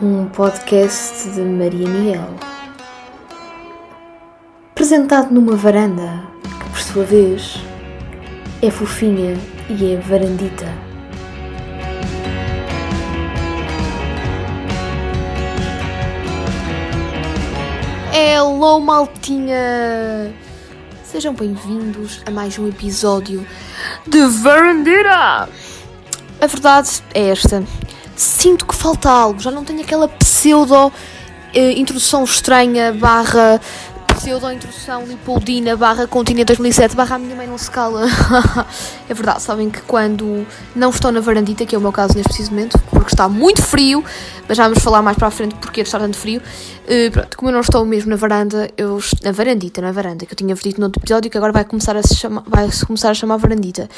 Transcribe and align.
um 0.00 0.26
podcast 0.26 1.30
de 1.30 1.40
Maria 1.40 1.88
Miguel. 1.88 2.34
Apresentado 4.72 5.32
numa 5.32 5.56
varanda, 5.56 6.22
que 6.42 6.70
por 6.70 6.78
sua 6.78 7.04
vez 7.04 7.58
é 8.60 8.70
fofinha 8.70 9.38
e 9.70 9.94
é 9.94 9.96
varandita. 9.96 10.66
Hello, 18.12 18.78
maltinha! 18.80 20.34
Sejam 21.04 21.32
bem-vindos 21.32 22.22
a 22.26 22.30
mais 22.30 22.58
um 22.58 22.68
episódio 22.68 23.46
de 24.06 24.26
Varandita! 24.26 25.48
A 26.38 26.46
verdade 26.46 27.02
é 27.14 27.30
esta 27.30 27.64
sinto 28.16 28.66
que 28.66 28.74
falta 28.74 29.10
algo, 29.10 29.40
já 29.40 29.50
não 29.50 29.64
tenho 29.64 29.80
aquela 29.80 30.08
pseudo 30.08 30.92
eh, 31.54 31.72
introdução 31.72 32.24
estranha 32.24 32.92
barra 32.92 33.60
pseudo 34.16 34.50
introdução 34.50 35.04
Lipoldina 35.04 35.76
barra 35.76 36.06
Continente 36.06 36.46
2007 36.46 36.96
barra 36.96 37.16
a 37.16 37.18
minha 37.18 37.36
mãe 37.36 37.46
não 37.46 37.58
se 37.58 37.70
cala. 37.70 38.06
é 39.08 39.14
verdade, 39.14 39.42
sabem 39.42 39.70
que 39.70 39.82
quando 39.82 40.46
não 40.74 40.90
estou 40.90 41.12
na 41.12 41.20
varandita, 41.20 41.66
que 41.66 41.74
é 41.74 41.78
o 41.78 41.80
meu 41.80 41.92
caso 41.92 42.14
neste 42.14 42.28
preciso 42.28 42.50
momento, 42.50 42.78
porque 42.90 43.12
está 43.12 43.28
muito 43.28 43.62
frio, 43.62 44.02
mas 44.48 44.56
já 44.56 44.64
vamos 44.64 44.82
falar 44.82 45.02
mais 45.02 45.16
para 45.16 45.28
a 45.28 45.30
frente 45.30 45.54
porque 45.56 45.82
está 45.82 45.98
tanto 45.98 46.16
frio. 46.16 46.40
Uh, 46.84 47.10
pronto, 47.12 47.36
como 47.36 47.50
eu 47.50 47.52
não 47.52 47.60
estou 47.60 47.84
mesmo 47.84 48.10
na 48.10 48.16
varanda, 48.16 48.70
eu 48.76 48.98
na 49.22 49.32
varandita, 49.32 49.80
na 49.80 49.92
varanda, 49.92 50.24
que 50.24 50.32
eu 50.32 50.36
tinha 50.36 50.54
dito 50.54 50.80
no 50.80 50.86
outro 50.86 51.00
episódio, 51.00 51.30
que 51.30 51.36
agora 51.36 51.52
vai 51.52 51.64
começar 51.64 51.94
a 51.94 52.02
se 52.02 52.16
chamar, 52.16 52.42
vai 52.46 52.70
-se 52.70 52.84
começar 52.86 53.10
a 53.10 53.14
chamar 53.14 53.36
varandita. 53.36 53.88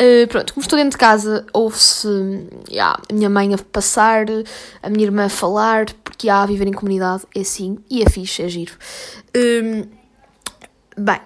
Uh, 0.00 0.26
pronto, 0.28 0.52
como 0.52 0.62
estou 0.62 0.78
dentro 0.78 0.90
de 0.90 0.98
casa, 0.98 1.46
ouve-se 1.54 2.08
yeah, 2.70 3.00
a 3.10 3.14
minha 3.14 3.30
mãe 3.30 3.54
a 3.54 3.58
passar, 3.58 4.26
a 4.82 4.90
minha 4.90 5.04
irmã 5.04 5.24
a 5.24 5.30
falar, 5.30 5.86
porque 6.04 6.28
há 6.28 6.42
a 6.42 6.46
viver 6.46 6.66
em 6.66 6.72
comunidade, 6.72 7.22
é 7.34 7.40
assim, 7.40 7.78
e 7.90 8.02
é 8.02 8.10
fixe, 8.10 8.42
é 8.42 8.48
giro. 8.48 8.74
Uh, 9.34 9.88
bem, 10.98 11.20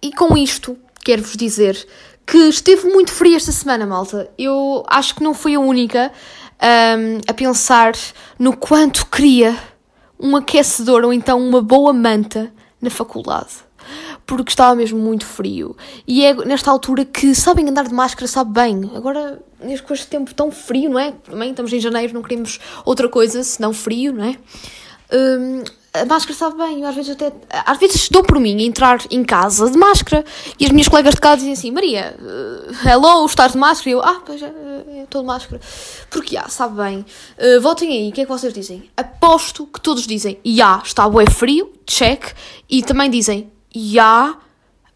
e 0.00 0.12
com 0.12 0.36
isto, 0.36 0.78
quero-vos 1.04 1.36
dizer 1.36 1.84
que 2.24 2.38
esteve 2.38 2.88
muito 2.88 3.10
frio 3.10 3.36
esta 3.36 3.50
semana, 3.50 3.86
malta. 3.86 4.30
Eu 4.38 4.84
acho 4.88 5.16
que 5.16 5.22
não 5.22 5.34
fui 5.34 5.54
a 5.56 5.60
única 5.60 6.12
um, 6.62 7.18
a 7.28 7.34
pensar 7.34 7.92
no 8.38 8.56
quanto 8.56 9.06
queria 9.06 9.58
um 10.18 10.36
aquecedor 10.36 11.04
ou 11.04 11.12
então 11.12 11.40
uma 11.40 11.60
boa 11.60 11.92
manta 11.92 12.52
na 12.80 12.90
faculdade 12.90 13.50
porque 14.36 14.50
estava 14.50 14.74
mesmo 14.74 14.98
muito 14.98 15.26
frio. 15.26 15.76
E 16.08 16.24
é 16.24 16.32
nesta 16.32 16.70
altura 16.70 17.04
que 17.04 17.34
sabem 17.34 17.68
andar 17.68 17.86
de 17.86 17.92
máscara, 17.92 18.26
sabe 18.26 18.50
bem. 18.50 18.90
Agora, 18.94 19.38
neste 19.60 19.86
com 19.86 19.92
este 19.92 20.06
tempo 20.06 20.32
tão 20.32 20.50
frio, 20.50 20.88
não 20.88 20.98
é? 20.98 21.12
Também 21.12 21.50
estamos 21.50 21.70
em 21.70 21.78
janeiro, 21.78 22.14
não 22.14 22.22
queremos 22.22 22.58
outra 22.82 23.10
coisa 23.10 23.42
senão 23.44 23.74
frio, 23.74 24.10
não 24.10 24.24
é? 24.24 24.36
Um, 25.12 25.62
a 25.92 26.06
máscara 26.06 26.34
sabe 26.34 26.56
bem, 26.56 26.80
eu 26.80 26.88
às 26.88 26.94
vezes 26.94 27.10
até. 27.10 27.30
Às 27.66 27.76
vezes 27.76 28.08
dou 28.08 28.22
por 28.22 28.40
mim 28.40 28.58
a 28.58 28.62
entrar 28.62 29.04
em 29.10 29.22
casa 29.22 29.70
de 29.70 29.76
máscara 29.76 30.24
e 30.58 30.64
as 30.64 30.70
minhas 30.70 30.88
colegas 30.88 31.12
de 31.12 31.20
casa 31.20 31.36
dizem 31.36 31.52
assim: 31.52 31.70
Maria, 31.70 32.16
uh, 32.18 32.88
hello, 32.88 33.26
estás 33.26 33.52
de 33.52 33.58
máscara? 33.58 33.90
E 33.90 33.92
eu, 33.92 34.00
ah, 34.00 34.22
pois 34.24 34.40
uh, 34.40 34.46
estou 35.04 35.20
de 35.20 35.26
máscara. 35.26 35.60
Porque, 36.08 36.38
ah, 36.38 36.48
sabe 36.48 36.82
bem. 36.82 37.04
Uh, 37.38 37.60
votem 37.60 37.90
aí, 37.90 38.08
o 38.08 38.12
que 38.12 38.22
é 38.22 38.24
que 38.24 38.30
vocês 38.30 38.54
dizem? 38.54 38.88
Aposto 38.96 39.66
que 39.66 39.78
todos 39.78 40.06
dizem, 40.06 40.38
já, 40.42 40.80
está 40.82 41.06
bué 41.06 41.26
frio, 41.26 41.70
check, 41.84 42.32
e 42.70 42.82
também 42.82 43.10
dizem, 43.10 43.52
já, 43.74 44.36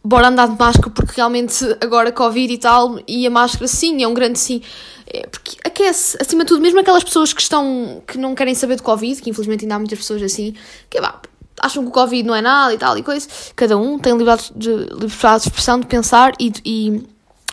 bora 0.05 0.28
andar 0.28 0.48
de 0.48 0.58
máscara 0.58 0.91
porque 0.91 1.12
realmente 1.16 1.64
agora 1.80 2.12
Covid 2.12 2.52
e 2.52 2.58
tal, 2.58 2.98
e 3.06 3.27
a 3.27 3.30
máscara 3.30 3.66
sim, 3.66 4.02
é 4.02 4.08
um 4.08 4.14
grande 4.14 4.38
sim. 4.38 4.62
É 5.06 5.27
porque 5.27 5.56
aquece, 5.64 6.16
acima 6.20 6.44
de 6.44 6.48
tudo, 6.48 6.60
mesmo 6.60 6.80
aquelas 6.80 7.05
pessoas 7.05 7.33
que 7.33 7.41
estão, 7.41 8.02
que 8.06 8.18
não 8.18 8.34
querem 8.34 8.55
saber 8.55 8.77
de 8.77 8.83
Covid, 8.83 9.22
que 9.22 9.30
infelizmente 9.30 9.64
ainda 9.64 9.77
há 9.77 9.78
muitas 9.78 9.98
pessoas 9.98 10.23
assim, 10.23 10.55
que 10.90 11.01
vá, 11.01 11.20
acham 11.61 11.83
que 11.83 11.89
o 11.89 11.92
Covid 11.92 12.23
não 12.27 12.34
é 12.34 12.42
nada 12.42 12.74
e 12.74 12.78
tal 12.78 12.96
e 12.98 13.02
coisa, 13.02 13.28
cada 13.55 13.77
um 13.77 13.98
tem 13.98 14.12
liberdade 14.12 14.52
de, 14.55 14.70
liberdade 14.70 15.42
de 15.42 15.48
expressão, 15.48 15.80
de 15.80 15.86
pensar 15.86 16.33
e, 16.39 16.52
e, 16.64 17.06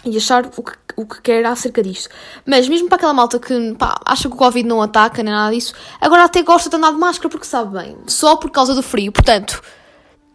e 0.05 0.17
achar 0.17 0.45
o 0.57 0.63
que, 0.63 0.73
o 0.95 1.05
que 1.05 1.21
quer 1.21 1.45
acerca 1.45 1.81
disto. 1.81 2.09
Mas 2.45 2.67
mesmo 2.67 2.87
para 2.87 2.97
aquela 2.97 3.13
malta 3.13 3.39
que 3.39 3.73
pá, 3.75 3.99
acha 4.05 4.27
que 4.27 4.35
o 4.35 4.37
Covid 4.37 4.67
não 4.67 4.81
ataca 4.81 5.23
nem 5.23 5.33
nada 5.33 5.53
disso, 5.53 5.73
agora 6.01 6.23
até 6.23 6.41
gosta 6.41 6.69
de 6.69 6.75
andar 6.75 6.91
de 6.91 6.97
máscara 6.97 7.29
porque 7.29 7.45
sabe 7.45 7.77
bem, 7.77 7.97
só 8.07 8.35
por 8.35 8.51
causa 8.51 8.73
do 8.73 8.83
frio. 8.83 9.11
Portanto, 9.11 9.61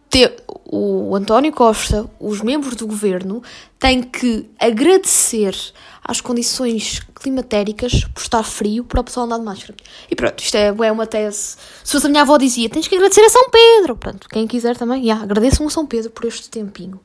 ter, 0.09 0.43
o 0.71 1.15
António 1.15 1.51
Costa, 1.51 2.07
os 2.19 2.41
membros 2.41 2.75
do 2.75 2.85
governo, 2.85 3.41
têm 3.79 4.03
que 4.03 4.47
agradecer 4.59 5.55
às 6.03 6.21
condições 6.21 7.01
climatéricas 7.15 8.03
por 8.13 8.21
estar 8.21 8.43
frio 8.43 8.83
para 8.83 9.01
o 9.01 9.03
pessoal 9.03 9.25
andar 9.25 9.39
de 9.39 9.45
máscara. 9.45 9.75
E 10.09 10.15
pronto, 10.15 10.43
isto 10.43 10.55
é, 10.55 10.67
é 10.67 10.91
uma 10.91 11.07
tese. 11.07 11.57
Se 11.83 11.91
fosse 11.93 12.05
a 12.05 12.09
minha 12.09 12.21
avó 12.21 12.37
dizia, 12.37 12.69
tens 12.69 12.87
que 12.87 12.95
agradecer 12.95 13.21
a 13.21 13.29
São 13.29 13.49
Pedro. 13.49 13.95
Pronto, 13.95 14.29
quem 14.29 14.45
quiser 14.45 14.77
também, 14.77 15.01
yeah, 15.01 15.23
agradeçam 15.23 15.65
a 15.65 15.69
São 15.71 15.87
Pedro 15.87 16.11
por 16.11 16.25
este 16.25 16.49
tempinho. 16.51 16.99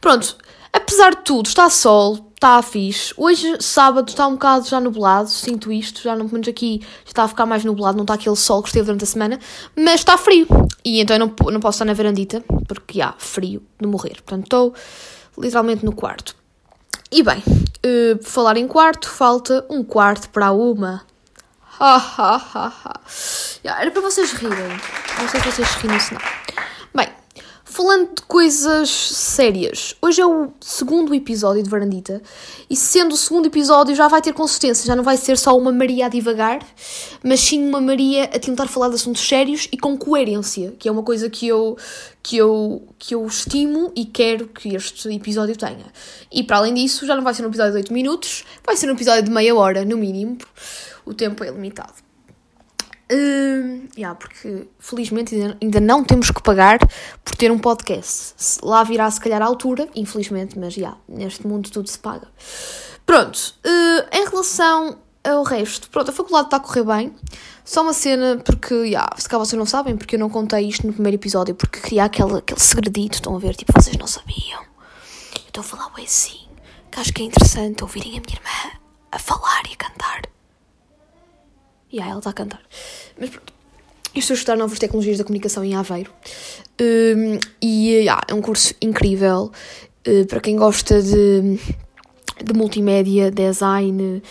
Pronto, 0.00 0.36
apesar 0.72 1.16
de 1.16 1.24
tudo, 1.24 1.48
está 1.48 1.68
sol, 1.68 2.31
está 2.42 2.60
fixe. 2.60 3.14
Hoje, 3.16 3.56
sábado, 3.60 4.08
está 4.08 4.26
um 4.26 4.32
bocado 4.32 4.66
já 4.68 4.80
nublado, 4.80 5.30
sinto 5.30 5.70
isto, 5.70 6.02
já 6.02 6.16
não, 6.16 6.26
menos 6.26 6.48
aqui 6.48 6.84
está 7.06 7.22
a 7.22 7.28
ficar 7.28 7.46
mais 7.46 7.64
nublado, 7.64 7.96
não 7.96 8.02
está 8.02 8.14
aquele 8.14 8.34
sol 8.34 8.60
que 8.60 8.68
esteve 8.68 8.86
durante 8.86 9.04
a 9.04 9.06
semana, 9.06 9.38
mas 9.76 10.00
está 10.00 10.18
frio. 10.18 10.48
E 10.84 11.00
então 11.00 11.14
eu 11.14 11.20
não, 11.20 11.32
não 11.52 11.60
posso 11.60 11.76
estar 11.76 11.84
na 11.84 11.94
varandita, 11.94 12.42
porque 12.66 13.00
há 13.00 13.14
frio 13.16 13.62
de 13.80 13.86
morrer. 13.86 14.16
Portanto, 14.24 14.42
estou 14.42 14.74
literalmente 15.38 15.84
no 15.84 15.92
quarto. 15.92 16.34
E 17.12 17.22
bem, 17.22 17.38
uh, 17.46 18.24
falar 18.24 18.56
em 18.56 18.66
quarto, 18.66 19.08
falta 19.08 19.64
um 19.70 19.84
quarto 19.84 20.28
para 20.30 20.50
uma. 20.50 21.02
Ha 21.78 21.96
ha 21.96 22.36
ha 22.36 22.72
ha. 22.84 23.00
Yeah, 23.64 23.82
era 23.82 23.90
para 23.92 24.02
vocês 24.02 24.32
rirem. 24.32 24.80
Não 25.20 25.28
sei 25.28 25.40
se 25.40 25.46
vocês 25.52 25.68
riram 25.74 26.00
se 26.00 26.14
não. 26.14 26.41
Falando 27.72 28.16
de 28.16 28.22
coisas 28.28 28.90
sérias, 28.90 29.96
hoje 30.02 30.20
é 30.20 30.26
o 30.26 30.52
segundo 30.60 31.14
episódio 31.14 31.62
de 31.62 31.70
Varandita 31.70 32.20
e 32.68 32.76
sendo 32.76 33.14
o 33.14 33.16
segundo 33.16 33.46
episódio 33.46 33.94
já 33.94 34.08
vai 34.08 34.20
ter 34.20 34.34
consistência, 34.34 34.86
já 34.86 34.94
não 34.94 35.02
vai 35.02 35.16
ser 35.16 35.38
só 35.38 35.56
uma 35.56 35.72
Maria 35.72 36.04
a 36.04 36.08
divagar, 36.10 36.60
mas 37.24 37.40
sim 37.40 37.66
uma 37.66 37.80
Maria 37.80 38.24
a 38.24 38.38
tentar 38.38 38.68
falar 38.68 38.90
de 38.90 38.96
assuntos 38.96 39.26
sérios 39.26 39.70
e 39.72 39.78
com 39.78 39.96
coerência, 39.96 40.74
que 40.78 40.86
é 40.86 40.92
uma 40.92 41.02
coisa 41.02 41.30
que 41.30 41.48
eu, 41.48 41.78
que 42.22 42.36
eu, 42.36 42.86
que 42.98 43.14
eu 43.14 43.24
estimo 43.26 43.90
e 43.96 44.04
quero 44.04 44.48
que 44.48 44.76
este 44.76 45.08
episódio 45.08 45.56
tenha. 45.56 45.86
E 46.30 46.42
para 46.42 46.58
além 46.58 46.74
disso, 46.74 47.06
já 47.06 47.16
não 47.16 47.24
vai 47.24 47.32
ser 47.32 47.42
um 47.42 47.48
episódio 47.48 47.72
de 47.72 47.78
8 47.78 47.90
minutos, 47.90 48.44
vai 48.62 48.76
ser 48.76 48.86
um 48.90 48.92
episódio 48.92 49.22
de 49.22 49.30
meia 49.30 49.54
hora 49.54 49.82
no 49.82 49.96
mínimo, 49.96 50.36
o 51.06 51.14
tempo 51.14 51.42
é 51.42 51.50
limitado. 51.50 52.11
Uh, 53.12 53.88
yeah, 53.94 54.18
porque 54.18 54.66
felizmente 54.78 55.34
ainda, 55.60 55.80
não 55.80 56.02
temos 56.02 56.30
que 56.30 56.42
pagar 56.42 56.78
por 57.22 57.36
ter 57.36 57.52
um 57.52 57.58
podcast. 57.58 58.34
Lá 58.62 58.82
virá 58.82 59.10
se 59.10 59.20
calhar 59.20 59.42
a 59.42 59.44
altura, 59.44 59.86
infelizmente, 59.94 60.58
mas 60.58 60.72
já, 60.72 60.80
yeah, 60.80 60.98
neste 61.08 61.46
mundo 61.46 61.70
tudo 61.70 61.90
se 61.90 61.98
paga. 61.98 62.26
Pronto, 63.04 63.54
uh, 63.66 64.16
em 64.16 64.24
relação 64.26 64.98
ao 65.22 65.42
resto, 65.42 65.90
pronto, 65.90 66.10
a 66.10 66.14
faculdade 66.14 66.46
está 66.46 66.56
a 66.56 66.60
correr 66.60 66.84
bem. 66.84 67.14
Só 67.64 67.82
uma 67.82 67.92
cena, 67.92 68.40
porque, 68.42 68.74
yeah, 68.74 69.08
se 69.18 69.28
cá 69.28 69.36
vocês 69.36 69.58
não 69.58 69.66
sabem, 69.66 69.94
porque 69.94 70.16
eu 70.16 70.20
não 70.20 70.30
contei 70.30 70.66
isto 70.66 70.86
no 70.86 70.94
primeiro 70.94 71.16
episódio, 71.16 71.54
porque 71.54 71.80
queria 71.80 72.04
aquele, 72.04 72.38
aquele 72.38 72.60
segredito, 72.60 73.16
estão 73.16 73.36
a 73.36 73.38
ver, 73.38 73.54
tipo, 73.54 73.72
vocês 73.74 73.96
não 73.98 74.06
sabiam. 74.06 74.62
Eu 75.34 75.48
estou 75.48 75.60
a 75.60 75.64
falar 75.64 75.90
bem 75.94 76.06
assim, 76.06 76.48
que 76.90 76.98
acho 76.98 77.12
que 77.12 77.22
é 77.22 77.26
interessante 77.26 77.82
ouvirem 77.82 78.18
a 78.18 78.22
minha 78.22 78.38
irmã 78.38 78.78
a 79.12 79.18
falar 79.18 79.62
e 79.68 79.74
a 79.74 79.76
cantar. 79.76 80.31
E 81.92 81.96
yeah, 81.96 82.10
ela 82.10 82.20
está 82.20 82.30
a 82.30 82.32
cantar. 82.32 82.60
Mas 83.20 83.28
pronto. 83.30 83.52
Eu 84.14 84.18
estou 84.18 84.34
a 84.34 84.36
estudar 84.36 84.56
novas 84.56 84.78
tecnologias 84.78 85.18
da 85.18 85.24
comunicação 85.24 85.64
em 85.64 85.74
Aveiro. 85.74 86.10
Um, 86.80 87.38
e 87.60 87.96
yeah, 87.96 88.20
é 88.28 88.34
um 88.34 88.42
curso 88.42 88.74
incrível 88.80 89.52
uh, 90.06 90.26
para 90.26 90.40
quem 90.40 90.56
gosta 90.56 91.02
de, 91.02 91.58
de 92.44 92.52
multimédia, 92.54 93.30
design. 93.30 94.22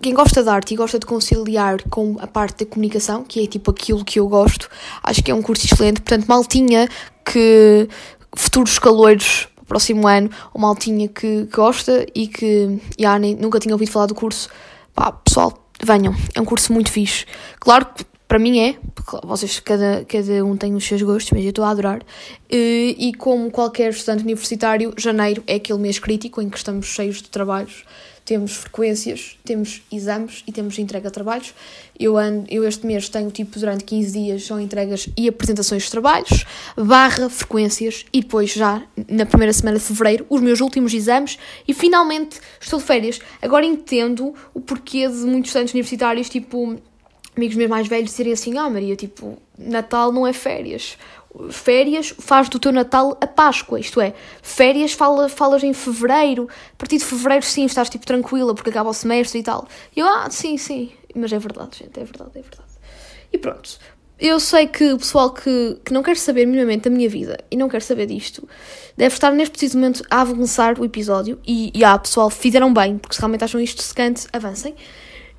Quem 0.00 0.14
gosta 0.14 0.42
de 0.42 0.48
arte 0.48 0.74
e 0.74 0.76
gosta 0.76 0.98
de 0.98 1.06
conciliar 1.06 1.82
com 1.90 2.16
a 2.20 2.26
parte 2.26 2.64
da 2.64 2.70
comunicação, 2.70 3.24
que 3.24 3.42
é 3.42 3.46
tipo 3.46 3.70
aquilo 3.70 4.04
que 4.04 4.20
eu 4.20 4.28
gosto, 4.28 4.68
acho 5.02 5.22
que 5.22 5.30
é 5.30 5.34
um 5.34 5.42
curso 5.42 5.66
excelente. 5.66 6.00
Portanto, 6.00 6.26
maltinha 6.26 6.88
que 7.24 7.88
futuros 8.36 8.78
caloiros 8.78 9.48
próximo 9.66 10.06
ano, 10.06 10.30
ou 10.52 10.60
maltinha 10.60 11.08
que, 11.08 11.46
que 11.46 11.56
gosta 11.56 12.06
e 12.14 12.28
que 12.28 12.78
yeah, 12.98 13.18
nem, 13.18 13.34
nunca 13.34 13.58
tinha 13.58 13.74
ouvido 13.74 13.90
falar 13.90 14.06
do 14.06 14.14
curso, 14.14 14.48
pá, 14.94 15.10
pessoal, 15.10 15.63
venham, 15.84 16.14
é 16.34 16.40
um 16.40 16.44
curso 16.44 16.72
muito 16.72 16.90
fixe. 16.90 17.26
Claro 17.60 17.86
que 17.86 18.04
para 18.26 18.38
mim 18.38 18.58
é, 18.58 18.76
porque 18.94 19.26
vocês, 19.26 19.60
cada, 19.60 20.04
cada 20.04 20.44
um 20.44 20.56
tem 20.56 20.74
os 20.74 20.84
seus 20.84 21.02
gostos, 21.02 21.30
mas 21.32 21.44
eu 21.44 21.50
estou 21.50 21.64
a 21.64 21.70
adorar. 21.70 22.00
E, 22.50 22.96
e 22.98 23.14
como 23.14 23.50
qualquer 23.50 23.90
estudante 23.90 24.24
universitário, 24.24 24.92
janeiro 24.96 25.42
é 25.46 25.56
aquele 25.56 25.78
mês 25.78 25.98
crítico 25.98 26.42
em 26.42 26.48
que 26.48 26.56
estamos 26.56 26.86
cheios 26.86 27.22
de 27.22 27.28
trabalhos 27.28 27.84
temos 28.24 28.56
frequências, 28.56 29.38
temos 29.44 29.82
exames 29.92 30.42
e 30.46 30.52
temos 30.52 30.78
entrega 30.78 31.08
de 31.08 31.14
trabalhos. 31.14 31.54
Eu, 31.98 32.16
ando, 32.16 32.46
eu 32.48 32.66
este 32.66 32.86
mês 32.86 33.08
tenho 33.08 33.30
tipo 33.30 33.58
durante 33.58 33.84
15 33.84 34.12
dias 34.12 34.42
só 34.44 34.58
entregas 34.58 35.08
e 35.16 35.28
apresentações 35.28 35.84
de 35.84 35.90
trabalhos, 35.90 36.44
barra 36.76 37.28
frequências 37.28 38.06
e 38.12 38.22
depois 38.22 38.52
já 38.52 38.82
na 39.08 39.26
primeira 39.26 39.52
semana 39.52 39.78
de 39.78 39.84
fevereiro 39.84 40.26
os 40.30 40.40
meus 40.40 40.60
últimos 40.60 40.94
exames 40.94 41.38
e 41.68 41.74
finalmente 41.74 42.40
estou 42.60 42.78
de 42.78 42.84
férias. 42.86 43.20
Agora 43.42 43.64
entendo 43.64 44.34
o 44.54 44.60
porquê 44.60 45.06
de 45.06 45.16
muitos 45.16 45.50
estudantes 45.50 45.74
universitários 45.74 46.28
tipo 46.28 46.78
amigos 47.36 47.56
meus 47.56 47.70
mais 47.70 47.88
velhos 47.88 48.10
dizerem 48.10 48.32
assim: 48.32 48.56
Ah, 48.56 48.70
Maria, 48.70 48.96
tipo, 48.96 49.38
Natal 49.58 50.12
não 50.12 50.26
é 50.26 50.32
férias. 50.32 50.96
Férias 51.50 52.14
faz 52.18 52.48
do 52.48 52.58
teu 52.58 52.72
Natal 52.72 53.16
a 53.20 53.26
Páscoa, 53.26 53.80
isto 53.80 54.00
é, 54.00 54.14
férias 54.40 54.92
fala, 54.92 55.28
falas 55.28 55.64
em 55.64 55.72
fevereiro, 55.72 56.48
a 56.72 56.76
partir 56.76 56.98
de 56.98 57.04
fevereiro 57.04 57.44
sim 57.44 57.64
estás 57.64 57.90
tipo 57.90 58.06
tranquila 58.06 58.54
porque 58.54 58.70
acaba 58.70 58.90
o 58.90 58.94
semestre 58.94 59.40
e 59.40 59.42
tal. 59.42 59.66
E 59.96 60.00
eu, 60.00 60.06
ah, 60.06 60.28
sim, 60.30 60.56
sim, 60.56 60.92
mas 61.14 61.32
é 61.32 61.38
verdade, 61.38 61.78
gente, 61.78 61.98
é 61.98 62.04
verdade, 62.04 62.30
é 62.34 62.40
verdade. 62.40 62.72
E 63.32 63.38
pronto, 63.38 63.78
eu 64.18 64.38
sei 64.38 64.68
que 64.68 64.92
o 64.92 64.98
pessoal 64.98 65.32
que, 65.32 65.76
que 65.84 65.92
não 65.92 66.02
quer 66.02 66.16
saber 66.16 66.46
minimamente 66.46 66.88
da 66.88 66.90
minha 66.90 67.08
vida 67.08 67.36
e 67.50 67.56
não 67.56 67.68
quer 67.68 67.82
saber 67.82 68.06
disto 68.06 68.48
deve 68.96 69.14
estar 69.14 69.32
neste 69.32 69.50
preciso 69.50 69.76
momento 69.76 70.04
a 70.08 70.20
avançar 70.20 70.78
o 70.78 70.84
episódio 70.84 71.40
e, 71.44 71.72
e 71.74 71.84
ah, 71.84 71.98
pessoal, 71.98 72.30
fizeram 72.30 72.72
bem, 72.72 72.96
porque 72.96 73.14
se 73.16 73.20
realmente 73.20 73.42
acham 73.42 73.60
isto 73.60 73.82
secante, 73.82 74.26
avancem. 74.32 74.74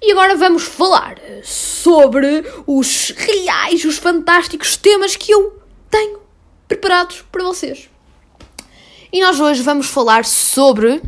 E 0.02 0.12
agora 0.12 0.36
vamos 0.36 0.64
falar 0.64 1.16
sobre 1.42 2.44
os 2.68 3.12
reais, 3.12 3.86
os 3.86 3.98
fantásticos 3.98 4.76
temas 4.76 5.16
que 5.16 5.32
eu 5.32 5.65
tenho 5.96 6.20
preparados 6.68 7.24
para 7.32 7.42
vocês. 7.44 7.90
E 9.14 9.22
nós 9.22 9.40
hoje 9.40 9.64
vamos 9.64 9.88
falar 9.88 10.26
sobre. 10.26 11.02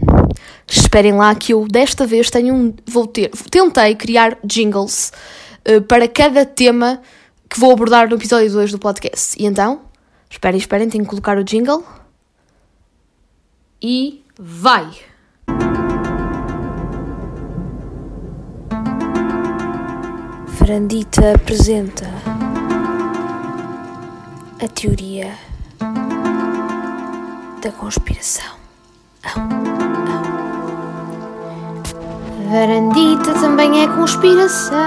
Esperem 0.65 1.13
lá 1.13 1.35
que 1.35 1.53
eu 1.53 1.67
desta 1.67 2.05
vez 2.05 2.29
tenho 2.29 2.55
um. 2.55 2.73
Vou 2.85 3.05
ter. 3.05 3.29
Tentei 3.51 3.95
criar 3.95 4.37
jingles 4.45 5.11
uh, 5.67 5.81
para 5.81 6.07
cada 6.07 6.45
tema 6.45 7.01
que 7.49 7.59
vou 7.59 7.71
abordar 7.71 8.09
no 8.09 8.15
episódio 8.15 8.49
2 8.49 8.71
do 8.71 8.79
podcast. 8.79 9.35
E 9.37 9.45
então, 9.45 9.81
esperem, 10.29 10.57
esperem, 10.57 10.89
tenho 10.89 11.03
que 11.03 11.09
colocar 11.09 11.37
o 11.37 11.43
jingle. 11.43 11.83
E 13.81 14.23
vai! 14.39 14.89
Frandita 20.57 21.33
apresenta 21.35 22.36
a 24.59 24.67
teoria 24.67 25.37
da 27.61 27.71
conspiração. 27.77 28.57
Varandita 32.49 33.33
também 33.33 33.83
é 33.83 33.87
conspiração. 33.87 34.77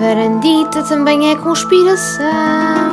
Varandita 0.00 0.82
também 0.84 1.30
é 1.30 1.36
conspiração. 1.36 2.87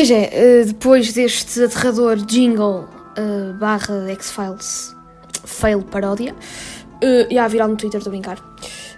Pois 0.00 0.10
é, 0.10 0.30
eh, 0.32 0.64
depois 0.64 1.12
deste 1.12 1.62
aterrador 1.62 2.16
jingle 2.16 2.88
uh, 3.18 3.52
barra 3.58 4.10
X-Files 4.12 4.96
fail 5.44 5.82
paródia, 5.82 6.34
uh, 7.04 7.30
ia 7.30 7.46
virar 7.48 7.68
no 7.68 7.76
Twitter, 7.76 7.98
estou 7.98 8.10
a 8.10 8.14
brincar. 8.16 8.38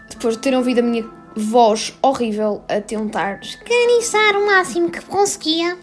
Depois 0.09 0.37
de 0.37 0.43
terem 0.43 0.61
ouvido 0.61 0.79
a 0.79 0.83
minha 0.83 1.05
voz 1.35 1.93
horrível 2.01 2.63
a 2.69 2.81
tentar 2.81 3.41
esganiçar 3.43 4.37
o 4.37 4.47
máximo 4.47 4.93
que 4.93 5.01
conseguia, 5.07 5.77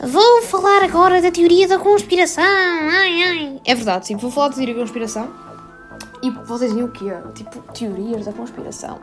vou 0.00 0.42
falar 0.42 0.82
agora 0.82 1.22
da 1.22 1.30
teoria 1.30 1.68
da 1.68 1.78
conspiração. 1.78 2.42
Ai, 2.42 3.22
ai. 3.22 3.60
É 3.64 3.76
verdade, 3.76 4.08
sim, 4.08 4.16
vou 4.16 4.28
falar 4.28 4.48
da 4.48 4.56
teoria 4.56 4.74
da 4.74 4.80
conspiração. 4.80 5.32
E 6.20 6.30
vocês 6.30 6.72
dizem 6.72 6.82
o 6.84 6.90
quê? 6.90 7.12
Tipo, 7.32 7.62
teorias 7.72 8.24
da 8.24 8.32
conspiração. 8.32 8.98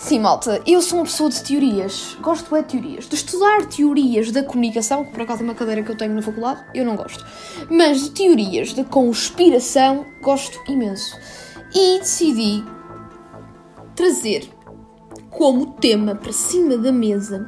Sim, 0.00 0.20
malta, 0.20 0.62
eu 0.66 0.80
sou 0.80 0.98
uma 0.98 1.04
pessoa 1.04 1.28
de 1.28 1.42
teorias. 1.44 2.16
Gosto 2.22 2.56
é 2.56 2.62
de 2.62 2.68
teorias. 2.68 3.06
De 3.06 3.14
estudar 3.14 3.66
teorias 3.66 4.32
da 4.32 4.42
comunicação, 4.42 5.04
que 5.04 5.12
por 5.12 5.20
acaso 5.20 5.42
é 5.42 5.44
uma 5.44 5.54
cadeira 5.54 5.82
que 5.82 5.90
eu 5.90 5.96
tenho 5.96 6.14
na 6.14 6.22
faculdade, 6.22 6.64
eu 6.74 6.86
não 6.86 6.96
gosto. 6.96 7.22
Mas 7.70 8.04
de 8.04 8.10
teorias 8.12 8.72
da 8.72 8.82
conspiração, 8.82 10.06
gosto 10.22 10.58
imenso. 10.66 11.14
E 11.74 11.98
decidi 11.98 12.64
trazer 13.94 14.48
como 15.28 15.72
tema 15.74 16.14
para 16.14 16.32
cima 16.32 16.78
da 16.78 16.90
mesa 16.90 17.46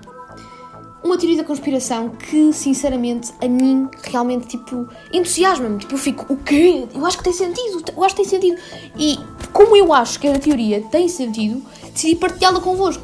uma 1.03 1.19
teoria 1.19 1.39
da 1.39 1.45
conspiração 1.45 2.11
que, 2.11 2.53
sinceramente, 2.53 3.33
a 3.43 3.49
mim 3.49 3.89
realmente, 4.05 4.47
tipo, 4.47 4.87
entusiasma-me. 5.13 5.79
Tipo, 5.79 5.95
eu 5.95 5.99
fico, 5.99 6.33
o 6.33 6.37
quê? 6.37 6.87
Eu 6.95 7.05
acho 7.07 7.19
que 7.19 7.25
tem 7.25 7.33
sentido, 7.33 7.83
eu 7.97 8.05
acho 8.05 8.15
que 8.15 8.23
tem 8.23 8.31
sentido. 8.31 8.61
E 8.97 9.19
como 9.53 9.75
eu 9.75 9.93
acho 9.93 10.21
que 10.21 10.29
a 10.29 10.39
teoria 10.39 10.83
tem 10.83 11.09
sentido, 11.09 11.63
decidi 11.93 12.17
partilhá-la 12.17 12.61
convosco. 12.61 13.03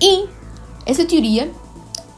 E 0.00 0.28
essa 0.86 1.04
teoria 1.04 1.50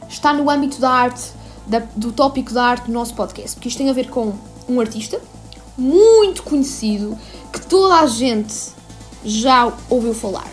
está 0.08 0.32
no 0.32 0.48
âmbito 0.48 0.80
da 0.80 0.90
arte, 0.90 1.30
da, 1.66 1.80
do 1.96 2.12
tópico 2.12 2.52
da 2.52 2.64
arte 2.64 2.86
do 2.86 2.92
nosso 2.92 3.14
podcast, 3.14 3.56
porque 3.56 3.68
isto 3.68 3.78
tem 3.78 3.90
a 3.90 3.92
ver 3.92 4.08
com 4.08 4.34
um 4.68 4.80
artista 4.80 5.20
muito 5.76 6.42
conhecido 6.42 7.18
que 7.52 7.60
toda 7.66 8.00
a 8.00 8.06
gente 8.06 8.54
já 9.24 9.72
ouviu 9.88 10.14
falar, 10.14 10.50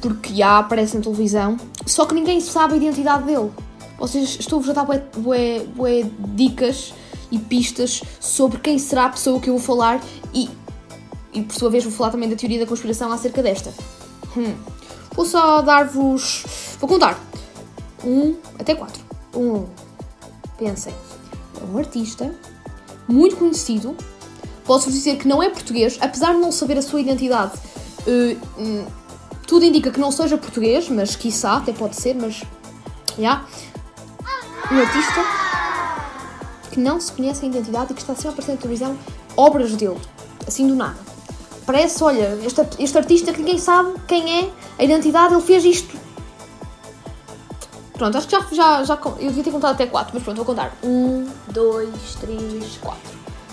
porque 0.00 0.34
já 0.34 0.58
aparece 0.58 0.96
na 0.96 1.02
televisão, 1.02 1.56
só 1.86 2.06
que 2.06 2.14
ninguém 2.14 2.40
sabe 2.40 2.74
a 2.74 2.76
identidade 2.76 3.24
dele. 3.24 3.50
Vocês 3.98 4.36
estou-vos 4.40 4.68
a 4.70 4.72
dar 4.72 4.84
bué, 4.84 5.02
bué, 5.16 5.60
bué 5.60 6.10
dicas 6.34 6.92
e 7.30 7.38
pistas 7.38 8.02
sobre 8.20 8.58
quem 8.58 8.78
será 8.78 9.06
a 9.06 9.08
pessoa 9.10 9.40
que 9.40 9.48
eu 9.48 9.56
vou 9.56 9.62
falar 9.62 10.02
e, 10.34 10.50
e 11.32 11.42
por 11.42 11.54
sua 11.54 11.70
vez 11.70 11.84
vou 11.84 11.92
falar 11.92 12.10
também 12.10 12.28
da 12.28 12.36
teoria 12.36 12.58
da 12.58 12.66
conspiração 12.66 13.12
acerca 13.12 13.42
desta. 13.42 13.72
Hum. 14.36 14.54
Vou 15.14 15.26
só 15.26 15.62
dar-vos. 15.62 16.44
Vou 16.78 16.88
contar. 16.88 17.18
Um 18.04 18.36
até 18.58 18.74
quatro. 18.74 19.02
Um. 19.34 19.66
Pensem. 20.58 20.94
É 21.60 21.64
um 21.64 21.78
artista 21.78 22.34
muito 23.08 23.36
conhecido. 23.36 23.96
Posso-vos 24.64 24.94
dizer 24.94 25.16
que 25.16 25.26
não 25.26 25.42
é 25.42 25.50
português, 25.50 25.98
apesar 26.00 26.32
de 26.32 26.38
não 26.38 26.52
saber 26.52 26.78
a 26.78 26.82
sua 26.82 27.00
identidade. 27.00 27.52
Uh, 28.06 28.86
tudo 29.46 29.64
indica 29.64 29.90
que 29.90 30.00
não 30.00 30.10
seja 30.10 30.38
português, 30.38 30.88
mas 30.88 31.16
quiçá, 31.16 31.56
até 31.56 31.72
pode 31.72 31.96
ser, 31.96 32.14
mas. 32.14 32.42
Já. 33.18 33.18
Yeah 33.18 33.46
um 34.72 34.80
artista 34.80 35.20
que 36.70 36.80
não 36.80 36.98
se 36.98 37.12
conhece 37.12 37.44
a 37.44 37.48
identidade 37.48 37.92
e 37.92 37.94
que 37.94 38.00
está 38.00 38.14
sempre 38.14 38.28
a 38.28 38.32
aparecer 38.32 38.52
na 38.52 38.58
televisão 38.58 38.98
obras 39.36 39.76
dele, 39.76 40.00
assim 40.46 40.66
do 40.66 40.74
nada. 40.74 41.11
Parece, 41.66 42.02
olha, 42.02 42.38
este, 42.44 42.60
este 42.78 42.98
artista 42.98 43.32
que 43.32 43.38
ninguém 43.38 43.58
sabe 43.58 43.94
quem 44.06 44.40
é, 44.40 44.50
a 44.78 44.84
identidade, 44.84 45.34
ele 45.34 45.42
fez 45.42 45.64
isto. 45.64 45.96
Pronto, 47.94 48.18
acho 48.18 48.26
que 48.26 48.32
já, 48.32 48.42
já, 48.52 48.84
já 48.84 48.98
eu 49.20 49.28
devia 49.28 49.44
ter 49.44 49.52
contado 49.52 49.74
até 49.74 49.86
4, 49.86 50.10
mas 50.14 50.22
pronto, 50.22 50.36
vou 50.36 50.44
contar. 50.44 50.76
1, 50.82 51.28
2, 51.48 52.14
3, 52.20 52.78
4. 52.78 53.00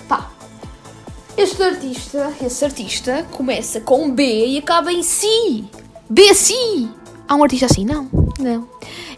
Pá. 0.08 0.32
Este 1.38 1.62
artista, 1.62 2.34
esse 2.44 2.66
artista, 2.66 3.28
começa 3.32 3.80
com 3.80 4.12
B 4.12 4.48
e 4.48 4.58
acaba 4.58 4.92
em 4.92 5.04
C. 5.04 5.28
B-C. 6.10 6.54
Há 7.28 7.36
um 7.36 7.44
artista 7.44 7.68
assim? 7.68 7.86
Não, 7.86 8.10
não. 8.40 8.68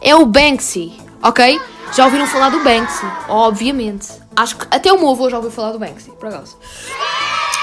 É 0.01 0.13
o 0.13 0.25
Banksy, 0.25 0.99
ok? 1.23 1.61
Já 1.93 2.05
ouviram 2.05 2.27
falar 2.27 2.49
do 2.49 2.61
Banksy? 2.61 3.05
Obviamente. 3.29 4.09
Acho 4.35 4.57
que 4.57 4.67
até 4.69 4.91
o 4.91 4.99
meu 4.99 5.11
avô 5.11 5.29
já 5.29 5.37
ouviu 5.37 5.51
falar 5.51 5.71
do 5.71 5.79
Banksy, 5.79 6.11
por 6.11 6.27
acaso. 6.27 6.57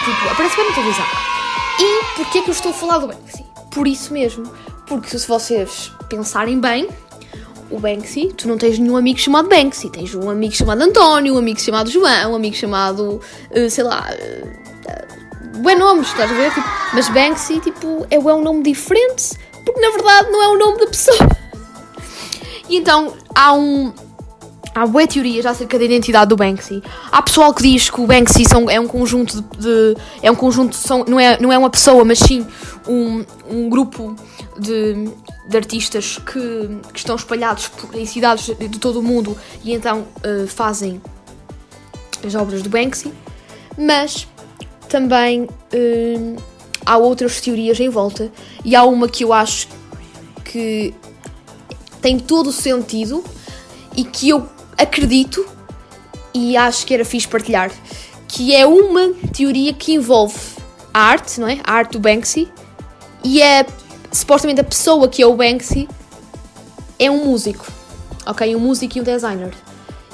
Tipo, 0.05 0.29
aparece 0.31 0.57
bem 0.57 0.69
na 0.69 0.75
televisão. 0.75 1.07
E 1.81 2.05
porquê 2.17 2.43
que 2.43 2.51
eu 2.51 2.55
estou 2.55 2.71
a 2.71 2.75
falar 2.75 2.99
do 2.99 3.09
Banksy? 3.09 3.45
Por 3.71 3.87
isso 3.87 4.13
mesmo. 4.13 4.51
Porque 4.87 5.19
se 5.19 5.29
vocês 5.29 5.93
pensarem 6.09 6.59
bem, 6.59 6.89
o 7.71 7.79
Banksy, 7.79 8.33
tu 8.37 8.49
não 8.49 8.57
tens 8.57 8.79
nenhum 8.79 8.97
amigo 8.97 9.19
chamado 9.19 9.49
Banksy. 9.49 9.91
Tens 9.91 10.15
um 10.15 10.31
amigo 10.31 10.55
chamado 10.55 10.83
António, 10.83 11.35
um 11.35 11.39
amigo 11.39 11.61
chamado 11.61 11.91
João, 11.91 12.33
um 12.33 12.37
amigo 12.37 12.57
chamado, 12.57 13.21
uh, 13.51 13.71
sei 13.71 13.85
lá, 13.85 14.09
uh, 14.11 15.63
bem 15.63 15.77
nomes, 15.77 16.09
estás 16.09 16.31
a 16.31 16.35
ver? 16.35 16.53
Tipo, 16.53 16.67
mas 16.95 17.09
Banksy, 17.09 17.61
tipo, 17.61 18.07
é 18.11 18.19
um 18.19 18.43
nome 18.43 18.63
diferente, 18.63 19.35
porque 19.65 19.81
na 19.81 19.91
verdade 19.91 20.31
não 20.31 20.43
é 20.43 20.49
o 20.49 20.59
nome 20.59 20.79
da 20.79 20.87
pessoa. 20.87 21.19
E 22.71 22.77
então 22.77 23.17
há 23.35 23.55
um, 23.55 23.95
Há 24.75 24.87
boas 24.87 25.07
teorias 25.07 25.47
acerca 25.47 25.79
da 25.79 25.85
identidade 25.85 26.29
do 26.29 26.37
Banksy. 26.37 26.83
Há 27.11 27.23
pessoal 27.23 27.53
que 27.53 27.63
diz 27.63 27.91
que 27.91 28.01
o 28.01 28.07
Banksy 28.07 28.45
são, 28.45 28.69
é 28.69 28.79
um 28.79 28.87
conjunto 28.87 29.41
de, 29.41 29.59
de, 29.59 29.97
é 30.23 30.31
um 30.31 30.35
conjunto 30.35 30.77
são, 30.77 31.05
não 31.07 31.19
é 31.19 31.41
não 31.41 31.53
é 31.53 31.59
uma 31.59 31.71
pessoa, 31.71 32.05
mas 32.05 32.19
sim 32.19 32.47
um, 32.87 33.25
um 33.49 33.69
grupo 33.69 34.15
de, 34.59 35.11
de 35.49 35.57
artistas 35.57 36.19
que, 36.19 36.81
que, 36.93 36.99
estão 36.99 37.17
espalhados 37.17 37.69
por, 37.69 37.95
em 37.95 38.07
cidades 38.07 38.47
de 38.57 38.79
todo 38.79 39.01
o 39.01 39.03
mundo 39.03 39.37
e 39.65 39.73
então 39.73 40.07
uh, 40.25 40.47
fazem 40.47 41.01
as 42.25 42.35
obras 42.35 42.63
do 42.63 42.69
Banksy. 42.69 43.13
Mas 43.77 44.29
também 44.89 45.43
uh, 45.43 46.37
há 46.85 46.97
outras 46.99 47.41
teorias 47.41 47.79
em 47.81 47.89
volta 47.89 48.31
e 48.65 48.77
há 48.77 48.85
uma 48.85 49.09
que 49.09 49.25
eu 49.25 49.33
acho 49.33 49.69
que 50.45 50.95
tem 52.01 52.19
todo 52.19 52.49
o 52.49 52.53
sentido 52.53 53.23
e 53.99 54.05
que 54.05 54.29
eu 54.29 54.49
acredito 54.79 55.45
e 56.33 56.57
acho 56.57 56.87
que 56.87 56.95
era 56.95 57.05
fixe 57.05 57.27
partilhar, 57.27 57.73
que 58.29 58.55
é 58.55 58.65
uma 58.65 59.13
teoria 59.33 59.73
que 59.73 59.93
envolve 59.93 60.39
a 60.95 61.01
arte, 61.01 61.41
não 61.41 61.49
é? 61.49 61.59
A 61.65 61.73
arte 61.73 61.93
do 61.95 61.99
Banksy 61.99 62.49
e 63.25 63.43
é 63.43 63.67
supostamente 64.13 64.61
a 64.61 64.65
pessoa 64.65 65.09
que 65.09 65.21
é 65.21 65.27
o 65.27 65.35
Banksy 65.35 65.89
é 66.97 67.11
um 67.11 67.25
músico, 67.25 67.67
ok? 68.25 68.55
Um 68.55 68.61
músico 68.61 68.99
e 68.99 69.01
um 69.01 69.05
designer. 69.05 69.53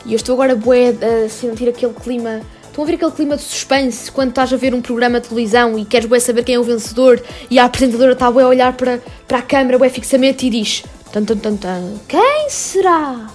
E 0.07 0.15
eu 0.15 0.17
estou 0.17 0.33
agora 0.33 0.57
bué 0.57 0.89
a 0.89 1.29
sentir 1.29 1.69
aquele 1.69 1.93
clima. 1.93 2.41
Estão 2.65 2.85
a 2.85 2.87
ver 2.87 2.95
aquele 2.95 3.13
clima 3.13 3.37
de 3.37 3.43
suspense 3.43 4.11
quando 4.11 4.31
estás 4.31 4.51
a 4.51 4.57
ver 4.57 4.75
um 4.75 4.81
programa 4.81 5.21
de 5.21 5.29
televisão 5.29 5.79
e 5.79 5.85
queres 5.85 6.09
bué 6.09 6.19
saber 6.21 6.43
quem 6.43 6.55
é 6.55 6.59
o 6.59 6.65
vencedor 6.65 7.23
e 7.51 7.59
a 7.59 7.67
apresentadora 7.67 8.13
está 8.13 8.31
bué 8.31 8.45
a 8.45 8.49
olhar 8.49 8.73
para, 8.73 9.03
para 9.29 9.39
a 9.39 9.43
câmera 9.43 9.79
bué 9.79 9.91
fixamente 9.91 10.47
e 10.47 10.51
diz 10.51 10.83
tan, 11.13 11.25
tan, 11.25 11.37
tan, 11.37 11.57
tan, 11.57 12.01
quem 12.09 12.49
será? 12.49 13.34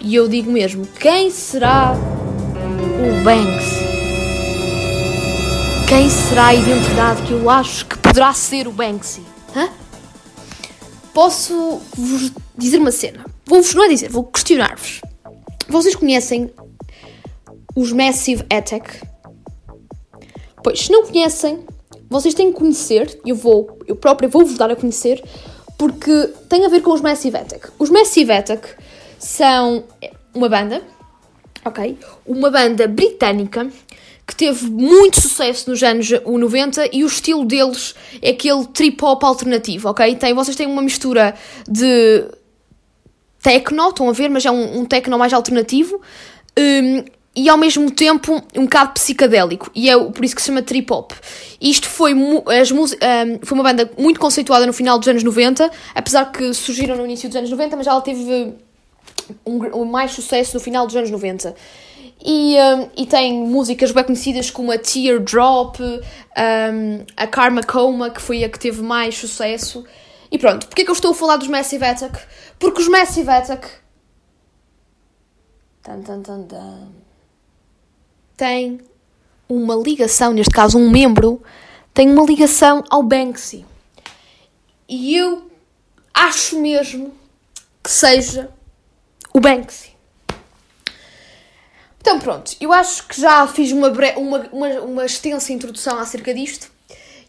E 0.00 0.14
eu 0.14 0.28
digo 0.28 0.50
mesmo, 0.50 0.86
quem 0.86 1.30
será 1.30 1.94
o 1.94 3.24
Banksy? 3.24 3.84
Quem 5.88 6.10
será 6.10 6.46
a 6.46 6.54
identidade 6.54 7.22
que 7.22 7.32
eu 7.32 7.48
acho 7.48 7.86
que 7.86 7.98
poderá 7.98 8.32
ser 8.32 8.66
o 8.66 8.72
Banksy? 8.72 9.22
Hã? 9.56 9.68
Posso 11.12 11.80
vos 11.96 12.32
dizer 12.56 12.78
uma 12.78 12.90
cena? 12.90 13.24
Vou-vos, 13.46 13.74
não 13.74 13.84
é 13.84 13.88
dizer, 13.88 14.10
vou 14.10 14.24
questionar-vos. 14.24 15.00
Vocês 15.68 15.94
conhecem 15.94 16.50
os 17.74 17.92
Massive 17.92 18.44
Attack? 18.50 19.00
Pois, 20.62 20.80
se 20.80 20.90
não 20.90 21.06
conhecem, 21.06 21.64
vocês 22.08 22.34
têm 22.34 22.52
que 22.52 22.58
conhecer, 22.58 23.20
eu 23.24 23.36
vou, 23.36 23.78
eu 23.86 23.96
própria 23.96 24.28
vou-vos 24.28 24.56
dar 24.56 24.70
a 24.70 24.76
conhecer, 24.76 25.22
porque 25.76 26.28
tem 26.48 26.64
a 26.64 26.68
ver 26.68 26.80
com 26.80 26.92
os 26.92 27.00
Massive 27.00 27.36
Attack. 27.36 27.68
Os 27.78 27.90
Massive 27.90 28.32
Attack 28.32 28.68
são 29.18 29.84
uma 30.34 30.48
banda, 30.48 30.82
ok? 31.64 31.98
Uma 32.26 32.50
banda 32.50 32.86
britânica 32.86 33.68
que 34.26 34.34
teve 34.34 34.70
muito 34.70 35.20
sucesso 35.20 35.68
nos 35.70 35.82
anos 35.82 36.10
90 36.10 36.88
e 36.92 37.04
o 37.04 37.06
estilo 37.06 37.44
deles 37.44 37.94
é 38.22 38.30
aquele 38.30 38.64
trip 38.66 39.02
hop 39.04 39.22
alternativo, 39.22 39.88
ok? 39.88 40.14
Tem, 40.16 40.32
vocês 40.32 40.56
têm 40.56 40.66
uma 40.66 40.82
mistura 40.82 41.34
de 41.68 42.24
techno, 43.42 43.88
estão 43.88 44.08
a 44.08 44.12
ver, 44.12 44.30
mas 44.30 44.44
é 44.46 44.50
um, 44.50 44.80
um 44.80 44.84
techno 44.86 45.18
mais 45.18 45.32
alternativo 45.32 46.00
um, 46.58 47.04
e 47.36 47.48
ao 47.48 47.58
mesmo 47.58 47.90
tempo 47.90 48.42
um 48.56 48.62
bocado 48.62 48.92
psicadélico 48.92 49.70
e 49.74 49.90
é 49.90 49.98
por 49.98 50.24
isso 50.24 50.34
que 50.34 50.40
se 50.40 50.46
chama 50.46 50.62
trip 50.62 50.90
hop. 50.90 51.12
Isto 51.60 51.86
foi, 51.88 52.14
as, 52.60 52.70
um, 52.70 52.86
foi 53.42 53.58
uma 53.58 53.64
banda 53.64 53.90
muito 53.98 54.18
conceituada 54.18 54.64
no 54.66 54.72
final 54.72 54.98
dos 54.98 55.08
anos 55.08 55.22
90, 55.22 55.70
apesar 55.94 56.32
que 56.32 56.54
surgiram 56.54 56.96
no 56.96 57.04
início 57.04 57.28
dos 57.28 57.36
anos 57.36 57.50
90, 57.50 57.76
mas 57.76 57.86
ela 57.86 58.00
teve 58.00 58.54
um, 59.44 59.84
mais 59.84 60.12
sucesso 60.12 60.54
no 60.54 60.60
final 60.60 60.86
dos 60.86 60.96
anos 60.96 61.10
90. 61.10 61.54
E, 62.24 62.56
um, 62.56 62.88
e 62.96 63.06
tem 63.06 63.34
músicas 63.34 63.90
bem 63.90 64.04
conhecidas 64.04 64.50
como 64.50 64.72
a 64.72 64.78
Teardrop, 64.78 65.80
um, 65.80 67.04
a 67.16 67.26
Karma 67.26 67.62
Coma, 67.62 68.10
que 68.10 68.20
foi 68.20 68.44
a 68.44 68.48
que 68.48 68.58
teve 68.58 68.82
mais 68.82 69.16
sucesso. 69.16 69.84
E 70.30 70.38
pronto, 70.38 70.66
porquê 70.66 70.84
que 70.84 70.90
eu 70.90 70.94
estou 70.94 71.12
a 71.12 71.14
falar 71.14 71.36
dos 71.36 71.48
Massive 71.48 71.84
Attack? 71.84 72.18
Porque 72.58 72.80
os 72.80 72.88
Massive 72.88 73.30
Attack 73.30 73.68
tan, 75.84 76.00
tan, 76.00 76.22
tan, 76.22 76.42
tan, 76.44 76.88
têm 78.36 78.80
uma 79.46 79.74
ligação, 79.76 80.32
neste 80.32 80.52
caso 80.52 80.78
um 80.78 80.90
membro, 80.90 81.42
tem 81.92 82.10
uma 82.10 82.24
ligação 82.24 82.82
ao 82.88 83.02
Banksy. 83.02 83.66
E 84.88 85.16
eu 85.16 85.50
acho 86.12 86.58
mesmo 86.58 87.12
que 87.82 87.90
seja 87.90 88.50
o 89.34 89.40
Banksy. 89.40 89.92
Então 92.00 92.20
pronto, 92.20 92.54
eu 92.60 92.72
acho 92.72 93.08
que 93.08 93.20
já 93.20 93.46
fiz 93.48 93.72
uma, 93.72 93.88
uma, 94.16 94.38
uma, 94.52 94.68
uma 94.80 95.06
extensa 95.06 95.52
introdução 95.52 95.98
acerca 95.98 96.32
disto 96.32 96.70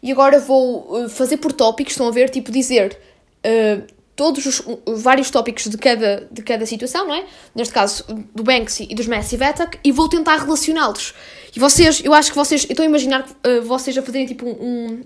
e 0.02 0.12
agora 0.12 0.38
vou 0.38 1.04
uh, 1.04 1.08
fazer 1.08 1.38
por 1.38 1.52
tópicos, 1.52 1.94
estão 1.94 2.06
a 2.06 2.10
ver, 2.10 2.30
tipo 2.30 2.52
dizer 2.52 2.96
uh, 3.44 3.82
todos 4.14 4.46
os 4.46 4.62
vários 5.02 5.30
tópicos 5.30 5.64
de 5.64 5.76
cada, 5.76 6.28
de 6.30 6.42
cada 6.42 6.64
situação, 6.64 7.08
não 7.08 7.14
é? 7.14 7.26
Neste 7.54 7.74
caso 7.74 8.04
do 8.34 8.42
Banksy 8.42 8.86
e 8.88 8.94
dos 8.94 9.06
Massive 9.06 9.44
Attack 9.44 9.78
e 9.82 9.90
vou 9.90 10.08
tentar 10.08 10.36
relacioná-los. 10.36 11.14
E 11.54 11.58
vocês, 11.58 12.02
eu 12.04 12.14
acho 12.14 12.30
que 12.30 12.36
vocês, 12.36 12.64
eu 12.64 12.70
estou 12.70 12.84
a 12.84 12.86
imaginar 12.86 13.22
uh, 13.22 13.62
vocês 13.62 13.96
a 13.98 14.02
fazerem 14.02 14.26
tipo 14.26 14.46
um, 14.46 15.02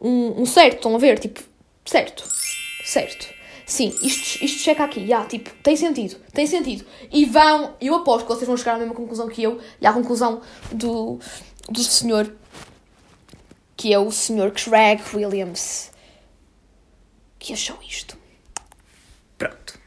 um, 0.00 0.42
um 0.42 0.46
certo, 0.46 0.76
estão 0.76 0.94
a 0.94 0.98
ver, 0.98 1.18
tipo, 1.18 1.40
certo, 1.84 2.24
certo 2.84 3.31
sim, 3.72 3.94
isto, 4.02 4.44
isto 4.44 4.60
checa 4.60 4.84
aqui, 4.84 5.06
já, 5.06 5.24
tipo, 5.24 5.50
tem 5.62 5.74
sentido, 5.74 6.16
tem 6.32 6.46
sentido. 6.46 6.84
E 7.10 7.24
vão, 7.24 7.74
eu 7.80 7.94
aposto 7.94 8.26
que 8.26 8.32
vocês 8.32 8.46
vão 8.46 8.56
chegar 8.56 8.74
à 8.74 8.78
mesma 8.78 8.94
conclusão 8.94 9.28
que 9.28 9.42
eu 9.42 9.58
e 9.80 9.86
à 9.86 9.92
conclusão 9.92 10.42
do, 10.70 11.18
do 11.70 11.82
senhor, 11.82 12.34
que 13.74 13.92
é 13.92 13.98
o 13.98 14.10
senhor 14.12 14.50
Craig 14.50 15.00
Williams, 15.14 15.90
que 17.38 17.54
achou 17.54 17.78
isto. 17.88 18.16
Pronto. 19.38 19.78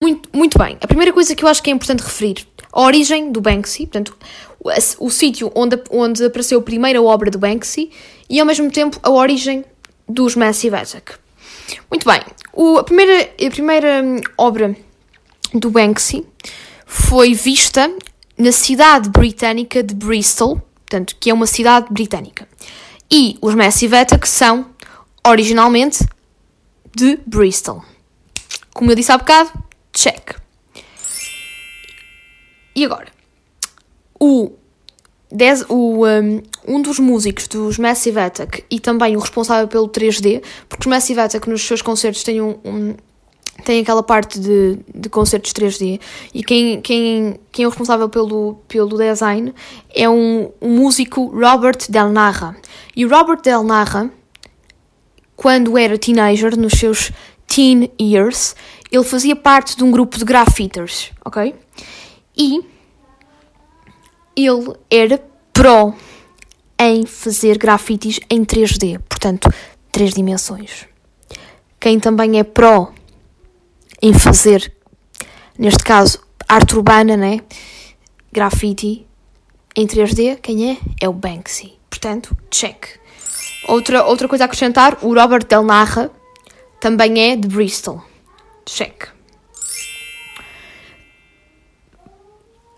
Muito, 0.00 0.28
muito 0.32 0.56
bem. 0.56 0.78
A 0.80 0.86
primeira 0.86 1.12
coisa 1.12 1.34
que 1.34 1.42
eu 1.42 1.48
acho 1.48 1.62
que 1.62 1.70
é 1.70 1.72
importante 1.72 2.04
referir, 2.04 2.46
a 2.72 2.82
origem 2.82 3.32
do 3.32 3.40
Banksy, 3.40 3.86
portanto, 3.86 4.16
o, 4.60 4.70
o 5.06 5.10
sítio 5.10 5.50
onde, 5.56 5.82
onde 5.90 6.24
apareceu 6.24 6.60
a 6.60 6.62
primeira 6.62 7.02
obra 7.02 7.30
do 7.30 7.38
Banksy 7.38 7.90
e, 8.30 8.38
ao 8.38 8.46
mesmo 8.46 8.70
tempo, 8.70 9.00
a 9.02 9.10
origem 9.10 9.64
dos 10.08 10.36
Massive 10.36 10.76
Attack. 10.76 11.25
Muito 11.90 12.06
bem, 12.06 12.20
o, 12.52 12.78
a, 12.78 12.84
primeira, 12.84 13.30
a 13.44 13.50
primeira 13.50 14.02
hum, 14.02 14.20
obra 14.36 14.76
do 15.52 15.70
Banksy 15.70 16.26
foi 16.84 17.34
vista 17.34 17.92
na 18.38 18.52
cidade 18.52 19.08
britânica 19.08 19.82
de 19.82 19.94
Bristol, 19.94 20.56
portanto, 20.56 21.16
que 21.18 21.30
é 21.30 21.34
uma 21.34 21.46
cidade 21.46 21.86
britânica. 21.90 22.48
E 23.10 23.38
os 23.40 23.54
Massive 23.54 23.96
Attack 23.96 24.28
são, 24.28 24.66
originalmente, 25.26 26.06
de 26.94 27.18
Bristol. 27.26 27.84
Como 28.72 28.90
eu 28.90 28.94
disse 28.94 29.12
há 29.12 29.18
bocado, 29.18 29.50
check. 29.92 30.36
E 32.74 32.84
agora? 32.84 33.08
O 34.20 34.52
Des, 35.30 35.64
o, 35.68 36.06
um, 36.06 36.42
um, 36.68 36.80
dos 36.80 37.00
músicos 37.00 37.48
dos 37.48 37.78
Massive 37.78 38.18
Attack 38.18 38.64
e 38.70 38.78
também 38.78 39.16
o 39.16 39.18
responsável 39.18 39.66
pelo 39.66 39.88
3D, 39.88 40.40
porque 40.68 40.82
os 40.82 40.86
Massive 40.86 41.20
Attack 41.20 41.48
nos 41.48 41.62
seus 41.62 41.82
concertos 41.82 42.22
têm, 42.22 42.40
um, 42.40 42.56
um 42.64 42.94
têm 43.64 43.80
aquela 43.80 44.04
parte 44.04 44.38
de, 44.38 44.78
de 44.94 45.08
concertos 45.08 45.52
3D 45.52 46.00
e 46.32 46.44
quem, 46.44 46.80
quem, 46.80 47.40
quem 47.50 47.64
é 47.64 47.66
o 47.66 47.70
responsável 47.70 48.08
pelo, 48.08 48.58
pelo 48.68 48.96
design 48.96 49.52
é 49.92 50.08
um, 50.08 50.52
um 50.62 50.76
músico 50.76 51.26
Robert 51.26 51.78
Del 51.88 52.10
Narra. 52.10 52.56
E 52.94 53.04
o 53.04 53.08
Robert 53.08 53.42
Del 53.42 53.64
Narra, 53.64 54.08
quando 55.34 55.76
era 55.76 55.98
teenager, 55.98 56.56
nos 56.56 56.74
seus 56.74 57.10
teen 57.48 57.90
years, 58.00 58.54
ele 58.92 59.04
fazia 59.04 59.34
parte 59.34 59.76
de 59.76 59.82
um 59.82 59.90
grupo 59.90 60.18
de 60.18 60.24
grafiters, 60.24 61.10
ok? 61.24 61.52
E 62.36 62.75
ele 64.36 64.74
era 64.90 65.22
pró 65.52 65.94
em 66.78 67.06
fazer 67.06 67.56
grafites 67.56 68.20
em 68.28 68.44
3D, 68.44 69.00
portanto, 69.08 69.48
três 69.90 70.12
dimensões. 70.12 70.86
Quem 71.80 71.98
também 71.98 72.38
é 72.38 72.44
pró 72.44 72.92
em 74.02 74.12
fazer, 74.12 74.72
neste 75.58 75.82
caso, 75.82 76.20
arte 76.46 76.76
urbana, 76.76 77.16
né? 77.16 77.40
Grafite 78.30 79.06
em 79.74 79.86
3D, 79.86 80.38
quem 80.40 80.72
é? 80.72 80.76
É 81.00 81.08
o 81.08 81.12
Banksy. 81.12 81.78
Portanto, 81.88 82.36
check. 82.50 82.86
Outra, 83.68 84.04
outra 84.04 84.28
coisa 84.28 84.44
a 84.44 84.46
acrescentar, 84.46 84.98
o 85.02 85.14
Robert 85.14 85.46
Del 85.46 85.62
Narra 85.62 86.10
também 86.78 87.32
é 87.32 87.36
de 87.36 87.48
Bristol. 87.48 88.02
Check. 88.66 89.08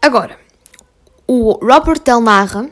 Agora, 0.01 0.39
o 1.31 1.53
Robert 1.63 2.01
Del 2.03 2.23
Narra 2.23 2.71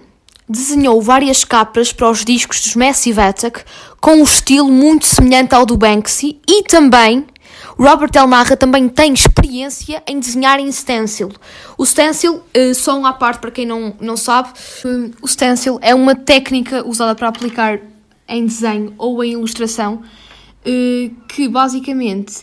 desenhou 0.49 1.03
várias 1.03 1.45
capas 1.45 1.93
para 1.93 2.09
os 2.09 2.25
discos 2.25 2.63
dos 2.63 2.75
Massive 2.75 3.21
Attack 3.21 3.63
com 4.01 4.17
um 4.17 4.23
estilo 4.23 4.71
muito 4.71 5.05
semelhante 5.05 5.55
ao 5.55 5.67
do 5.67 5.77
Banksy 5.77 6.41
e 6.49 6.63
também 6.63 7.27
Robert 7.79 8.11
Del 8.11 8.27
Narra 8.27 8.57
também 8.57 8.89
tem 8.89 9.13
experiência 9.13 10.03
em 10.07 10.19
desenhar 10.19 10.59
em 10.59 10.73
stencil. 10.73 11.31
O 11.77 11.85
stencil, 11.85 12.37
uh, 12.37 12.75
só 12.75 12.99
um 12.99 13.05
à 13.05 13.13
parte 13.13 13.41
para 13.41 13.51
quem 13.51 13.67
não, 13.67 13.95
não 14.01 14.17
sabe, 14.17 14.49
uh, 14.87 15.13
o 15.21 15.29
stencil 15.29 15.79
é 15.83 15.95
uma 15.95 16.15
técnica 16.15 16.87
usada 16.89 17.15
para 17.15 17.29
aplicar 17.29 17.79
em 18.27 18.47
desenho 18.47 18.95
ou 18.97 19.23
em 19.23 19.33
ilustração 19.33 20.01
uh, 20.67 21.15
que 21.29 21.47
basicamente 21.47 22.43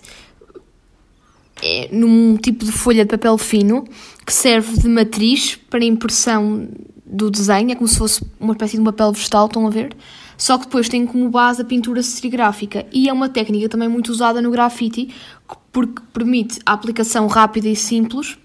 é 1.63 1.89
num 1.91 2.35
tipo 2.35 2.65
de 2.65 2.71
folha 2.71 3.05
de 3.05 3.09
papel 3.09 3.37
fino 3.37 3.85
que 4.25 4.33
serve 4.33 4.77
de 4.77 4.87
matriz 4.87 5.55
para 5.69 5.83
impressão 5.83 6.67
do 7.05 7.29
desenho, 7.29 7.71
é 7.71 7.75
como 7.75 7.87
se 7.87 7.97
fosse 7.97 8.25
uma 8.39 8.53
espécie 8.53 8.75
de 8.75 8.81
um 8.81 8.85
papel 8.85 9.11
vegetal, 9.11 9.45
estão 9.45 9.67
a 9.67 9.69
ver? 9.69 9.95
Só 10.37 10.57
que 10.57 10.65
depois 10.65 10.89
tem 10.89 11.05
como 11.05 11.29
base 11.29 11.61
a 11.61 11.65
pintura 11.65 12.01
serigráfica 12.01 12.85
e 12.91 13.07
é 13.07 13.13
uma 13.13 13.29
técnica 13.29 13.69
também 13.69 13.87
muito 13.87 14.09
usada 14.09 14.41
no 14.41 14.51
grafite 14.51 15.09
porque 15.71 16.01
permite 16.11 16.59
a 16.65 16.73
aplicação 16.73 17.27
rápida 17.27 17.69
e 17.69 17.75
simples 17.75 18.37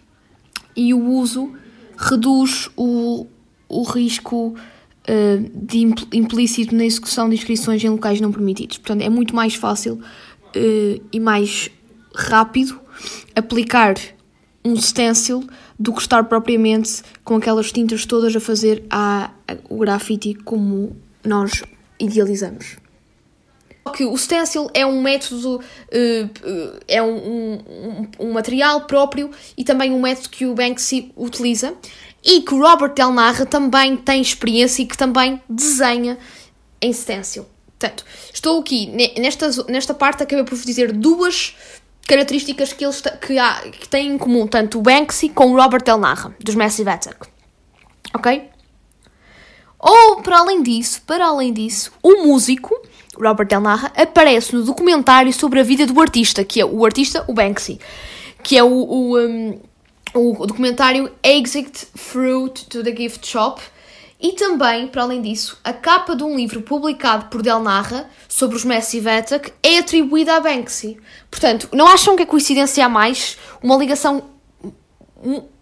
e 0.76 0.94
o 0.94 1.04
uso 1.10 1.52
reduz 1.96 2.70
o, 2.76 3.26
o 3.68 3.82
risco 3.82 4.54
uh, 4.54 5.50
de 5.54 5.78
impl 5.78 6.04
implícito 6.12 6.74
na 6.74 6.84
execução 6.84 7.28
de 7.28 7.34
inscrições 7.34 7.82
em 7.82 7.88
locais 7.88 8.20
não 8.20 8.30
permitidos. 8.30 8.78
Portanto, 8.78 9.02
é 9.02 9.08
muito 9.08 9.34
mais 9.34 9.54
fácil 9.54 9.94
uh, 9.94 11.02
e 11.12 11.18
mais 11.18 11.70
rápido 12.14 12.80
aplicar 13.34 13.94
um 14.64 14.76
stencil 14.76 15.44
do 15.78 15.92
que 15.92 16.00
estar 16.00 16.24
propriamente 16.24 17.02
com 17.24 17.36
aquelas 17.36 17.70
tintas 17.72 18.04
todas 18.04 18.34
a 18.34 18.40
fazer 18.40 18.84
a, 18.90 19.30
a, 19.46 19.56
o 19.68 19.78
grafite 19.78 20.34
como 20.34 20.96
nós 21.24 21.62
idealizamos. 21.98 22.76
Que 23.94 24.04
o 24.04 24.16
stencil 24.18 24.68
é 24.74 24.84
um 24.84 25.00
método, 25.00 25.56
uh, 25.56 26.80
é 26.86 27.02
um, 27.02 27.16
um, 27.16 28.08
um, 28.20 28.32
material 28.32 28.82
próprio 28.82 29.30
e 29.56 29.64
também 29.64 29.92
um 29.92 30.00
método 30.00 30.28
que 30.28 30.44
o 30.44 30.54
Banksy 30.54 31.10
utiliza 31.16 31.74
e 32.22 32.42
que 32.42 32.52
o 32.52 32.60
Robert 32.60 32.92
Del 32.92 33.12
Narra 33.12 33.46
também 33.46 33.96
tem 33.96 34.20
experiência 34.20 34.82
e 34.82 34.86
que 34.86 34.96
também 34.96 35.40
desenha 35.48 36.18
em 36.82 36.92
stencil. 36.92 37.46
Portanto, 37.78 38.04
estou 38.34 38.60
aqui 38.60 38.86
nesta, 39.18 39.48
nesta 39.68 39.94
parte, 39.94 40.24
acabei 40.24 40.44
por 40.44 40.58
dizer 40.58 40.92
duas 40.92 41.54
características 42.08 42.72
que 42.72 42.84
eles 42.84 43.02
que, 43.20 43.38
há, 43.38 43.60
que 43.70 43.86
têm 43.86 44.14
em 44.14 44.18
comum, 44.18 44.46
tanto 44.46 44.78
o 44.78 44.82
Banksy 44.82 45.28
como 45.28 45.54
o 45.54 45.62
Robert 45.62 45.84
Del 45.84 45.98
Narra, 45.98 46.34
dos 46.42 46.54
Massive 46.54 46.88
Attack. 46.88 47.28
Ok? 48.14 48.50
Ou, 49.78 50.22
para 50.22 50.38
além 50.38 50.62
disso, 50.62 51.02
para 51.06 51.26
além 51.26 51.52
disso, 51.52 51.92
o 52.02 52.24
músico, 52.24 52.74
Robert 53.14 53.46
Del 53.46 53.60
Narra, 53.60 53.92
aparece 53.94 54.56
no 54.56 54.64
documentário 54.64 55.32
sobre 55.32 55.60
a 55.60 55.62
vida 55.62 55.86
do 55.86 56.00
artista, 56.00 56.42
que 56.42 56.60
é 56.60 56.64
o 56.64 56.84
artista, 56.84 57.24
o 57.28 57.34
Banksy, 57.34 57.78
que 58.42 58.56
é 58.56 58.64
o, 58.64 58.72
o, 58.72 59.18
um, 59.18 59.60
o 60.14 60.46
documentário 60.46 61.12
Exit 61.22 61.88
Fruit 61.94 62.64
to 62.66 62.82
the 62.82 62.96
Gift 62.96 63.28
Shop, 63.28 63.60
e 64.20 64.32
também, 64.32 64.88
para 64.88 65.02
além 65.02 65.22
disso, 65.22 65.58
a 65.62 65.72
capa 65.72 66.16
de 66.16 66.24
um 66.24 66.34
livro 66.34 66.60
publicado 66.62 67.26
por 67.26 67.40
Del 67.40 67.60
Narra 67.60 68.10
sobre 68.28 68.56
os 68.56 68.64
Massive 68.64 69.08
Attack 69.08 69.52
é 69.62 69.78
atribuída 69.78 70.34
a 70.34 70.40
Banksy. 70.40 70.98
Portanto, 71.30 71.68
não 71.72 71.86
acham 71.86 72.16
que 72.16 72.24
é 72.24 72.26
coincidência 72.26 72.84
a 72.84 72.88
mais 72.88 73.38
uma 73.62 73.76
ligação. 73.76 74.24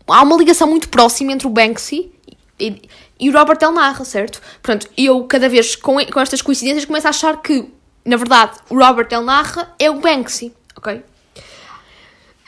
Há 0.06 0.22
uma 0.22 0.36
ligação 0.36 0.66
muito 0.68 0.88
próxima 0.88 1.32
entre 1.32 1.46
o 1.46 1.50
Banksy 1.50 2.10
e, 2.58 2.88
e 3.20 3.28
o 3.28 3.32
Robert 3.32 3.58
Del 3.58 3.72
Narra, 3.72 4.06
certo? 4.06 4.40
Portanto, 4.62 4.88
eu 4.96 5.24
cada 5.24 5.50
vez 5.50 5.76
com, 5.76 6.02
com 6.06 6.20
estas 6.20 6.40
coincidências 6.40 6.86
começo 6.86 7.06
a 7.06 7.10
achar 7.10 7.42
que, 7.42 7.70
na 8.06 8.16
verdade, 8.16 8.58
o 8.70 8.78
Robert 8.78 9.08
Del 9.08 9.22
Narra 9.22 9.74
é 9.78 9.90
o 9.90 10.00
Banksy, 10.00 10.54
ok? 10.74 11.02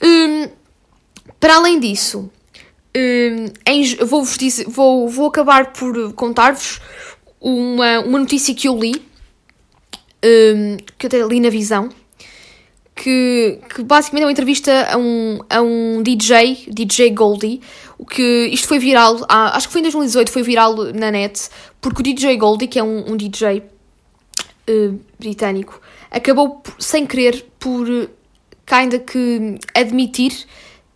Hum, 0.02 0.48
para 1.38 1.56
além 1.56 1.78
disso, 1.78 2.30
um, 2.96 4.06
vou, 4.06 4.24
dizer, 4.24 4.66
vou, 4.68 5.08
vou 5.08 5.26
acabar 5.26 5.72
por 5.72 6.12
contar-vos 6.14 6.80
uma, 7.40 8.00
uma 8.00 8.18
notícia 8.18 8.54
que 8.54 8.68
eu 8.68 8.78
li, 8.78 8.94
um, 10.24 10.76
que 10.98 11.06
eu 11.06 11.08
até 11.08 11.22
li 11.22 11.40
na 11.40 11.50
visão, 11.50 11.88
que, 12.94 13.60
que 13.74 13.82
basicamente 13.82 14.22
é 14.22 14.26
uma 14.26 14.32
entrevista 14.32 14.88
a 14.90 14.96
um, 14.96 15.38
a 15.48 15.62
um 15.62 16.02
DJ, 16.02 16.68
DJ 16.68 17.10
Goldie, 17.10 17.60
que 18.10 18.48
isto 18.52 18.66
foi 18.66 18.78
viral, 18.78 19.24
acho 19.28 19.68
que 19.68 19.72
foi 19.72 19.80
em 19.80 19.84
2018, 19.84 20.30
foi 20.30 20.42
viral 20.42 20.74
na 20.94 21.10
net, 21.10 21.48
porque 21.80 22.00
o 22.00 22.02
DJ 22.02 22.36
Goldie, 22.36 22.66
que 22.66 22.78
é 22.78 22.82
um, 22.82 23.12
um 23.12 23.16
DJ 23.16 23.62
uh, 24.68 25.00
britânico, 25.18 25.80
acabou 26.10 26.62
sem 26.78 27.06
querer 27.06 27.46
por 27.58 27.86
ainda 28.70 28.98
que 28.98 29.58
admitir 29.74 30.46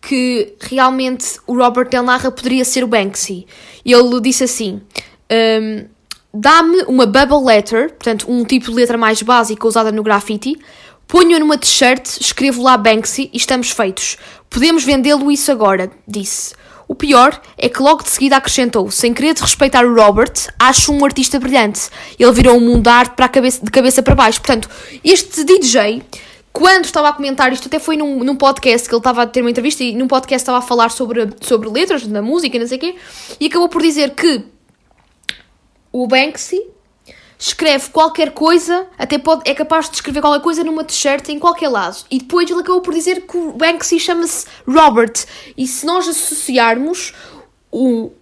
que 0.03 0.57
realmente 0.61 1.39
o 1.47 1.57
Robert 1.57 1.89
Del 1.89 2.03
Narra 2.03 2.31
poderia 2.31 2.65
ser 2.65 2.83
o 2.83 2.89
Banksy. 2.89 3.47
Ele 3.85 4.21
disse 4.21 4.45
assim: 4.45 4.83
um, 5.31 5.87
Dá-me 6.35 6.83
uma 6.85 7.07
bubble 7.07 7.45
letter, 7.45 7.91
portanto, 7.91 8.27
um 8.29 8.45
tipo 8.45 8.71
de 8.71 8.75
letra 8.75 8.99
mais 8.99 9.23
básica 9.23 9.67
usada 9.67 9.93
no 9.93 10.03
graffiti, 10.03 10.59
ponho-a 11.07 11.39
numa 11.39 11.59
t-shirt, 11.59 12.21
escrevo 12.21 12.63
lá 12.63 12.77
Banksy 12.77 13.31
e 13.33 13.37
estamos 13.37 13.71
feitos. 13.71 14.17
Podemos 14.51 14.83
vendê-lo 14.83 15.31
isso 15.31 15.53
agora, 15.53 15.91
disse. 16.09 16.55
O 16.89 16.95
pior 16.95 17.41
é 17.57 17.69
que 17.69 17.81
logo 17.81 18.03
de 18.03 18.11
seguida 18.11 18.37
acrescentou, 18.37 18.91
sem 18.91 19.15
querer 19.15 19.35
respeitar 19.37 19.85
o 19.85 19.95
Robert, 19.95 20.33
acho 20.59 20.93
um 20.93 21.05
artista 21.05 21.39
brilhante. 21.39 21.89
Ele 22.19 22.33
virou 22.33 22.57
um 22.57 22.61
mundo 22.61 22.83
de 22.83 22.91
arte 22.91 23.15
para 23.15 23.29
cabeça, 23.29 23.65
de 23.65 23.71
cabeça 23.71 24.03
para 24.03 24.15
baixo. 24.15 24.41
Portanto, 24.41 24.69
este 25.05 25.45
DJ 25.45 26.03
quando 26.53 26.85
estava 26.85 27.09
a 27.09 27.13
comentar, 27.13 27.53
isto 27.53 27.69
até 27.69 27.79
foi 27.79 27.97
num, 27.97 28.23
num 28.23 28.37
podcast 28.37 28.89
que 28.89 28.95
ele 28.95 29.01
estava 29.01 29.23
a 29.23 29.27
ter 29.27 29.41
uma 29.41 29.51
entrevista 29.51 29.83
e 29.83 29.95
num 29.95 30.07
podcast 30.07 30.43
estava 30.43 30.59
a 30.59 30.63
falar 30.63 30.91
sobre, 30.91 31.29
sobre 31.41 31.69
letras 31.69 32.07
da 32.07 32.21
música 32.21 32.57
e 32.57 32.61
não 32.61 32.67
sei 32.67 32.77
o 32.77 32.81
quê, 32.81 32.97
e 33.41 33.47
acabou 33.47 33.69
por 33.69 33.81
dizer 33.81 34.15
que 34.15 34.45
o 35.91 36.07
Banksy 36.07 36.61
escreve 37.39 37.91
qualquer 37.91 38.33
coisa, 38.33 38.87
até 38.97 39.19
pode, 39.19 39.51
é 39.51 39.55
capaz 39.55 39.89
de 39.89 39.97
escrever 39.97 40.21
qualquer 40.21 40.43
coisa 40.43 40.63
numa 40.63 40.85
t-shirt 40.85 41.29
em 41.29 41.39
qualquer 41.41 41.69
lado. 41.69 42.05
E 42.09 42.21
depois 42.21 42.49
ele 42.49 42.61
acabou 42.61 42.81
por 42.81 42.95
dizer 42.95 43.23
que 43.27 43.37
o 43.37 43.53
Banksy 43.53 43.99
chama-se 43.99 44.47
Robert. 44.67 45.25
E 45.57 45.67
se 45.67 45.85
nós 45.85 46.07
associarmos 46.07 47.13
o, 47.71 48.13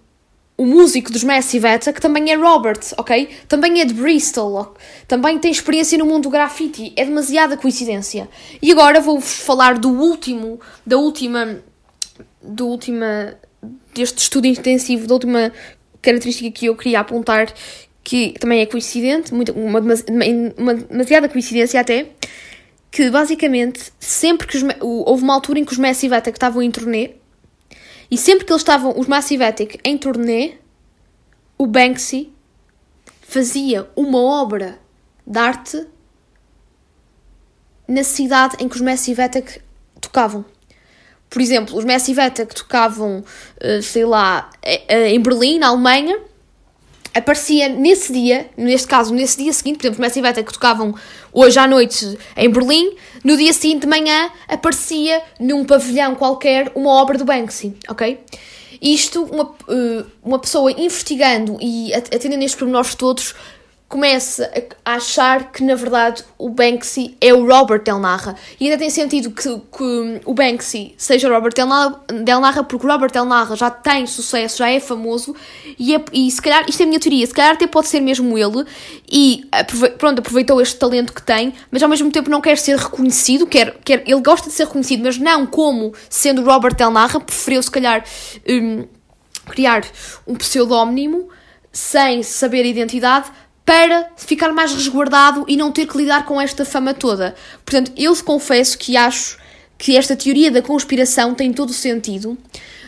o 0.61 0.67
músico 0.67 1.11
dos 1.11 1.25
Massive 1.25 1.67
Attack 1.67 1.99
também 2.03 2.31
é 2.31 2.35
Robert, 2.35 2.81
ok? 2.99 3.31
Também 3.49 3.81
é 3.81 3.85
de 3.87 3.95
Bristol, 3.95 4.75
também 5.09 5.39
tem 5.39 5.51
experiência 5.51 5.97
no 5.97 6.05
mundo 6.05 6.25
do 6.25 6.29
graffiti, 6.29 6.93
é 6.97 7.05
demasiada 7.07 7.57
coincidência. 7.57 8.29
E 8.61 8.71
agora 8.71 9.01
vou-vos 9.01 9.39
falar 9.41 9.79
do 9.79 9.89
último, 9.89 10.61
da 10.85 10.99
última, 10.99 11.63
do 12.43 12.69
última, 12.69 13.39
deste 13.95 14.19
estudo 14.19 14.47
intensivo, 14.49 15.07
da 15.07 15.15
última 15.15 15.51
característica 16.03 16.51
que 16.51 16.67
eu 16.67 16.77
queria 16.77 17.01
apontar, 17.01 17.51
que 18.05 18.35
também 18.39 18.61
é 18.61 18.67
coincidente, 18.67 19.33
muito, 19.33 19.53
uma, 19.53 19.81
uma, 20.59 20.75
demasiada 20.75 21.27
coincidência 21.31 21.81
até, 21.81 22.09
que 22.91 23.09
basicamente 23.09 23.91
sempre 23.99 24.47
que 24.47 24.59
os, 24.59 24.65
houve 24.79 25.23
uma 25.23 25.33
altura 25.33 25.59
em 25.59 25.65
que 25.65 25.73
os 25.73 25.79
Massive 25.79 26.15
Attack 26.15 26.37
estavam 26.37 26.61
em 26.61 26.71
turnê, 26.71 27.13
e 28.11 28.19
sempre 28.19 28.45
que 28.45 28.53
eles 28.53 28.63
estavam, 28.63 28.99
os 28.99 29.07
Massive 29.07 29.45
Attack, 29.45 29.79
em 29.85 29.97
turnê, 29.97 30.55
o 31.57 31.67
Banksy 31.67 32.33
fazia 33.21 33.89
uma 33.95 34.19
obra 34.19 34.81
de 35.27 35.39
arte 35.39 35.87
na 37.87 38.03
cidade 38.03 38.57
em 38.59 38.69
que 38.69 38.77
os 38.77 38.81
Massive 38.81 39.23
Attack 39.23 39.61
tocavam. 40.01 40.45
Por 41.29 41.41
exemplo, 41.41 41.77
os 41.79 41.85
Massive 41.85 42.21
Attack 42.21 42.55
tocavam, 42.55 43.25
eh, 43.61 43.81
sei 43.83 44.05
lá, 44.05 44.51
eh, 44.63 44.83
eh, 44.89 45.11
em 45.11 45.21
Berlim, 45.21 45.59
na 45.59 45.69
Alemanha, 45.69 46.19
aparecia 47.15 47.69
nesse 47.69 48.13
dia, 48.13 48.49
neste 48.57 48.87
caso, 48.87 49.13
nesse 49.13 49.39
dia 49.39 49.53
seguinte, 49.53 49.79
por 49.79 49.87
exemplo, 49.87 50.01
os 50.01 50.09
Massive 50.09 50.29
Attack 50.29 50.53
tocavam 50.53 50.95
hoje 51.33 51.59
à 51.59 51.67
noite 51.67 52.19
em 52.37 52.51
Berlim, 52.51 52.95
no 53.25 53.37
dia 53.37 53.53
seguinte 53.53 53.83
de 53.83 53.87
manhã 53.87 54.31
aparecia 54.49 55.23
num 55.39 55.65
pavilhão 55.65 56.15
qualquer 56.15 56.71
uma 56.75 56.91
obra 56.91 57.19
do 57.19 57.25
Banksy, 57.25 57.75
ok? 57.89 58.19
Isto, 58.81 59.25
uma, 59.25 59.55
uma 60.23 60.39
pessoa 60.39 60.73
investigando 60.73 61.59
e 61.61 61.93
atendendo 61.93 62.45
estes 62.45 62.59
pormenores 62.59 62.95
todos, 62.95 63.35
começa 63.91 64.49
a 64.85 64.93
achar 64.95 65.51
que 65.51 65.65
na 65.65 65.75
verdade 65.75 66.23
o 66.39 66.49
Banksy 66.49 67.17
é 67.21 67.35
o 67.35 67.45
Robert 67.45 67.83
Del 67.83 67.99
Narra. 67.99 68.37
E 68.61 68.67
ainda 68.67 68.79
tem 68.79 68.89
sentido 68.89 69.33
que, 69.33 69.43
que 69.43 70.21
o 70.25 70.33
Banksy 70.33 70.95
seja 70.97 71.29
Robert 71.29 71.53
Del 71.53 72.41
Narra, 72.41 72.63
porque 72.63 72.87
o 72.87 72.89
Robert 72.89 73.11
Del 73.11 73.25
Narra 73.25 73.57
já 73.57 73.69
tem 73.69 74.07
sucesso, 74.07 74.59
já 74.59 74.71
é 74.71 74.79
famoso, 74.79 75.35
e, 75.77 75.93
é, 75.93 76.05
e 76.13 76.31
se 76.31 76.41
calhar, 76.41 76.65
isto 76.69 76.81
é 76.81 76.85
a 76.85 76.87
minha 76.87 77.01
teoria, 77.01 77.27
se 77.27 77.35
calhar 77.35 77.55
até 77.55 77.67
pode 77.67 77.89
ser 77.89 77.99
mesmo 77.99 78.39
ele, 78.39 78.65
e 79.11 79.43
pronto, 79.99 80.21
aproveitou 80.21 80.61
este 80.61 80.77
talento 80.77 81.13
que 81.13 81.23
tem, 81.23 81.53
mas 81.69 81.83
ao 81.83 81.89
mesmo 81.89 82.13
tempo 82.13 82.31
não 82.31 82.41
quer 82.41 82.59
ser 82.59 82.77
reconhecido, 82.79 83.45
quer, 83.45 83.77
quer, 83.85 84.05
ele 84.07 84.23
gosta 84.23 84.49
de 84.49 84.55
ser 84.55 84.67
reconhecido, 84.67 85.03
mas 85.03 85.19
não 85.19 85.45
como 85.45 85.93
sendo 86.09 86.45
Robert 86.45 86.77
Del 86.77 86.93
Narra, 86.93 87.19
preferiu 87.19 87.61
se 87.61 87.71
calhar 87.73 88.05
um, 88.49 88.87
criar 89.47 89.83
um 90.29 90.37
pseudónimo 90.37 91.29
sem 91.73 92.23
saber 92.23 92.63
a 92.63 92.69
identidade 92.69 93.33
para 93.71 94.11
ficar 94.17 94.53
mais 94.53 94.75
resguardado 94.75 95.45
e 95.47 95.57
não 95.57 95.71
ter 95.71 95.87
que 95.87 95.97
lidar 95.97 96.27
com 96.27 96.41
esta 96.41 96.65
fama 96.65 96.93
toda. 96.93 97.37
Portanto, 97.65 97.93
eu 97.97 98.13
confesso 98.25 98.77
que 98.77 98.97
acho 98.97 99.39
que 99.79 99.97
esta 99.97 100.17
teoria 100.17 100.51
da 100.51 100.61
conspiração 100.61 101.37
tem 101.37 101.53
todo 101.53 101.71
o 101.71 101.73
sentido, 101.73 102.37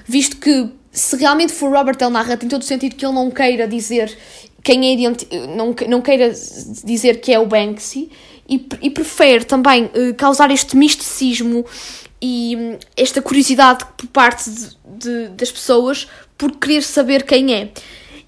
visto 0.04 0.38
que 0.38 0.70
se 0.90 1.14
realmente 1.14 1.52
for 1.52 1.70
Robert 1.70 1.96
Del 1.96 2.10
Narra, 2.10 2.36
tem 2.36 2.48
todo 2.48 2.62
o 2.62 2.64
sentido 2.64 2.96
que 2.96 3.06
ele 3.06 3.14
não 3.14 3.30
queira 3.30 3.68
dizer 3.68 4.18
quem 4.60 5.06
é 5.06 5.46
não, 5.86 6.02
queira 6.02 6.32
dizer 6.82 7.20
que 7.20 7.32
é 7.32 7.38
o 7.38 7.46
Banksy 7.46 8.10
e, 8.48 8.66
e 8.82 8.90
prefere 8.90 9.44
também 9.44 9.84
uh, 9.84 10.12
causar 10.16 10.50
este 10.50 10.76
misticismo 10.76 11.64
e 12.20 12.56
um, 12.56 12.78
esta 12.96 13.22
curiosidade 13.22 13.84
por 13.96 14.08
parte 14.08 14.50
de, 14.50 14.76
de, 14.98 15.28
das 15.28 15.52
pessoas 15.52 16.08
por 16.36 16.50
querer 16.56 16.82
saber 16.82 17.22
quem 17.22 17.54
é. 17.54 17.70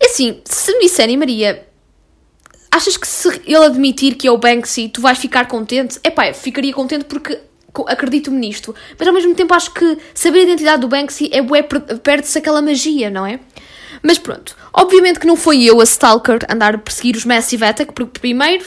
E 0.00 0.06
assim, 0.06 0.40
se 0.44 0.72
me 0.72 0.84
disserem, 0.84 1.16
Maria, 1.16 1.73
Achas 2.74 2.96
que 2.96 3.06
se 3.06 3.28
ele 3.46 3.66
admitir 3.66 4.16
que 4.16 4.26
é 4.26 4.32
o 4.32 4.36
Banksy, 4.36 4.88
tu 4.88 5.00
vais 5.00 5.16
ficar 5.16 5.46
contente? 5.46 6.00
É 6.02 6.10
pá, 6.10 6.32
ficaria 6.32 6.72
contente 6.72 7.04
porque 7.04 7.38
acredito-me 7.86 8.36
nisto. 8.36 8.74
Mas 8.98 9.06
ao 9.06 9.14
mesmo 9.14 9.32
tempo 9.32 9.54
acho 9.54 9.72
que 9.72 9.96
saber 10.12 10.40
a 10.40 10.42
identidade 10.42 10.80
do 10.80 10.88
Banksy 10.88 11.30
é 11.32 11.40
bué, 11.40 11.62
perde-se 11.62 12.36
aquela 12.36 12.60
magia, 12.60 13.10
não 13.10 13.24
é? 13.24 13.38
Mas 14.02 14.18
pronto, 14.18 14.56
obviamente 14.72 15.20
que 15.20 15.26
não 15.26 15.36
foi 15.36 15.62
eu 15.62 15.80
a 15.80 15.84
Stalker 15.84 16.40
andar 16.50 16.74
a 16.74 16.78
perseguir 16.78 17.14
os 17.14 17.24
Massive 17.24 17.64
Attack, 17.64 17.92
porque 17.92 18.18
primeiro 18.18 18.64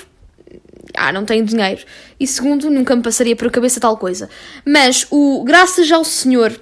ah, 0.96 1.12
não 1.12 1.26
tenho 1.26 1.44
dinheiro. 1.44 1.84
E 2.18 2.26
segundo, 2.26 2.70
nunca 2.70 2.96
me 2.96 3.04
passaria 3.04 3.36
pela 3.36 3.52
cabeça 3.52 3.78
tal 3.78 3.98
coisa. 3.98 4.30
Mas, 4.66 5.06
o, 5.12 5.44
graças 5.44 5.92
ao 5.92 6.06
senhor 6.06 6.58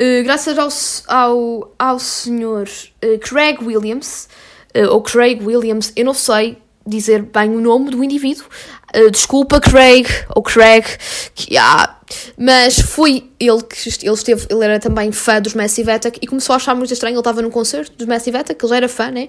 Uh, 0.00 0.22
graças 0.22 0.56
ao, 0.56 0.68
ao, 1.08 1.74
ao 1.76 1.98
senhor 1.98 2.68
uh, 3.04 3.18
Craig 3.18 3.58
Williams, 3.60 4.28
ou 4.86 5.02
Craig 5.02 5.40
Williams, 5.44 5.92
eu 5.96 6.04
não 6.04 6.14
sei 6.14 6.58
dizer 6.86 7.22
bem 7.22 7.50
o 7.50 7.60
nome 7.60 7.90
do 7.90 8.02
indivíduo, 8.02 8.46
desculpa 9.10 9.60
Craig, 9.60 10.06
ou 10.34 10.42
Craig, 10.42 10.84
que, 11.34 11.56
ah, 11.56 11.94
mas 12.38 12.80
foi 12.80 13.30
ele 13.38 13.62
que 13.62 14.06
ele 14.06 14.14
esteve, 14.14 14.46
ele 14.48 14.64
era 14.64 14.80
também 14.80 15.12
fã 15.12 15.40
dos 15.40 15.54
Massive 15.54 15.90
Attack 15.90 16.18
e 16.22 16.26
começou 16.26 16.54
a 16.54 16.56
achar 16.56 16.74
muito 16.74 16.92
estranho, 16.92 17.14
ele 17.14 17.20
estava 17.20 17.42
num 17.42 17.50
concerto 17.50 17.92
dos 17.96 18.06
Massive 18.06 18.38
Attack, 18.38 18.64
ele 18.64 18.70
já 18.70 18.76
era 18.76 18.88
fã, 18.88 19.10
né? 19.10 19.28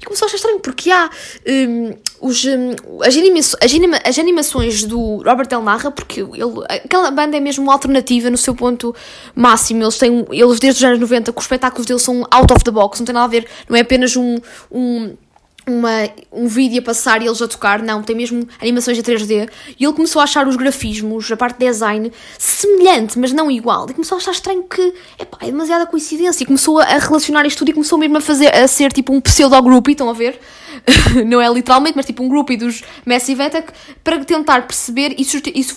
E 0.00 0.04
começou 0.04 0.26
a 0.26 0.28
achar 0.28 0.36
estranho 0.36 0.60
porque 0.60 0.90
há 0.90 1.08
um, 1.48 1.94
os, 2.20 2.44
um, 2.44 2.74
as, 3.02 3.16
anima 3.16 3.38
as, 3.38 3.54
anima 3.74 3.98
as, 4.04 4.18
animações 4.18 4.84
do 4.84 5.22
Robert 5.22 5.48
Del 5.48 5.62
Narra, 5.62 5.90
porque 5.90 6.20
ele, 6.20 6.64
aquela 6.68 7.10
banda 7.10 7.36
é 7.36 7.40
mesmo 7.40 7.70
alternativa 7.70 8.28
no 8.28 8.36
seu 8.36 8.54
ponto 8.54 8.94
máximo, 9.34 9.82
eles 9.82 9.96
têm, 9.96 10.26
eles 10.30 10.60
desde 10.60 10.84
os 10.84 10.84
anos 10.84 11.00
90, 11.00 11.32
que 11.32 11.38
os 11.38 11.44
espetáculos 11.44 11.86
deles 11.86 12.02
são 12.02 12.26
out 12.30 12.52
of 12.52 12.62
the 12.64 12.70
box, 12.70 13.00
não 13.00 13.06
tem 13.06 13.14
nada 13.14 13.24
a 13.24 13.28
ver, 13.28 13.46
não 13.68 13.76
é 13.76 13.80
apenas 13.80 14.14
um, 14.16 14.36
um 14.70 15.16
uma, 15.66 16.08
um 16.32 16.46
vídeo 16.46 16.80
a 16.80 16.82
passar 16.82 17.22
e 17.22 17.26
eles 17.26 17.40
a 17.40 17.48
tocar, 17.48 17.82
não, 17.82 18.02
tem 18.02 18.16
mesmo 18.16 18.46
animações 18.60 18.98
a 18.98 19.02
3D. 19.02 19.48
E 19.78 19.84
ele 19.84 19.92
começou 19.92 20.20
a 20.20 20.24
achar 20.24 20.46
os 20.46 20.56
grafismos, 20.56 21.30
a 21.30 21.36
parte 21.36 21.58
de 21.58 21.66
design, 21.66 22.12
semelhante, 22.38 23.18
mas 23.18 23.32
não 23.32 23.50
igual. 23.50 23.86
E 23.88 23.94
começou 23.94 24.16
a 24.16 24.18
achar 24.20 24.32
estranho 24.32 24.62
que 24.64 24.94
epá, 25.18 25.38
é 25.40 25.46
demasiada 25.46 25.86
coincidência. 25.86 26.42
E 26.42 26.46
começou 26.46 26.80
a 26.80 26.98
relacionar 26.98 27.46
isto 27.46 27.58
tudo 27.58 27.70
e 27.70 27.72
começou 27.72 27.98
mesmo 27.98 28.16
a 28.16 28.20
fazer 28.20 28.54
a 28.54 28.66
ser 28.66 28.92
tipo 28.92 29.12
um 29.12 29.20
pseudo-groupie, 29.20 29.92
estão 29.92 30.08
a 30.08 30.12
ver? 30.12 30.40
não 31.26 31.40
é 31.40 31.48
literalmente, 31.48 31.96
mas 31.96 32.06
tipo 32.06 32.22
um 32.22 32.28
groupie 32.28 32.56
dos 32.56 32.82
Massive 33.04 33.42
Attack, 33.42 33.72
para 34.02 34.24
tentar 34.24 34.66
perceber 34.66 35.14
e, 35.18 35.26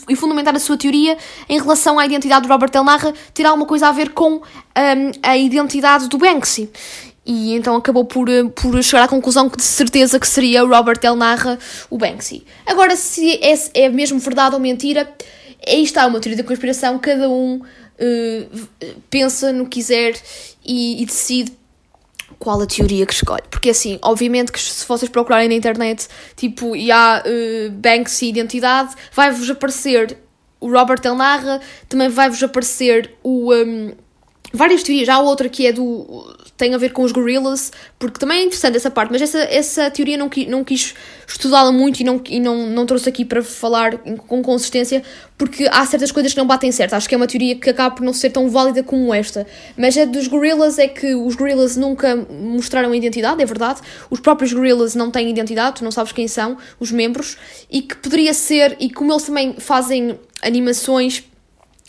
e, 0.09 0.15
fundamentar 0.15 0.55
a 0.55 0.59
sua 0.59 0.77
teoria 0.77 1.17
em 1.49 1.59
relação 1.59 1.99
à 1.99 2.05
identidade 2.05 2.47
do 2.47 2.51
Robert 2.51 2.69
Del 2.69 2.83
Narra 2.83 3.13
ter 3.33 3.45
alguma 3.45 3.65
coisa 3.65 3.87
a 3.87 3.91
ver 3.91 4.09
com 4.09 4.35
um, 4.35 4.41
a 5.21 5.37
identidade 5.37 6.07
do 6.07 6.17
Banksy. 6.17 6.69
E 7.25 7.53
então 7.53 7.75
acabou 7.75 8.03
por, 8.03 8.27
eh, 8.27 8.43
por 8.43 8.81
chegar 8.83 9.03
à 9.03 9.07
conclusão 9.07 9.49
que 9.49 9.57
de 9.57 9.63
certeza 9.63 10.19
que 10.19 10.27
seria 10.27 10.63
o 10.63 10.67
Robert 10.67 10.99
Del 10.99 11.15
Narra 11.15 11.57
o 11.89 11.97
Banksy. 11.97 12.45
Agora, 12.65 12.95
se 12.95 13.39
é, 13.41 13.85
é 13.85 13.89
mesmo 13.89 14.19
verdade 14.19 14.55
ou 14.55 14.61
mentira, 14.61 15.09
aí 15.65 15.83
está 15.83 16.05
uma 16.05 16.19
teoria 16.19 16.43
da 16.43 16.47
conspiração, 16.47 16.99
cada 16.99 17.29
um 17.29 17.61
uh, 17.61 18.67
pensa 19.09 19.53
no 19.53 19.63
que 19.65 19.79
quiser 19.79 20.15
e, 20.65 21.01
e, 21.01 21.05
decide 21.05 21.53
qual 22.37 22.61
a 22.61 22.67
teoria 22.67 23.05
que 23.05 23.13
escolhe. 23.13 23.43
Porque 23.49 23.69
assim, 23.69 23.97
obviamente 24.01 24.51
que 24.51 24.59
se 24.59 24.85
vocês 24.85 25.09
procurarem 25.09 25.47
na 25.47 25.55
internet, 25.55 26.09
tipo, 26.35 26.75
e 26.75 26.91
há 26.91 27.23
uh, 27.25 27.71
Banksy 27.71 28.27
identidade, 28.27 28.93
vai-vos 29.13 29.49
aparecer 29.49 30.17
o 30.59 30.69
Robert 30.69 30.99
Del 30.99 31.15
Narra, 31.15 31.61
também 31.87 32.09
vai-vos 32.09 32.43
aparecer 32.43 33.15
o... 33.23 33.53
Um, 33.53 33.93
várias 34.53 34.83
teorias. 34.83 35.09
Há 35.09 35.19
outra 35.19 35.49
que 35.49 35.65
é 35.65 35.73
do. 35.73 36.35
tem 36.55 36.75
a 36.75 36.77
ver 36.77 36.93
com 36.93 37.01
os 37.01 37.11
gorillas, 37.11 37.71
porque 37.97 38.19
também 38.19 38.41
é 38.41 38.43
interessante 38.43 38.77
essa 38.77 38.91
parte, 38.91 39.11
mas 39.11 39.21
essa, 39.21 39.39
essa 39.39 39.89
teoria 39.89 40.15
não, 40.15 40.29
não 40.47 40.63
quis 40.63 40.93
estudá-la 41.27 41.71
muito 41.71 41.99
e, 41.99 42.03
não, 42.03 42.21
e 42.29 42.39
não, 42.39 42.67
não 42.67 42.85
trouxe 42.85 43.09
aqui 43.09 43.25
para 43.25 43.41
falar 43.41 43.97
com 43.97 44.43
consistência, 44.43 45.01
porque 45.37 45.67
há 45.71 45.83
certas 45.85 46.11
coisas 46.11 46.31
que 46.31 46.37
não 46.37 46.45
batem 46.45 46.71
certo. 46.71 46.93
Acho 46.93 47.09
que 47.09 47.15
é 47.15 47.17
uma 47.17 47.27
teoria 47.27 47.55
que 47.55 47.69
acaba 47.71 47.95
por 47.95 48.03
não 48.03 48.13
ser 48.13 48.29
tão 48.29 48.47
válida 48.49 48.83
como 48.83 49.11
esta. 49.13 49.47
Mas 49.75 49.97
a 49.97 50.05
dos 50.05 50.27
gorillas 50.27 50.77
é 50.77 50.87
que 50.87 51.15
os 51.15 51.35
gorillas 51.35 51.75
nunca 51.75 52.15
mostraram 52.15 52.93
identidade, 52.93 53.41
é 53.41 53.45
verdade. 53.45 53.81
Os 54.09 54.19
próprios 54.19 54.53
gorillas 54.53 54.93
não 54.93 55.09
têm 55.09 55.29
identidade, 55.29 55.77
tu 55.77 55.83
não 55.83 55.91
sabes 55.91 56.11
quem 56.11 56.27
são, 56.27 56.57
os 56.79 56.91
membros, 56.91 57.37
e 57.71 57.81
que 57.81 57.95
poderia 57.95 58.33
ser, 58.33 58.77
e 58.79 58.91
como 58.91 59.11
eles 59.11 59.23
também 59.23 59.55
fazem 59.57 60.19
animações 60.41 61.23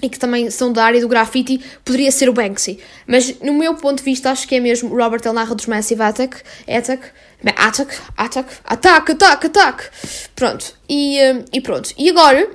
e 0.04 0.08
que 0.08 0.18
também 0.18 0.50
são 0.50 0.70
da 0.70 0.84
área 0.84 1.00
do 1.00 1.08
graffiti, 1.08 1.60
poderia 1.82 2.12
ser 2.12 2.28
o 2.28 2.32
Banksy. 2.32 2.78
Mas 3.06 3.40
no 3.40 3.54
meu 3.54 3.74
ponto 3.74 3.98
de 3.98 4.04
vista, 4.04 4.30
acho 4.30 4.46
que 4.46 4.54
é 4.54 4.60
mesmo 4.60 4.92
o 4.92 4.96
Robert 4.96 5.22
El 5.24 5.32
Narra 5.32 5.54
dos 5.54 5.66
Massive 5.66 6.02
Attack. 6.02 6.42
Attack. 6.68 7.06
Attack. 7.56 7.98
Attack. 8.16 8.50
Attack, 8.64 9.12
attack, 9.12 9.46
attack. 9.46 9.84
Pronto. 10.36 10.74
E, 10.88 11.18
hum, 11.22 11.44
e 11.52 11.60
pronto. 11.60 11.90
E 11.96 12.10
agora, 12.10 12.50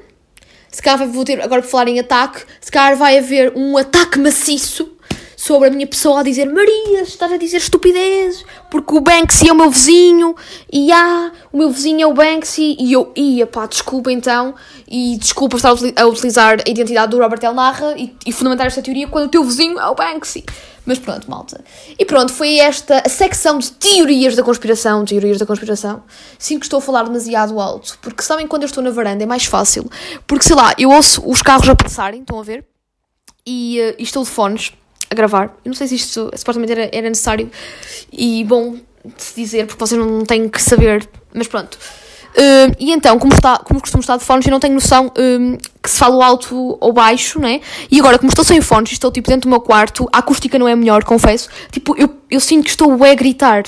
se 0.69 0.81
calhar 0.81 1.07
vou 1.07 1.25
ter, 1.25 1.41
agora 1.41 1.61
por 1.63 1.69
falar 1.69 1.87
em 1.87 1.99
ataque, 1.99 2.43
se 2.61 2.71
calhar 2.71 2.95
vai 2.95 3.17
haver 3.17 3.51
um 3.55 3.75
ataque 3.77 4.19
maciço 4.19 4.98
sobre 5.39 5.69
a 5.69 5.71
minha 5.71 5.87
pessoa 5.87 6.19
a 6.19 6.23
dizer 6.23 6.51
Maria, 6.51 7.01
estás 7.01 7.31
a 7.31 7.37
dizer 7.37 7.57
estupidez, 7.57 8.43
porque 8.69 8.93
o 8.93 8.99
Banksy 8.99 9.47
é 9.47 9.53
o 9.53 9.55
meu 9.55 9.71
vizinho, 9.71 10.35
e 10.69 10.91
ah, 10.91 11.31
o 11.49 11.57
meu 11.57 11.71
vizinho 11.71 12.01
é 12.01 12.05
o 12.05 12.13
Banksy, 12.13 12.75
e 12.77 12.91
eu, 12.91 13.13
ia 13.15 13.47
pá, 13.47 13.65
desculpa 13.65 14.11
então, 14.11 14.53
e 14.85 15.15
desculpa 15.15 15.55
estar 15.55 15.73
a 15.95 16.05
utilizar 16.07 16.57
a 16.67 16.69
identidade 16.69 17.11
do 17.11 17.19
Robert 17.19 17.39
El 17.41 17.53
Narra 17.53 17.95
e, 17.97 18.13
e 18.25 18.33
fundamentar 18.33 18.67
esta 18.67 18.81
teoria 18.81 19.07
quando 19.07 19.27
o 19.27 19.29
teu 19.29 19.41
vizinho 19.41 19.79
é 19.79 19.87
o 19.87 19.95
Banksy. 19.95 20.43
Mas 20.85 20.99
pronto, 20.99 21.31
malta. 21.31 21.63
E 21.97 22.03
pronto, 22.03 22.33
foi 22.33 22.57
esta 22.57 23.01
a 23.05 23.09
secção 23.09 23.59
de 23.59 23.71
teorias 23.71 24.35
da 24.35 24.43
conspiração, 24.43 25.05
teorias 25.05 25.37
da 25.37 25.45
conspiração. 25.45 26.03
Sinto 26.37 26.61
que 26.61 26.65
estou 26.65 26.79
a 26.79 26.81
falar 26.81 27.03
demasiado 27.03 27.61
alto, 27.61 27.97
porque 28.01 28.23
sabem 28.23 28.45
quando 28.45 28.63
eu 28.63 28.67
estou 28.67 28.83
na 28.83 28.91
varanda 28.91 29.23
é 29.23 29.25
mais 29.25 29.45
fácil, 29.45 29.89
porque 30.27 30.43
sei 30.43 30.57
lá, 30.57 30.73
eu 30.77 30.89
ouço 30.89 31.23
os 31.25 31.41
carros 31.41 31.69
a 31.69 31.75
passarem, 31.75 32.19
estão 32.19 32.37
a 32.37 32.43
ver? 32.43 32.65
E, 33.47 33.79
uh, 33.79 33.95
e 33.97 34.03
estou 34.03 34.23
de 34.23 34.29
fones 34.29 34.73
a 35.09 35.15
gravar. 35.15 35.57
Eu 35.63 35.69
não 35.69 35.73
sei 35.73 35.87
se 35.87 35.95
isto 35.95 36.31
supostamente 36.35 36.71
era, 36.71 36.89
era 36.91 37.09
necessário 37.09 37.49
e 38.11 38.43
bom 38.43 38.73
de 38.73 39.23
se 39.23 39.35
dizer, 39.35 39.65
porque 39.65 39.79
vocês 39.79 39.99
não 39.99 40.25
têm 40.25 40.47
que 40.49 40.61
saber, 40.61 41.07
mas 41.33 41.47
pronto. 41.47 41.77
Uh, 42.29 42.75
e 42.79 42.91
então, 42.91 43.17
como, 43.17 43.33
está, 43.33 43.57
como 43.57 43.81
costumo 43.81 44.01
estar 44.01 44.17
de 44.17 44.23
fones, 44.23 44.45
eu 44.45 44.51
não 44.51 44.59
tenho 44.59 44.75
noção 44.75 45.11
um, 45.17 45.57
que 45.81 45.89
se 45.89 45.97
fala 45.97 46.25
alto 46.25 46.77
ou 46.79 46.93
baixo, 46.93 47.39
né? 47.39 47.59
E 47.89 47.99
agora, 47.99 48.19
como 48.19 48.29
estou 48.29 48.45
sem 48.45 48.61
fones, 48.61 48.91
estou 48.91 49.11
tipo 49.11 49.27
dentro 49.27 49.49
do 49.49 49.51
meu 49.51 49.59
quarto, 49.59 50.07
a 50.13 50.19
acústica 50.19 50.59
não 50.59 50.67
é 50.67 50.75
melhor, 50.75 51.03
confesso. 51.03 51.49
Tipo, 51.71 51.95
eu, 51.97 52.09
eu 52.29 52.39
sinto 52.39 52.65
que 52.65 52.69
estou 52.69 53.03
a 53.03 53.13
gritar. 53.15 53.63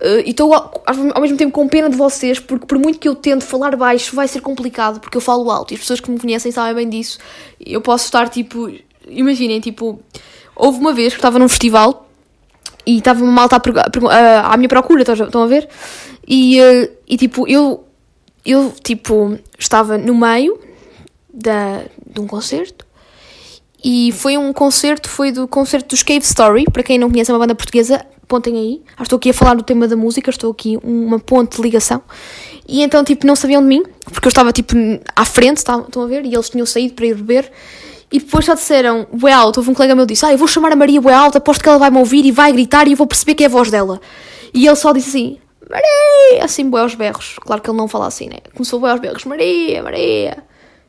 Uh, 0.00 0.20
e 0.26 0.30
estou 0.30 0.52
ao 0.52 1.20
mesmo 1.22 1.36
tempo 1.36 1.52
com 1.52 1.66
pena 1.68 1.88
de 1.88 1.96
vocês, 1.96 2.38
porque 2.38 2.66
por 2.66 2.78
muito 2.78 2.98
que 2.98 3.08
eu 3.08 3.14
tente 3.14 3.44
falar 3.44 3.76
baixo, 3.76 4.14
vai 4.14 4.28
ser 4.28 4.40
complicado, 4.40 5.00
porque 5.00 5.16
eu 5.16 5.20
falo 5.20 5.50
alto. 5.50 5.72
E 5.72 5.74
as 5.74 5.80
pessoas 5.80 6.00
que 6.00 6.10
me 6.10 6.18
conhecem 6.18 6.52
sabem 6.52 6.74
bem 6.74 6.88
disso. 6.88 7.18
Eu 7.64 7.80
posso 7.80 8.04
estar 8.04 8.28
tipo. 8.28 8.70
Imaginem, 9.08 9.58
tipo 9.58 10.00
Houve 10.54 10.78
uma 10.78 10.92
vez 10.92 11.12
que 11.12 11.18
estava 11.18 11.38
num 11.38 11.48
festival 11.48 12.08
e 12.86 12.98
estava 12.98 13.22
uma 13.22 13.32
malta 13.32 13.56
à, 13.56 14.52
à 14.52 14.56
minha 14.56 14.68
procura, 14.68 15.02
estão 15.02 15.42
a 15.42 15.46
ver? 15.46 15.68
E, 16.26 16.60
eh, 16.60 16.90
e 17.08 17.16
tipo, 17.16 17.48
eu, 17.48 17.84
eu 18.44 18.72
tipo, 18.82 19.38
estava 19.58 19.98
no 19.98 20.14
meio 20.14 20.58
da, 21.32 21.82
de 22.06 22.20
um 22.20 22.26
concerto 22.26 22.84
e 23.84 24.12
foi 24.12 24.38
um 24.38 24.52
concerto, 24.52 25.08
foi 25.08 25.32
do 25.32 25.48
concerto 25.48 25.88
dos 25.88 26.04
Cave 26.04 26.24
Story, 26.24 26.64
para 26.72 26.84
quem 26.84 26.98
não 26.98 27.10
conhece 27.10 27.30
é 27.30 27.34
uma 27.34 27.40
banda 27.40 27.54
portuguesa, 27.54 28.06
pontem 28.28 28.56
aí. 28.56 28.82
Ah, 28.96 29.02
estou 29.02 29.16
aqui 29.16 29.30
a 29.30 29.34
falar 29.34 29.54
do 29.54 29.62
tema 29.64 29.88
da 29.88 29.96
música, 29.96 30.30
estou 30.30 30.52
aqui 30.52 30.78
uma 30.84 31.18
ponte 31.18 31.56
de 31.56 31.62
ligação. 31.62 32.00
E 32.68 32.82
então, 32.82 33.02
tipo, 33.02 33.26
não 33.26 33.34
sabiam 33.34 33.60
de 33.60 33.66
mim, 33.66 33.82
porque 34.04 34.28
eu 34.28 34.30
estava, 34.30 34.52
tipo, 34.52 34.74
à 35.16 35.24
frente, 35.24 35.56
estão 35.58 36.02
a 36.02 36.06
ver? 36.06 36.24
E 36.24 36.32
eles 36.32 36.48
tinham 36.48 36.64
saído 36.64 36.94
para 36.94 37.06
ir 37.06 37.16
beber. 37.16 37.50
E 38.12 38.18
depois 38.18 38.44
só 38.44 38.54
disseram, 38.54 39.06
bué 39.10 39.32
alto, 39.32 39.56
houve 39.56 39.70
um 39.70 39.74
colega 39.74 39.94
meu 39.94 40.06
que 40.06 40.12
disse, 40.12 40.26
ah, 40.26 40.32
eu 40.32 40.38
vou 40.38 40.46
chamar 40.46 40.70
a 40.70 40.76
Maria 40.76 41.00
bué 41.00 41.14
alto, 41.14 41.38
aposto 41.38 41.62
que 41.62 41.68
ela 41.68 41.78
vai 41.78 41.90
me 41.90 41.98
ouvir 41.98 42.26
e 42.26 42.30
vai 42.30 42.52
gritar 42.52 42.86
e 42.86 42.92
eu 42.92 42.96
vou 42.96 43.06
perceber 43.06 43.34
que 43.34 43.42
é 43.42 43.46
a 43.46 43.50
voz 43.50 43.70
dela. 43.70 44.00
E 44.52 44.66
ele 44.66 44.76
só 44.76 44.92
disse 44.92 45.08
assim, 45.08 45.38
Maria, 45.68 46.44
assim 46.44 46.68
bué 46.68 46.82
aos 46.82 46.94
berros. 46.94 47.36
Claro 47.40 47.62
que 47.62 47.70
ele 47.70 47.78
não 47.78 47.88
fala 47.88 48.06
assim, 48.06 48.28
né? 48.28 48.36
Começou 48.54 48.78
bué 48.78 48.90
aos 48.90 49.00
berros, 49.00 49.24
Maria, 49.24 49.82
Maria. 49.82 50.44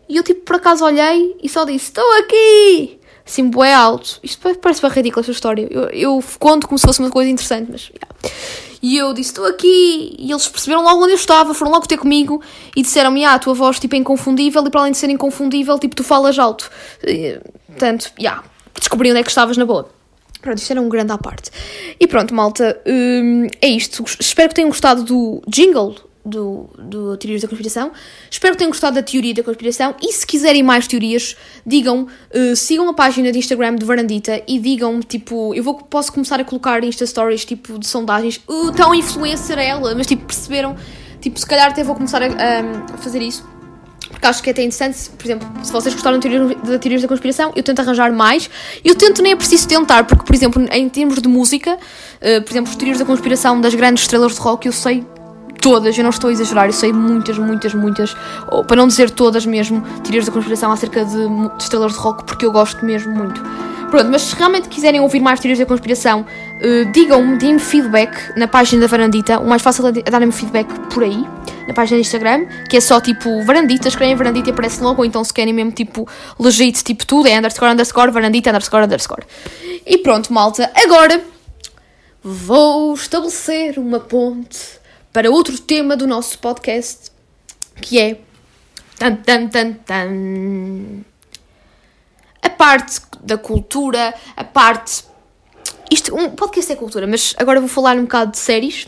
E 0.10 0.18
eu 0.18 0.24
tipo, 0.24 0.42
por 0.42 0.58
acaso 0.58 0.84
olhei 0.84 1.38
e 1.42 1.48
só 1.48 1.64
disse, 1.64 1.86
estou 1.86 2.20
aqui. 2.20 3.00
Assim, 3.26 3.50
bué 3.50 3.74
alto. 3.74 4.20
Isto 4.22 4.54
parece 4.60 4.82
bem 4.82 4.92
ridículo 4.92 5.22
esta 5.22 5.32
história. 5.32 5.66
Eu, 5.72 5.84
eu 5.92 6.24
conto 6.40 6.68
como 6.68 6.78
se 6.78 6.86
fosse 6.86 7.00
uma 7.00 7.10
coisa 7.10 7.30
interessante, 7.30 7.72
mas... 7.72 7.90
Yeah. 7.90 8.38
E 8.84 8.98
eu 8.98 9.14
disse, 9.14 9.30
estou 9.30 9.46
aqui. 9.46 10.14
E 10.20 10.30
eles 10.30 10.46
perceberam 10.50 10.84
logo 10.84 11.02
onde 11.02 11.14
eu 11.14 11.16
estava, 11.16 11.54
foram 11.54 11.72
logo 11.72 11.88
ter 11.88 11.98
comigo 11.98 12.42
e 12.76 12.82
disseram-me, 12.82 13.24
ah, 13.24 13.36
a 13.36 13.40
tua 13.40 13.54
voz 13.54 13.80
tipo, 13.80 13.96
é 13.96 13.98
inconfundível 13.98 14.62
e 14.68 14.70
para 14.70 14.82
além 14.82 14.92
de 14.92 14.98
ser 14.98 15.10
inconfundível, 15.10 15.80
tipo, 15.80 15.96
tu 15.96 16.04
falas 16.04 16.38
alto. 16.38 16.70
E, 17.02 17.40
portanto, 17.68 18.12
já, 18.18 18.22
yeah, 18.22 18.44
descobri 18.78 19.10
onde 19.10 19.22
é 19.22 19.24
que 19.24 19.30
estavas 19.30 19.56
na 19.56 19.66
boa. 19.66 19.90
Pronto, 20.42 20.58
isto 20.58 20.72
era 20.72 20.82
um 20.82 20.90
grande 20.90 21.14
à 21.14 21.18
parte. 21.18 21.50
E 21.98 22.06
pronto, 22.06 22.36
malta, 22.36 22.78
hum, 22.86 23.48
é 23.62 23.70
isto. 23.70 24.04
Espero 24.20 24.50
que 24.50 24.56
tenham 24.56 24.70
gostado 24.70 25.04
do 25.04 25.42
jingle 25.48 25.96
do, 26.26 26.70
do 26.78 27.18
Teorias 27.18 27.42
da 27.42 27.48
Conspiração. 27.48 27.92
Espero 28.30 28.54
que 28.54 28.60
tenham 28.60 28.72
gostado 28.72 28.96
da 28.96 29.04
teoria 29.04 29.34
da 29.34 29.44
conspiração 29.44 29.96
e 30.02 30.14
se 30.14 30.26
quiserem 30.26 30.64
mais 30.64 30.88
teorias, 30.88 31.36
digam, 31.66 32.08
uh, 32.34 32.56
sigam 32.56 32.88
a 32.90 32.94
página 32.94 33.32
de 33.32 33.40
Instagram 33.40 33.76
de 33.76 33.86
Varandita 33.86 34.42
e 34.48 34.60
digam 34.60 35.02
tipo, 35.02 35.54
eu 35.54 35.64
vou, 35.64 35.76
posso 35.76 36.12
começar 36.14 36.40
a 36.40 36.44
colocar 36.44 36.84
Insta 36.84 37.06
Stories 37.06 37.44
tipo 37.46 37.78
de 37.78 37.88
sondagens, 37.88 38.40
uh, 38.48 38.72
tão 38.72 38.96
influencer 38.96 39.58
é 39.58 39.68
ela, 39.68 39.94
mas 39.96 40.08
tipo, 40.08 40.26
perceberam, 40.26 40.76
tipo, 41.20 41.40
se 41.40 41.46
calhar 41.46 41.70
até 41.70 41.84
vou 41.84 41.96
começar 41.96 42.22
a, 42.22 42.28
a 42.94 42.98
fazer 42.98 43.22
isso. 43.22 43.52
Porque 44.10 44.28
acho 44.28 44.44
que 44.44 44.50
é 44.50 44.54
até 44.54 44.62
interessante, 44.62 45.10
por 45.10 45.26
exemplo, 45.26 45.48
se 45.64 45.72
vocês 45.72 45.94
gostaram 45.94 46.20
de 46.20 46.30
teorias 46.80 47.02
da 47.02 47.08
conspiração, 47.08 47.52
eu 47.56 47.64
tento 47.64 47.80
arranjar 47.80 48.12
mais. 48.14 48.50
Eu 48.86 48.96
tento, 48.96 49.24
nem 49.24 49.32
é 49.32 49.36
preciso 49.36 49.68
tentar, 49.68 50.06
porque, 50.06 50.24
por 50.24 50.36
exemplo, 50.36 50.64
em 50.72 50.88
termos 50.88 51.20
de 51.20 51.28
música, 51.28 51.74
uh, 51.76 52.42
por 52.44 52.52
exemplo, 52.52 52.70
as 52.70 52.76
teorias 52.76 53.00
da 53.00 53.06
conspiração 53.06 53.60
das 53.60 53.74
grandes 53.74 54.04
estrelas 54.04 54.36
de 54.36 54.40
rock, 54.40 54.68
eu 54.68 54.72
sei 54.72 55.04
todas, 55.64 55.98
eu 55.98 56.04
não 56.04 56.10
estou 56.10 56.30
a 56.30 56.34
exagerar, 56.34 56.66
eu 56.66 56.74
sei 56.74 56.92
muitas, 56.92 57.38
muitas, 57.38 57.74
muitas, 57.74 58.16
ou, 58.48 58.66
para 58.66 58.76
não 58.76 58.86
dizer 58.86 59.10
todas 59.10 59.46
mesmo, 59.46 59.82
teorias 60.04 60.26
da 60.26 60.32
conspiração 60.32 60.70
acerca 60.74 61.06
de, 61.06 61.16
de 61.16 61.64
estrelas 61.64 61.94
de 61.94 62.00
rock, 62.00 62.26
porque 62.26 62.46
eu 62.46 62.52
gosto 62.52 62.86
mesmo 62.86 63.16
muito. 63.16 63.42
Pronto, 63.90 64.10
mas 64.10 64.24
se 64.24 64.36
realmente 64.36 64.68
quiserem 64.68 65.00
ouvir 65.00 65.22
mais 65.22 65.40
teorias 65.40 65.60
da 65.60 65.66
conspiração, 65.66 66.22
uh, 66.22 66.92
digam-me, 66.92 67.38
deem-me 67.38 67.60
feedback 67.60 68.12
na 68.36 68.46
página 68.46 68.82
da 68.82 68.88
Varandita. 68.88 69.40
O 69.40 69.48
mais 69.48 69.62
fácil 69.62 69.88
é 69.88 69.92
darem-me 69.92 70.34
feedback 70.34 70.68
por 70.94 71.04
aí, 71.04 71.24
na 71.66 71.74
página 71.74 71.98
do 71.98 72.02
Instagram, 72.02 72.46
que 72.70 72.76
é 72.76 72.82
só 72.82 73.00
tipo 73.00 73.42
Varandita, 73.46 73.88
escrevem 73.88 74.16
Varandita 74.16 74.50
e 74.50 74.52
aparece 74.52 74.82
logo, 74.82 75.02
ou 75.02 75.06
então 75.06 75.24
se 75.24 75.34
querem 75.34 75.54
mesmo 75.54 75.72
tipo 75.72 76.06
legit, 76.38 76.84
tipo 76.84 77.06
tudo, 77.06 77.28
é 77.30 77.38
underscore, 77.38 77.72
underscore, 77.72 78.12
Varandita, 78.12 78.50
underscore, 78.50 78.84
underscore. 78.84 79.24
E 79.86 79.98
pronto, 80.00 80.34
malta, 80.34 80.70
agora 80.76 81.22
vou 82.22 82.94
estabelecer 82.96 83.80
uma 83.80 84.00
ponte 84.02 84.83
para 85.14 85.30
outro 85.30 85.58
tema 85.60 85.96
do 85.96 86.08
nosso 86.08 86.40
podcast, 86.40 87.12
que 87.80 88.00
é. 88.00 88.20
Tan, 88.98 89.16
tan, 89.18 89.48
tan, 89.48 89.74
tan 89.74 91.04
a 92.42 92.50
parte 92.50 93.00
da 93.22 93.38
cultura, 93.38 94.14
a 94.36 94.44
parte. 94.44 95.04
Isto, 95.90 96.16
um 96.16 96.32
podcast 96.32 96.72
é 96.72 96.76
cultura, 96.76 97.08
mas 97.08 97.34
agora 97.38 97.60
vou 97.60 97.70
falar 97.70 97.96
um 97.96 98.02
bocado 98.02 98.32
de 98.32 98.40
séries, 98.40 98.88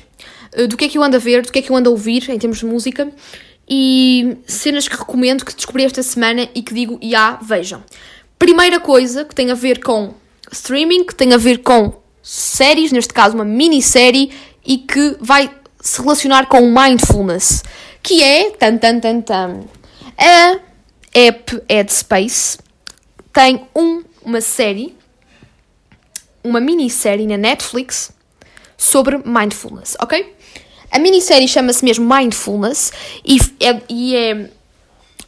eh, 0.52 0.68
do 0.68 0.76
que 0.76 0.86
é 0.86 0.90
que 0.90 0.98
eu 0.98 1.04
ando 1.04 1.16
a 1.16 1.20
ver, 1.20 1.44
do 1.44 1.52
que 1.52 1.60
é 1.60 1.62
que 1.62 1.70
eu 1.70 1.76
ando 1.76 1.90
a 1.90 1.92
ouvir 1.92 2.30
em 2.30 2.38
termos 2.40 2.60
de 2.60 2.66
música 2.66 3.12
e 3.70 4.38
cenas 4.46 4.88
que 4.88 4.96
recomendo, 4.96 5.46
que 5.46 5.56
descobri 5.56 5.86
esta 5.86 6.04
semana 6.04 6.50
e 6.54 6.62
que 6.62 6.74
digo, 6.74 7.00
já, 7.02 7.08
yeah, 7.08 7.40
vejam. 7.42 7.84
Primeira 8.38 8.80
coisa 8.80 9.24
que 9.24 9.34
tem 9.34 9.52
a 9.52 9.56
ver 9.56 9.82
com 9.84 10.14
streaming, 10.52 11.06
que 11.06 11.16
tem 11.16 11.34
a 11.34 11.38
ver 11.38 11.60
com 11.60 11.94
séries, 12.22 12.92
neste 12.92 13.14
caso 13.14 13.36
uma 13.36 13.46
minissérie, 13.46 14.32
e 14.66 14.80
que 14.80 15.16
vai 15.20 15.50
se 15.86 16.02
relacionar 16.02 16.48
com 16.48 16.62
mindfulness, 16.62 17.63
que 18.02 18.24
é, 18.24 18.50
tan 18.52 18.80
tan 18.80 19.00
tan 19.00 19.21
tan, 19.21 19.63
a 20.17 20.60
app 21.13 21.62
Headspace, 21.69 22.58
tem 23.32 23.67
um, 23.76 24.04
uma 24.24 24.41
série, 24.41 24.98
uma 26.43 26.60
minissérie 26.60 27.28
na 27.28 27.38
Netflix 27.38 28.12
sobre 28.76 29.19
mindfulness, 29.19 29.95
ok? 30.02 30.36
A 30.89 30.98
minissérie 30.98 31.48
chama-se 31.48 31.86
mesmo 31.86 32.12
Mindfulness 32.12 32.91
e 33.24 33.38
é, 33.60 33.82
e 33.88 34.15
é 34.15 34.50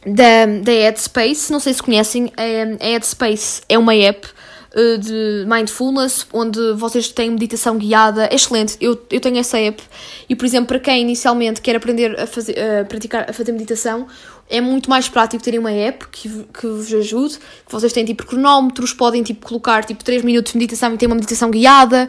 da, 0.04 0.46
da 0.64 0.72
Headspace. 0.72 1.52
Não 1.52 1.60
sei 1.60 1.74
se 1.74 1.82
conhecem, 1.82 2.32
a 2.36 2.84
Headspace 2.84 3.62
é 3.68 3.78
uma 3.78 3.94
app 3.94 4.26
de 4.74 5.46
mindfulness 5.46 6.26
onde 6.32 6.72
vocês 6.74 7.08
têm 7.08 7.30
meditação 7.30 7.78
guiada. 7.78 8.26
É 8.26 8.34
excelente, 8.34 8.76
eu, 8.80 9.00
eu 9.10 9.20
tenho 9.20 9.38
essa 9.38 9.58
app 9.58 9.82
e, 10.28 10.36
por 10.36 10.44
exemplo, 10.44 10.68
para 10.68 10.78
quem 10.78 11.02
inicialmente 11.02 11.60
quer 11.60 11.76
aprender 11.76 12.18
a, 12.20 12.26
fazer, 12.26 12.54
a 12.58 12.84
praticar, 12.84 13.28
a 13.28 13.32
fazer 13.32 13.52
meditação, 13.52 14.06
é 14.50 14.60
muito 14.60 14.88
mais 14.88 15.08
prático 15.08 15.42
terem 15.42 15.60
uma 15.60 15.70
app 15.70 16.06
que, 16.08 16.28
que 16.28 16.66
vos 16.66 16.92
ajude, 16.92 17.38
que 17.38 17.72
vocês 17.72 17.92
têm 17.92 18.04
tipo 18.04 18.24
cronómetros, 18.26 18.92
podem 18.92 19.22
tipo 19.22 19.46
colocar 19.46 19.84
tipo 19.84 20.02
3 20.02 20.22
minutos 20.22 20.52
de 20.52 20.58
meditação 20.58 20.94
e 20.94 20.96
ter 20.98 21.06
uma 21.06 21.14
meditação 21.14 21.50
guiada, 21.50 22.08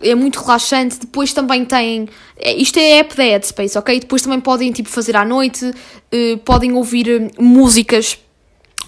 é 0.00 0.14
muito 0.14 0.40
relaxante. 0.40 0.98
Depois 0.98 1.32
também 1.32 1.64
tem, 1.64 2.08
é, 2.36 2.54
isto 2.54 2.78
é 2.78 2.94
a 2.94 2.96
app 2.98 3.16
da 3.16 3.22
Headspace, 3.22 3.78
ok? 3.78 4.00
Depois 4.00 4.22
também 4.22 4.40
podem 4.40 4.72
tipo 4.72 4.88
fazer 4.88 5.16
à 5.16 5.24
noite, 5.24 5.64
uh, 5.66 6.38
podem 6.44 6.72
ouvir 6.72 7.08
uh, 7.08 7.42
músicas 7.42 8.18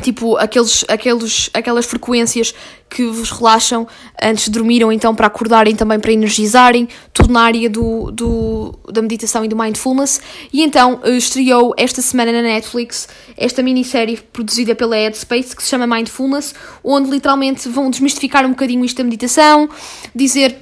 tipo 0.02 0.36
aqueles, 0.36 0.84
aqueles, 0.88 1.50
aquelas 1.52 1.86
frequências 1.86 2.54
que 2.88 3.04
vos 3.04 3.30
relaxam 3.30 3.86
antes 4.22 4.44
de 4.44 4.50
dormir 4.50 4.82
ou 4.84 4.90
então 4.90 5.14
para 5.14 5.26
acordarem 5.26 5.74
também 5.74 6.00
para 6.00 6.12
energizarem, 6.12 6.88
tudo 7.12 7.32
na 7.32 7.42
área 7.42 7.68
do, 7.68 8.10
do, 8.10 8.78
da 8.90 9.02
meditação 9.02 9.44
e 9.44 9.48
do 9.48 9.56
mindfulness. 9.56 10.20
E 10.52 10.62
então 10.62 11.00
eh, 11.04 11.16
estreou 11.16 11.74
esta 11.76 12.00
semana 12.00 12.32
na 12.32 12.42
Netflix 12.42 13.08
esta 13.36 13.62
minissérie 13.62 14.16
produzida 14.32 14.74
pela 14.74 14.96
Headspace 14.96 15.54
que 15.54 15.62
se 15.62 15.68
chama 15.68 15.86
Mindfulness, 15.86 16.54
onde 16.82 17.10
literalmente 17.10 17.68
vão 17.68 17.90
desmistificar 17.90 18.44
um 18.46 18.50
bocadinho 18.50 18.84
isto 18.84 18.96
da 18.96 19.04
meditação, 19.04 19.68
dizer, 20.14 20.56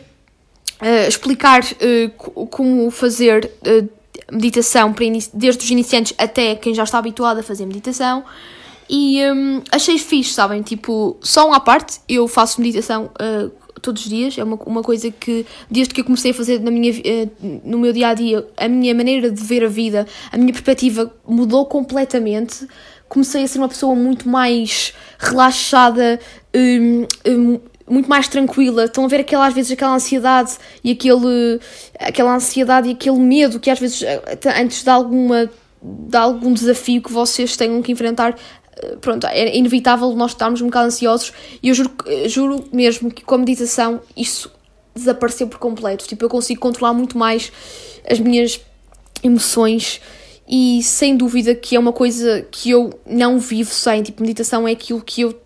uh, 0.83 1.09
explicar 1.09 1.63
uh, 1.63 2.47
como 2.47 2.91
fazer. 2.91 3.51
Uh, 3.67 3.97
meditação 4.33 4.93
desde 5.33 5.65
os 5.65 5.71
iniciantes 5.71 6.13
até 6.19 6.57
quem 6.57 6.75
já 6.75 6.83
está 6.83 6.99
habituado 6.99 7.39
a 7.39 7.43
fazer 7.45 7.65
meditação 7.65 8.25
e 8.89 9.21
um, 9.31 9.63
achei 9.71 9.99
fixe, 9.99 10.33
sabem? 10.33 10.63
Tipo, 10.63 11.17
só 11.21 11.47
uma 11.47 11.61
parte, 11.61 12.01
eu 12.09 12.29
faço 12.29 12.61
meditação 12.61 13.11
uh, 13.21 13.51
todos 13.81 14.05
os 14.05 14.09
dias, 14.09 14.39
é 14.39 14.45
uma, 14.45 14.57
uma 14.65 14.83
coisa 14.83 15.11
que, 15.11 15.45
desde 15.71 15.93
que 15.93 16.01
eu 16.01 16.05
comecei 16.05 16.31
a 16.31 16.35
fazer 16.35 16.61
na 16.61 16.71
minha, 16.71 16.93
uh, 16.93 17.61
no 17.65 17.79
meu 17.79 17.93
dia 17.93 18.09
a 18.09 18.15
dia, 18.15 18.47
a 18.57 18.69
minha 18.69 18.95
maneira 18.95 19.31
de 19.31 19.43
ver 19.43 19.65
a 19.65 19.69
vida, 19.69 20.07
a 20.31 20.37
minha 20.37 20.53
perspectiva 20.53 21.13
mudou 21.27 21.67
completamente. 21.67 22.67
Comecei 23.09 23.45
a 23.45 23.49
ser 23.49 23.59
uma 23.59 23.69
pessoa 23.69 23.95
muito 23.95 24.29
mais 24.29 24.93
relaxada, 25.19 26.19
um, 26.55 27.07
um, 27.29 27.61
muito 27.89 28.09
mais 28.09 28.27
tranquila. 28.27 28.85
Estão 28.85 29.05
a 29.05 29.09
ver 29.09 29.21
aquela, 29.21 29.47
às 29.47 29.55
vezes 29.55 29.71
aquela 29.71 29.95
ansiedade 29.95 30.57
e 30.83 30.91
aquele, 30.91 31.61
aquela 32.01 32.35
ansiedade 32.35 32.89
e 32.89 32.93
aquele 32.93 33.19
medo 33.19 33.61
que 33.61 33.71
às 33.71 33.79
vezes 33.79 34.03
antes 34.59 34.83
de 34.83 34.91
alguma 34.91 35.49
de 35.83 36.17
algum 36.17 36.53
desafio 36.53 37.01
que 37.01 37.13
vocês 37.13 37.57
tenham 37.57 37.81
que 37.81 37.93
enfrentar, 37.93 38.35
pronto, 39.01 39.27
é 39.27 39.57
inevitável 39.57 40.11
nós 40.15 40.33
estarmos 40.33 40.61
um 40.61 40.67
bocado 40.67 40.87
ansiosos 40.87 41.33
e 41.63 41.69
eu 41.69 41.75
juro, 41.75 41.91
juro 42.27 42.65
mesmo 42.73 43.11
que 43.11 43.25
com 43.25 43.35
a 43.35 43.39
meditação 43.39 44.01
isso 44.17 44.51
desapareceu 44.95 45.47
por 45.49 45.59
completo. 45.59 46.07
Tipo, 46.07 46.25
eu 46.25 46.29
consigo 46.29 46.61
controlar 46.61 46.93
muito 46.93 47.17
mais 47.17 47.53
as 48.09 48.19
minhas 48.19 48.61
emoções 49.23 50.01
e 50.49 50.83
sem 50.83 51.17
dúvida 51.17 51.55
que 51.55 51.77
é 51.77 51.79
uma 51.79 51.93
coisa 51.93 52.47
que 52.51 52.71
eu 52.71 52.99
não 53.07 53.39
vivo 53.39 53.73
sem. 53.73 54.03
Tipo, 54.03 54.23
meditação 54.23 54.67
é 54.67 54.73
aquilo 54.73 55.03
que 55.03 55.23
eu 55.23 55.39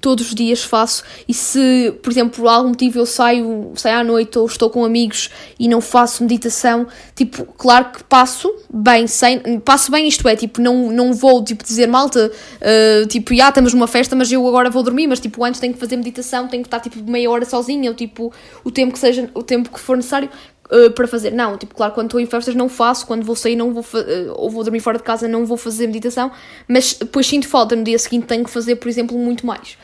todos 0.00 0.28
os 0.28 0.34
dias 0.34 0.62
faço. 0.62 1.02
E 1.28 1.34
se, 1.34 1.94
por 2.02 2.10
exemplo, 2.10 2.42
por 2.42 2.48
algum 2.48 2.68
motivo 2.70 2.98
eu 2.98 3.06
saio, 3.06 3.72
saio 3.76 3.98
à 3.98 4.04
noite 4.04 4.38
ou 4.38 4.46
estou 4.46 4.70
com 4.70 4.84
amigos 4.84 5.30
e 5.58 5.68
não 5.68 5.80
faço 5.80 6.22
meditação, 6.22 6.86
tipo, 7.14 7.44
claro 7.56 7.92
que 7.92 8.04
passo 8.04 8.52
bem, 8.72 9.06
sem, 9.06 9.60
passo 9.60 9.90
bem 9.90 10.08
isto 10.08 10.26
é, 10.28 10.36
tipo, 10.36 10.60
não, 10.60 10.90
não 10.90 11.12
vou, 11.12 11.42
tipo, 11.44 11.62
dizer, 11.62 11.86
malta, 11.86 12.30
uh, 12.30 13.06
tipo, 13.06 13.34
já 13.34 13.48
estamos 13.48 13.74
numa 13.74 13.86
festa, 13.86 14.16
mas 14.16 14.30
eu 14.32 14.46
agora 14.46 14.70
vou 14.70 14.82
dormir, 14.82 15.06
mas, 15.06 15.20
tipo, 15.20 15.44
antes 15.44 15.60
tenho 15.60 15.74
que 15.74 15.80
fazer 15.80 15.96
meditação, 15.96 16.48
tenho 16.48 16.62
que 16.62 16.68
estar, 16.68 16.80
tipo, 16.80 17.10
meia 17.10 17.30
hora 17.30 17.44
sozinha, 17.44 17.90
ou, 17.90 17.96
tipo, 17.96 18.32
o 18.64 18.70
tempo 18.70 18.92
que 18.92 18.98
seja, 18.98 19.28
o 19.34 19.42
tempo 19.42 19.70
que 19.70 19.80
for 19.80 19.96
necessário, 19.96 20.30
uh, 20.70 20.90
para 20.92 21.06
fazer. 21.06 21.32
Não, 21.32 21.56
tipo, 21.56 21.74
claro, 21.74 21.92
quando 21.92 22.06
estou 22.06 22.20
em 22.20 22.26
festas 22.26 22.54
não 22.54 22.68
faço, 22.68 23.06
quando 23.06 23.24
vou 23.24 23.36
sair 23.36 23.56
não 23.56 23.72
vou 23.72 23.82
uh, 23.82 24.34
ou 24.36 24.50
vou 24.50 24.62
dormir 24.62 24.80
fora 24.80 24.98
de 24.98 25.04
casa 25.04 25.28
não 25.28 25.44
vou 25.44 25.56
fazer 25.56 25.86
meditação, 25.86 26.30
mas 26.68 26.94
depois 26.94 27.26
sinto 27.26 27.48
falta, 27.48 27.74
no 27.76 27.84
dia 27.84 27.98
seguinte 27.98 28.26
tenho 28.26 28.44
que 28.44 28.50
fazer, 28.50 28.76
por 28.76 28.88
exemplo, 28.88 29.18
muito 29.18 29.46
mais. 29.46 29.76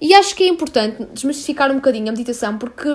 E 0.00 0.12
acho 0.14 0.34
que 0.34 0.42
é 0.42 0.48
importante 0.48 1.06
desmistificar 1.12 1.70
um 1.70 1.76
bocadinho 1.76 2.08
a 2.08 2.12
meditação, 2.12 2.58
porque 2.58 2.88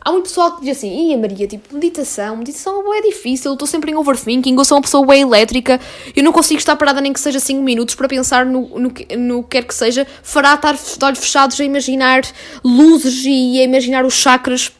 há 0.00 0.10
muito 0.10 0.24
pessoal 0.24 0.56
que 0.56 0.62
diz 0.62 0.78
assim, 0.78 1.12
Ih, 1.12 1.16
Maria, 1.16 1.46
tipo, 1.46 1.72
meditação, 1.72 2.36
meditação 2.36 2.92
é 2.94 3.00
difícil, 3.00 3.50
eu 3.50 3.52
estou 3.52 3.68
sempre 3.68 3.92
em 3.92 3.94
overthinking, 3.94 4.56
eu 4.56 4.64
sou 4.64 4.76
uma 4.76 4.82
pessoa 4.82 5.06
bem 5.06 5.22
elétrica, 5.22 5.80
eu 6.16 6.24
não 6.24 6.32
consigo 6.32 6.58
estar 6.58 6.74
parada 6.76 7.00
nem 7.00 7.12
que 7.12 7.20
seja 7.20 7.38
5 7.38 7.62
minutos 7.62 7.94
para 7.94 8.08
pensar 8.08 8.44
no, 8.44 8.68
no, 8.76 8.92
no 9.18 9.42
que 9.42 9.50
quer 9.50 9.64
que 9.64 9.74
seja, 9.74 10.06
fará 10.22 10.54
estar 10.54 10.74
de 10.74 11.04
olhos 11.04 11.18
fechados 11.18 11.60
a 11.60 11.64
imaginar 11.64 12.22
luzes 12.64 13.24
e 13.24 13.60
a 13.60 13.64
imaginar 13.64 14.04
os 14.04 14.14
chakras 14.14 14.72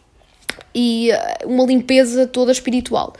e 0.78 1.10
eh, 1.10 1.38
uma 1.44 1.66
limpeza 1.66 2.24
toda 2.24 2.52
espiritual. 2.52 3.12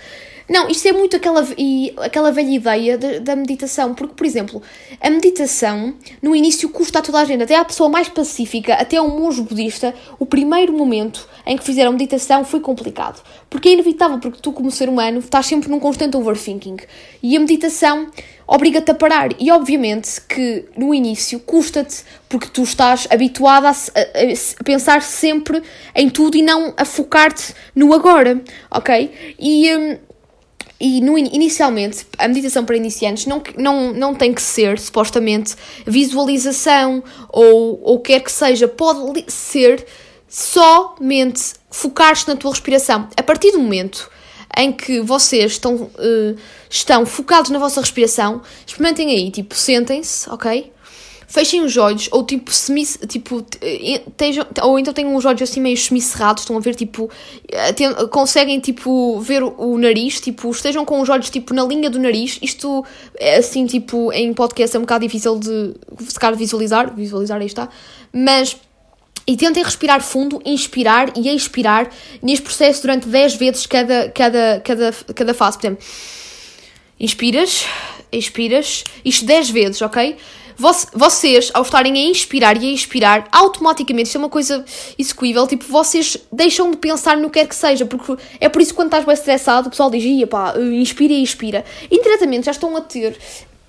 Não, 0.49 0.67
isto 0.69 0.89
é 0.89 0.93
muito 0.93 1.15
aquela, 1.15 1.47
e, 1.59 1.93
aquela 1.99 2.33
velha 2.33 2.51
ideia 2.51 2.97
de, 2.97 3.21
da 3.21 3.37
meditação, 3.37 3.93
porque, 3.93 4.15
por 4.15 4.27
exemplo, 4.27 4.63
a 4.99 5.11
meditação 5.11 5.95
no 6.23 6.35
início 6.35 6.71
custa 6.71 7.01
a 7.01 7.03
toda 7.03 7.19
a 7.19 7.25
gente, 7.27 7.43
até 7.43 7.55
a 7.55 7.65
pessoa 7.65 7.91
mais 7.91 8.09
pacífica, 8.09 8.73
até 8.75 9.01
um 9.01 9.09
monge 9.09 9.43
budista, 9.43 9.95
o 10.19 10.25
primeiro 10.25 10.73
momento 10.73 11.29
em 11.45 11.57
que 11.57 11.63
fizeram 11.63 11.93
meditação 11.93 12.45
foi 12.45 12.61
complicado. 12.61 13.23
Porque 13.51 13.69
é 13.69 13.73
inevitável, 13.73 14.19
porque 14.19 14.39
tu, 14.41 14.51
como 14.53 14.71
ser 14.71 14.89
humano, 14.89 15.19
estás 15.19 15.45
sempre 15.45 15.69
num 15.69 15.79
constante 15.79 16.17
overthinking. 16.17 16.79
E 17.23 17.37
a 17.37 17.41
meditação 17.41 18.07
obriga-te 18.47 18.91
a 18.91 18.95
parar. 18.95 19.31
E 19.39 19.51
obviamente 19.51 20.21
que 20.23 20.65
no 20.75 20.95
início 20.95 21.39
custa-te, 21.41 22.05
porque 22.27 22.49
tu 22.49 22.63
estás 22.63 23.07
habituado 23.11 23.67
a, 23.67 23.71
a, 23.71 23.73
a, 23.73 24.65
pensar 24.65 25.03
sempre 25.03 25.63
em 25.95 26.09
tudo 26.09 26.39
e 26.39 26.43
não 26.43 26.73
a 26.77 26.87
focar-te 26.87 27.55
no 27.75 27.93
agora, 27.93 28.43
ok? 28.71 29.37
E. 29.39 29.77
Um, 29.77 30.08
e 30.81 31.01
no, 31.01 31.19
inicialmente, 31.19 32.07
a 32.17 32.29
meditação 32.29 32.65
para 32.65 32.77
iniciantes 32.77 33.27
não, 33.27 33.43
não, 33.57 33.93
não 33.93 34.15
tem 34.15 34.33
que 34.33 34.41
ser, 34.41 34.79
supostamente, 34.79 35.57
visualização 35.85 37.03
ou, 37.29 37.81
ou 37.83 38.01
quer 38.01 38.21
que 38.21 38.31
seja, 38.31 38.69
pode 38.69 39.25
ser 39.27 39.85
somente 40.29 41.55
focar-te 41.71 42.29
na 42.29 42.37
tua 42.37 42.53
respiração. 42.53 43.09
A 43.17 43.23
partir 43.23 43.51
do 43.51 43.59
momento 43.59 44.09
em 44.57 44.73
que 44.73 45.01
vocês 45.01 45.53
estão, 45.53 45.75
uh, 45.75 46.37
estão 46.71 47.05
focados 47.05 47.51
na 47.51 47.59
vossa 47.59 47.81
respiração, 47.81 48.41
experimentem 48.67 49.11
aí, 49.11 49.31
tipo, 49.31 49.55
sentem-se, 49.55 50.31
ok? 50.31 50.73
Fechem 51.29 51.61
os 51.61 51.77
olhos, 51.77 52.09
ou 52.11 52.25
tipo, 52.25 52.51
semi, 52.51 52.87
tipo 53.07 53.43
tejam, 54.17 54.47
ou 54.63 54.79
então 54.79 54.95
tenham 54.95 55.15
os 55.15 55.27
olhos 55.27 55.43
assim 55.43 55.61
meio 55.61 55.77
semicerrados, 55.77 56.43
estão 56.43 56.57
a 56.57 56.61
ver, 56.61 56.75
tipo, 56.75 57.11
eh, 57.47 57.73
tem, 57.75 57.93
conseguem, 58.09 58.59
tipo, 58.59 59.21
ver 59.21 59.43
o, 59.43 59.55
o, 59.59 59.79
nariz, 59.79 60.23
tipo, 60.23 60.51
estejam 60.51 60.87
com 60.87 61.01
os 61.03 61.09
olhos, 61.11 61.29
tipo, 61.29 61.53
na 61.53 61.63
linha 61.65 61.91
do 61.91 61.99
nariz, 61.99 62.39
isto, 62.41 62.83
é 63.17 63.37
assim, 63.37 63.67
tipo, 63.67 64.11
em 64.11 64.33
podcast 64.33 64.75
é 64.75 64.79
um 64.79 64.83
bocado 64.83 65.05
difícil 65.05 65.39
de, 65.39 65.75
se 66.09 66.19
calhar, 66.19 66.37
visualizar, 66.37 66.95
visualizar, 66.95 67.39
aí 67.39 67.47
está, 67.47 67.69
mas... 68.13 68.57
E 69.27 69.37
tentem 69.37 69.63
respirar 69.63 70.01
fundo, 70.03 70.41
inspirar 70.43 71.13
e 71.15 71.29
expirar 71.29 71.91
neste 72.23 72.43
processo 72.43 72.81
durante 72.81 73.07
10 73.07 73.35
vezes 73.35 73.67
cada, 73.67 74.09
cada, 74.09 74.63
cada, 74.65 74.91
cada 75.15 75.35
fase. 75.35 75.59
Por 75.59 75.67
exemplo, 75.67 75.85
inspiras, 76.99 77.67
expiras, 78.11 78.85
isto 79.05 79.27
10 79.27 79.51
vezes, 79.51 79.83
ok? 79.83 80.17
Vocês, 80.59 81.53
ao 81.55 81.63
estarem 81.63 81.95
a 81.95 82.11
inspirar 82.11 82.61
e 82.61 82.69
a 82.69 82.73
expirar, 82.73 83.29
automaticamente, 83.31 84.09
isto 84.09 84.17
é 84.17 84.19
uma 84.19 84.29
coisa 84.29 84.65
execuível, 84.99 85.47
tipo, 85.47 85.65
vocês 85.65 86.17
deixam 86.33 86.73
de 86.73 86.77
pensar 86.77 87.17
no 87.17 87.31
que 87.31 87.39
quer 87.39 87.47
que 87.47 87.55
seja, 87.55 87.87
porque 87.87 88.17
é 88.41 88.49
por 88.49 88.61
isso 88.61 88.73
que 88.73 88.77
quando 88.77 88.89
estás 88.89 89.05
bem 89.05 89.15
estressado, 89.15 89.69
o 89.69 89.71
pessoal 89.71 89.89
diz, 89.89 90.03
ia 90.03 90.27
pá, 90.27 90.55
inspira 90.59 91.13
e 91.13 91.23
expira. 91.23 91.65
Indiretamente 91.89 92.47
já 92.47 92.51
estão 92.51 92.77
a 92.77 92.81
ter 92.81 93.17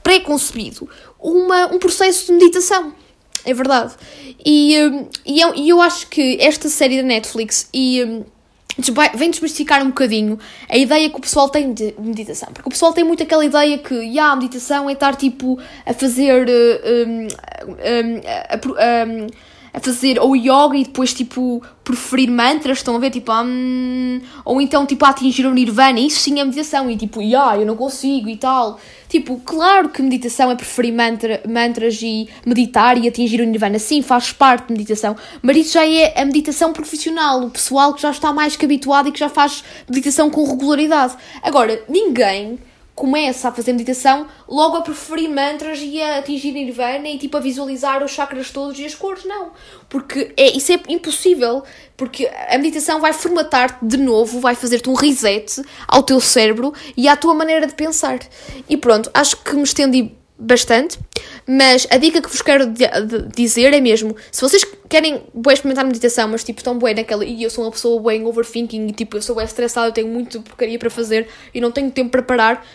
pré-concebido 0.02 0.90
uma, 1.20 1.68
um 1.68 1.78
processo 1.78 2.26
de 2.26 2.32
meditação. 2.32 2.94
É 3.46 3.54
verdade. 3.54 3.94
E, 4.44 4.76
hum, 4.84 5.08
e, 5.26 5.40
eu, 5.40 5.54
e 5.56 5.70
eu 5.70 5.82
acho 5.82 6.08
que 6.08 6.38
esta 6.42 6.68
série 6.70 6.98
da 6.98 7.04
Netflix 7.04 7.70
e 7.74 8.04
hum, 8.04 8.24
vem 9.16 9.32
desmistificar 9.32 9.82
um 9.84 9.88
bocadinho 9.88 10.40
a 10.70 10.78
ideia 10.78 11.10
que 11.10 11.18
o 11.18 11.22
pessoal 11.22 11.50
tem 11.50 11.74
de 11.74 11.94
meditação. 12.00 12.50
Porque 12.54 12.68
o 12.68 12.72
pessoal 12.72 12.94
tem 12.94 13.04
muito 13.04 13.24
aquela 13.24 13.46
ideia 13.46 13.78
que 13.78 13.94
yeah, 13.96 14.32
a 14.32 14.36
meditação 14.36 14.90
é 14.90 14.94
estar 14.94 15.16
tipo 15.16 15.60
a 15.86 15.94
fazer. 15.94 16.48
Um, 16.48 17.28
um, 17.28 18.22
a, 18.26 18.56
a, 18.56 19.40
fazer 19.80 20.20
ou 20.20 20.36
yoga 20.36 20.76
e 20.78 20.84
depois 20.84 21.14
tipo 21.14 21.62
preferir 21.84 22.30
mantras, 22.30 22.78
estão 22.78 22.96
a 22.96 23.00
ver? 23.00 23.10
Tipo, 23.10 23.32
hum, 23.32 24.22
ou 24.46 24.62
então 24.62 24.86
tipo 24.86 25.04
a 25.06 25.10
atingir 25.10 25.46
o 25.46 25.54
nirvana. 25.54 26.00
Isso 26.00 26.20
sim 26.20 26.40
é 26.40 26.44
meditação. 26.44 26.90
E 26.90 26.96
tipo, 26.96 27.22
yeah, 27.22 27.58
eu 27.58 27.66
não 27.66 27.76
consigo 27.76 28.30
e 28.30 28.38
tal. 28.38 28.80
Tipo, 29.08 29.42
claro 29.44 29.90
que 29.90 30.02
meditação 30.02 30.52
é 30.52 30.56
preferir 30.56 30.94
mantra, 30.94 31.42
mantras 31.48 32.00
e 32.02 32.30
meditar 32.46 32.98
e 32.98 33.08
atingir 33.08 33.42
o 33.42 33.46
nirvana. 33.46 33.80
Sim, 33.80 34.02
faz 34.02 34.32
parte 34.32 34.68
de 34.68 34.74
meditação. 34.74 35.16
Mas 35.42 35.58
isso 35.58 35.74
já 35.74 35.86
é 35.88 36.20
a 36.22 36.26
meditação 36.26 36.72
profissional, 36.72 37.44
o 37.44 37.50
pessoal 37.50 37.94
que 37.94 38.02
já 38.02 38.12
está 38.12 38.32
mais 38.32 38.56
que 38.56 38.66
habituado 38.66 39.10
e 39.10 39.12
que 39.12 39.20
já 39.20 39.30
faz 39.30 39.64
meditação 39.90 40.30
com 40.30 40.46
regularidade. 40.46 41.16
Agora, 41.42 41.84
ninguém 41.90 42.60
começa 43.00 43.48
a 43.48 43.52
fazer 43.54 43.72
meditação 43.72 44.28
logo 44.46 44.76
a 44.76 44.82
preferir 44.82 45.30
mantras 45.30 45.80
e 45.82 46.02
a 46.02 46.18
atingir 46.18 46.52
nirvana 46.52 47.08
e 47.08 47.18
tipo 47.18 47.38
a 47.38 47.40
visualizar 47.40 48.04
os 48.04 48.12
chakras 48.12 48.52
todos 48.52 48.78
e 48.78 48.86
as 48.86 48.94
cores, 48.94 49.24
não. 49.24 49.52
Porque 49.88 50.34
é, 50.36 50.50
isso 50.58 50.74
é 50.74 50.82
impossível, 50.90 51.64
porque 51.96 52.30
a 52.50 52.58
meditação 52.58 53.00
vai 53.00 53.14
formatar-te 53.14 53.86
de 53.86 53.96
novo, 53.96 54.42
vai 54.42 54.54
fazer-te 54.54 54.90
um 54.90 54.96
reset 54.96 55.62
ao 55.88 56.04
teu 56.04 56.20
cérebro 56.20 56.74
e 56.98 57.08
à 57.08 57.16
tua 57.16 57.34
maneira 57.34 57.66
de 57.66 57.74
pensar. 57.74 58.20
E 58.68 58.76
pronto, 58.76 59.10
acho 59.14 59.38
que 59.38 59.56
me 59.56 59.64
estendi 59.64 60.12
bastante, 60.38 60.98
mas 61.46 61.86
a 61.90 61.98
dica 61.98 62.22
que 62.22 62.30
vos 62.30 62.42
quero 62.42 62.66
dizer 63.36 63.74
é 63.74 63.82
mesmo, 63.82 64.16
se 64.32 64.42
vocês 64.42 64.64
querem 64.88 65.24
bem 65.34 65.54
experimentar 65.54 65.86
meditação, 65.86 66.30
mas 66.30 66.44
tipo 66.44 66.60
estão 66.60 66.80
bem 66.80 66.96
naquela, 66.96 67.26
e 67.26 67.44
eu 67.44 67.50
sou 67.50 67.66
uma 67.66 67.72
pessoa 67.72 68.02
bem 68.02 68.26
overthinking 68.26 68.88
e 68.88 68.94
tipo 68.94 69.18
eu 69.18 69.22
sou 69.22 69.36
bem 69.36 69.44
estressada, 69.44 69.88
eu 69.88 69.92
tenho 69.92 70.08
muito 70.08 70.42
porcaria 70.42 70.80
para 70.80 70.90
fazer 70.90 71.28
e 71.54 71.60
não 71.60 71.72
tenho 71.72 71.92
tempo 71.92 72.10
para 72.10 72.24
parar, 72.24 72.66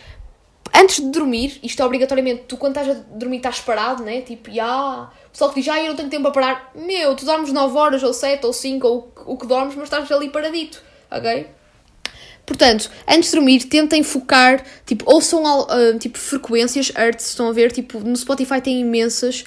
antes 0.84 1.00
de 1.00 1.10
dormir, 1.10 1.58
isto 1.62 1.82
é 1.82 1.84
obrigatoriamente, 1.84 2.44
tu 2.46 2.56
quando 2.56 2.78
estás 2.78 2.96
a 2.96 3.00
dormir 3.16 3.38
estás 3.38 3.60
parado, 3.60 4.04
né? 4.04 4.20
Tipo, 4.20 4.50
ah, 4.60 5.10
o 5.26 5.30
pessoal 5.30 5.50
que 5.50 5.60
diz, 5.60 5.68
ah, 5.68 5.80
eu 5.80 5.88
não 5.88 5.96
tenho 5.96 6.10
tempo 6.10 6.22
para 6.24 6.32
parar. 6.32 6.72
Meu, 6.74 7.16
tu 7.16 7.24
dormes 7.24 7.52
9 7.52 7.76
horas, 7.76 8.02
ou 8.02 8.12
7, 8.12 8.44
ou 8.44 8.52
5, 8.52 8.86
ou 8.86 9.12
o 9.26 9.36
que 9.36 9.46
dormes, 9.46 9.74
mas 9.74 9.84
estás 9.84 10.10
ali 10.12 10.28
paradito, 10.28 10.82
ok? 11.10 11.46
Portanto, 12.46 12.90
antes 13.08 13.30
de 13.30 13.36
dormir, 13.36 13.64
tentem 13.64 14.02
focar, 14.02 14.62
tipo, 14.84 15.10
ouçam 15.10 15.42
uh, 15.42 15.98
tipo, 15.98 16.18
frequências, 16.18 16.90
hertz, 16.90 17.28
estão 17.30 17.48
a 17.48 17.52
ver, 17.52 17.72
tipo, 17.72 17.98
no 18.00 18.16
Spotify 18.16 18.60
tem 18.60 18.80
imensas. 18.80 19.44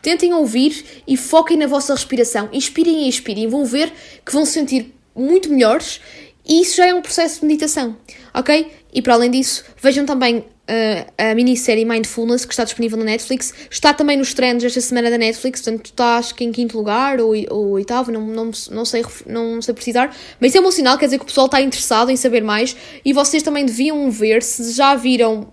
Tentem 0.00 0.32
ouvir 0.34 1.02
e 1.06 1.16
foquem 1.16 1.56
na 1.56 1.66
vossa 1.66 1.94
respiração. 1.94 2.48
Inspirem 2.52 3.04
e 3.04 3.08
expirem. 3.08 3.46
Vão 3.46 3.64
ver 3.64 3.92
que 4.24 4.32
vão 4.32 4.44
se 4.44 4.52
sentir 4.52 4.94
muito 5.14 5.50
melhores 5.50 6.00
e 6.46 6.60
isso 6.60 6.76
já 6.76 6.86
é 6.86 6.94
um 6.94 7.02
processo 7.02 7.40
de 7.40 7.46
meditação, 7.46 7.96
ok? 8.32 8.70
E 8.92 9.02
para 9.02 9.14
além 9.14 9.30
disso, 9.30 9.64
vejam 9.80 10.04
também 10.04 10.38
uh, 10.38 11.12
a 11.18 11.34
minissérie 11.34 11.84
Mindfulness, 11.84 12.44
que 12.44 12.52
está 12.52 12.64
disponível 12.64 12.98
na 12.98 13.04
Netflix. 13.04 13.52
Está 13.70 13.92
também 13.92 14.16
nos 14.16 14.34
trends 14.34 14.64
esta 14.64 14.80
semana 14.80 15.10
da 15.10 15.18
Netflix, 15.18 15.60
portanto, 15.60 15.86
está 15.86 16.16
acho 16.16 16.34
que 16.34 16.44
em 16.44 16.52
quinto 16.52 16.76
lugar 16.76 17.20
ou, 17.20 17.34
ou 17.50 17.70
oitavo, 17.70 18.12
não, 18.12 18.26
não, 18.26 18.50
não, 18.70 18.84
sei, 18.84 19.04
não 19.26 19.60
sei 19.62 19.74
precisar. 19.74 20.14
Mas 20.40 20.50
isso 20.50 20.58
é 20.58 20.60
um 20.60 20.64
bom 20.64 20.70
sinal, 20.70 20.98
quer 20.98 21.06
dizer 21.06 21.18
que 21.18 21.24
o 21.24 21.26
pessoal 21.26 21.46
está 21.46 21.60
interessado 21.60 22.10
em 22.10 22.16
saber 22.16 22.42
mais. 22.42 22.76
E 23.04 23.12
vocês 23.12 23.42
também 23.42 23.64
deviam 23.64 24.10
ver, 24.10 24.42
se 24.42 24.72
já 24.72 24.94
viram 24.94 25.48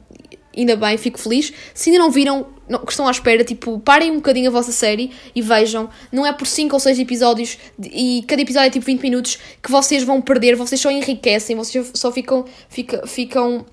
ainda 0.55 0.75
bem, 0.75 0.97
fico 0.97 1.19
feliz. 1.19 1.53
Se 1.73 1.89
ainda 1.89 2.03
não 2.03 2.11
viram, 2.11 2.47
não, 2.67 2.79
que 2.79 2.91
estão 2.91 3.07
à 3.07 3.11
espera, 3.11 3.43
tipo, 3.43 3.79
parem 3.79 4.11
um 4.11 4.15
bocadinho 4.15 4.49
a 4.49 4.51
vossa 4.51 4.71
série 4.71 5.11
e 5.35 5.41
vejam. 5.41 5.89
Não 6.11 6.25
é 6.25 6.33
por 6.33 6.47
5 6.47 6.75
ou 6.75 6.79
6 6.79 6.99
episódios 6.99 7.57
e 7.81 8.23
cada 8.27 8.41
episódio 8.41 8.67
é 8.67 8.69
tipo 8.69 8.85
20 8.85 9.01
minutos 9.01 9.37
que 9.61 9.71
vocês 9.71 10.03
vão 10.03 10.21
perder, 10.21 10.55
vocês 10.55 10.79
só 10.79 10.89
enriquecem, 10.89 11.55
vocês 11.55 11.91
só 11.93 12.11
ficam, 12.11 12.45
fica, 12.69 13.05
ficam 13.07 13.65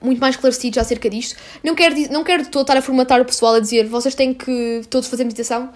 muito 0.00 0.20
mais 0.20 0.34
esclarecidos 0.34 0.78
acerca 0.78 1.08
disto. 1.08 1.36
Não 1.62 1.74
quero, 1.74 1.94
não 2.10 2.24
quero 2.24 2.42
estar 2.42 2.76
a 2.76 2.82
formatar 2.82 3.20
o 3.20 3.24
pessoal 3.24 3.54
a 3.54 3.60
dizer 3.60 3.86
vocês 3.86 4.14
têm 4.14 4.34
que 4.34 4.82
todos 4.90 5.08
fazer 5.08 5.24
meditação. 5.24 5.70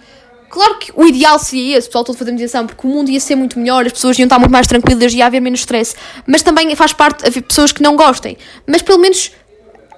Claro 0.49 0.79
que 0.79 0.91
o 0.93 1.05
ideal 1.05 1.39
seria 1.39 1.77
esse, 1.77 1.87
o 1.87 1.89
pessoal 1.89 2.03
todo 2.03 2.17
fazer 2.17 2.31
meditação, 2.31 2.67
porque 2.67 2.85
o 2.85 2.89
mundo 2.89 3.09
ia 3.09 3.21
ser 3.21 3.35
muito 3.35 3.57
melhor, 3.57 3.85
as 3.85 3.93
pessoas 3.93 4.19
iam 4.19 4.25
estar 4.25 4.37
muito 4.37 4.51
mais 4.51 4.67
tranquilas 4.67 5.13
e 5.13 5.17
ia 5.17 5.25
haver 5.25 5.39
menos 5.39 5.61
stress. 5.61 5.95
Mas 6.27 6.43
também 6.43 6.75
faz 6.75 6.91
parte 6.91 7.25
haver 7.25 7.41
pessoas 7.41 7.71
que 7.71 7.81
não 7.81 7.95
gostem. 7.95 8.37
Mas 8.67 8.81
pelo 8.81 8.99
menos 8.99 9.31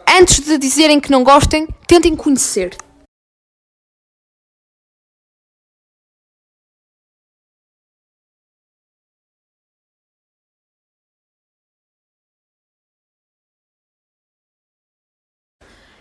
antes 0.08 0.40
de 0.40 0.58
dizerem 0.58 1.00
que 1.00 1.12
não 1.12 1.24
gostem, 1.24 1.68
tentem 1.88 2.16
conhecer. 2.16 2.76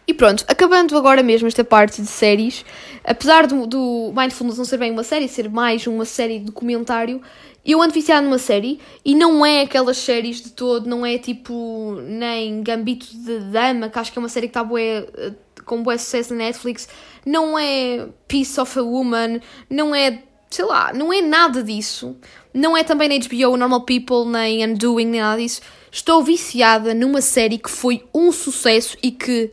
E 0.07 0.13
pronto, 0.13 0.45
acabando 0.49 0.97
agora 0.97 1.23
mesmo 1.23 1.47
esta 1.47 1.63
parte 1.63 2.03
de 2.03 2.09
séries, 2.09 2.65
apesar 3.05 3.47
do, 3.47 3.67
do 3.67 4.13
Mindfulness 4.17 4.59
não 4.59 4.65
ser 4.65 4.79
bem 4.79 4.91
uma 4.91 5.05
série, 5.05 5.29
ser 5.29 5.49
mais 5.49 5.87
uma 5.87 6.05
série 6.05 6.41
de 6.41 6.47
documentário, 6.47 7.23
eu 7.65 7.81
ando 7.81 7.95
viciada 7.95 8.23
numa 8.23 8.39
série 8.39 8.81
e 9.05 9.15
não 9.15 9.47
é 9.47 9.63
aquelas 9.63 9.97
séries 9.97 10.43
de 10.43 10.51
todo, 10.51 10.89
não 10.89 11.07
é 11.07 11.19
tipo 11.19 11.97
nem 12.03 12.63
Gambito 12.63 13.07
de 13.07 13.39
Dama, 13.53 13.89
que 13.89 13.99
acho 13.99 14.13
que 14.13 14.19
é 14.19 14.23
uma 14.23 14.29
série 14.29 14.49
que 14.49 14.59
está 14.59 14.69
eh, 14.77 15.33
com 15.65 15.83
bué 15.85 15.97
sucesso 15.97 16.35
na 16.35 16.47
Netflix, 16.47 16.89
não 17.25 17.57
é 17.57 18.09
Piece 18.27 18.61
of 18.61 18.77
a 18.77 18.83
Woman, 18.83 19.41
não 19.71 19.95
é, 19.95 20.21
sei 20.51 20.65
lá, 20.65 20.93
não 20.93 21.13
é 21.13 21.23
nada 21.23 21.63
disso. 21.63 22.17
Não 22.53 22.77
é 22.77 22.83
também 22.85 23.09
na 23.09 23.15
HBO 23.17 23.57
Normal 23.57 23.83
People, 23.83 24.27
nem 24.27 24.67
Undoing, 24.67 25.07
nem 25.07 25.21
nada 25.21 25.41
disso. 25.41 25.63
Estou 25.91 26.23
viciada 26.23 26.93
numa 26.93 27.21
série 27.21 27.57
que 27.57 27.71
foi 27.71 28.05
um 28.13 28.31
sucesso 28.33 28.97
e 29.03 29.11
que 29.11 29.53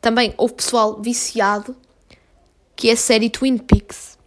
também 0.00 0.32
houve 0.36 0.54
pessoal 0.54 1.00
viciado, 1.00 1.76
que 2.76 2.88
é 2.88 2.92
a 2.92 2.96
série 2.96 3.30
Twin 3.30 3.58
Peaks. 3.58 4.18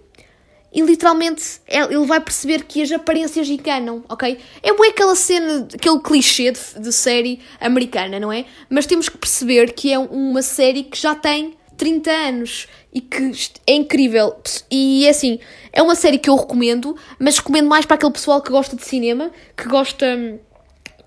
e 0.76 0.82
literalmente 0.82 1.58
é, 1.66 1.78
ele 1.84 2.04
vai 2.04 2.20
perceber 2.20 2.64
que 2.64 2.82
as 2.82 2.92
aparências 2.92 3.48
enganam, 3.48 4.04
ok? 4.10 4.38
É 4.62 4.74
boa 4.74 4.90
aquela 4.90 5.16
cena, 5.16 5.66
aquele 5.72 5.98
clichê 6.00 6.52
de, 6.52 6.80
de, 6.82 6.92
série 6.92 7.40
americana, 7.58 8.20
não 8.20 8.30
é? 8.30 8.44
Mas 8.68 8.84
temos 8.84 9.08
que 9.08 9.16
perceber 9.16 9.72
que 9.72 9.90
é 9.90 9.98
uma 9.98 10.42
série 10.42 10.84
que 10.84 11.00
já 11.00 11.14
tem 11.14 11.56
30 11.78 12.10
anos 12.10 12.68
e 12.92 13.00
que 13.00 13.32
é 13.66 13.72
incrível. 13.72 14.36
E 14.70 15.08
assim, 15.08 15.38
é 15.72 15.80
uma 15.80 15.94
série 15.94 16.18
que 16.18 16.28
eu 16.28 16.36
recomendo, 16.36 16.94
mas 17.18 17.38
recomendo 17.38 17.68
mais 17.68 17.86
para 17.86 17.94
aquele 17.94 18.12
pessoal 18.12 18.42
que 18.42 18.50
gosta 18.50 18.76
de 18.76 18.84
cinema, 18.84 19.30
que 19.56 19.66
gosta 19.66 20.38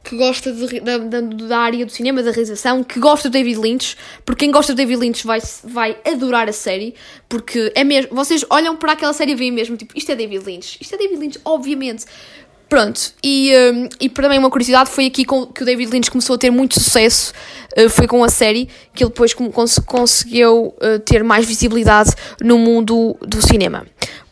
que 0.09 0.17
gosta 0.17 0.51
de, 0.51 0.79
da, 0.79 0.97
da, 0.97 1.57
área 1.59 1.85
do 1.85 1.91
cinema, 1.91 2.23
da 2.23 2.31
realização, 2.31 2.83
que 2.83 2.99
gosta 2.99 3.29
de 3.29 3.37
David 3.37 3.59
Lynch, 3.59 3.95
porque 4.25 4.45
quem 4.45 4.51
gosta 4.51 4.73
de 4.73 4.77
David 4.77 4.99
Lynch 4.99 5.27
vai, 5.27 5.39
vai 5.63 5.97
adorar 6.03 6.49
a 6.49 6.53
série, 6.53 6.95
porque 7.27 7.71
é 7.75 7.83
mesmo, 7.83 8.15
vocês 8.15 8.43
olham 8.49 8.75
para 8.75 8.93
aquela 8.93 9.13
série 9.13 9.33
e 9.33 9.35
veem 9.35 9.51
mesmo, 9.51 9.77
tipo, 9.77 9.95
isto 9.95 10.11
é 10.11 10.15
David 10.15 10.43
Lynch, 10.43 10.79
isto 10.81 10.95
é 10.95 10.97
David 10.97 11.19
Lynch, 11.19 11.39
obviamente. 11.45 12.05
Pronto, 12.67 13.13
e, 13.23 13.51
um, 13.55 13.89
e 13.99 14.09
para 14.09 14.29
mim 14.29 14.37
uma 14.37 14.49
curiosidade 14.49 14.89
foi 14.89 15.05
aqui 15.05 15.25
com, 15.25 15.45
que 15.45 15.61
o 15.61 15.65
David 15.65 15.91
Lynch 15.91 16.09
começou 16.09 16.35
a 16.35 16.39
ter 16.39 16.49
muito 16.49 16.79
sucesso, 16.79 17.31
uh, 17.77 17.89
foi 17.89 18.07
com 18.07 18.23
a 18.23 18.29
série, 18.29 18.67
que 18.95 19.03
ele 19.03 19.11
depois 19.11 19.33
cons 19.33 19.79
conseguiu 19.85 20.73
uh, 20.77 20.99
ter 21.05 21.23
mais 21.23 21.45
visibilidade 21.45 22.11
no 22.41 22.57
mundo 22.57 23.15
do 23.21 23.41
cinema. 23.45 23.85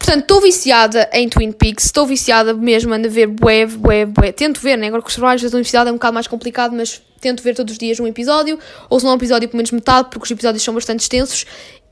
Portanto, 0.07 0.21
estou 0.21 0.39
viciada 0.39 1.09
em 1.11 1.27
Twin 1.27 1.51
Peaks, 1.51 1.83
estou 1.83 2.07
viciada 2.07 2.53
mesmo 2.53 2.93
a 2.93 2.97
ver 2.97 3.27
bué, 3.27 3.65
bué, 3.65 4.05
bué. 4.05 4.31
Tento 4.31 4.61
ver, 4.61 4.77
né? 4.77 4.87
Agora 4.87 5.01
com 5.01 5.09
os 5.09 5.13
trabalhos 5.13 5.41
da 5.41 5.49
universidade 5.49 5.89
é 5.89 5.91
um 5.91 5.95
bocado 5.95 6.13
mais 6.13 6.27
complicado, 6.27 6.73
mas 6.73 7.01
tento 7.19 7.43
ver 7.43 7.53
todos 7.53 7.73
os 7.73 7.77
dias 7.77 7.99
um 7.99 8.07
episódio, 8.07 8.57
ou 8.89 8.97
se 8.97 9.05
não 9.05 9.11
um 9.11 9.15
episódio 9.17 9.49
pelo 9.49 9.57
menos 9.57 9.69
metade, 9.71 10.07
porque 10.09 10.23
os 10.23 10.31
episódios 10.31 10.63
são 10.63 10.73
bastante 10.73 11.01
extensos. 11.01 11.45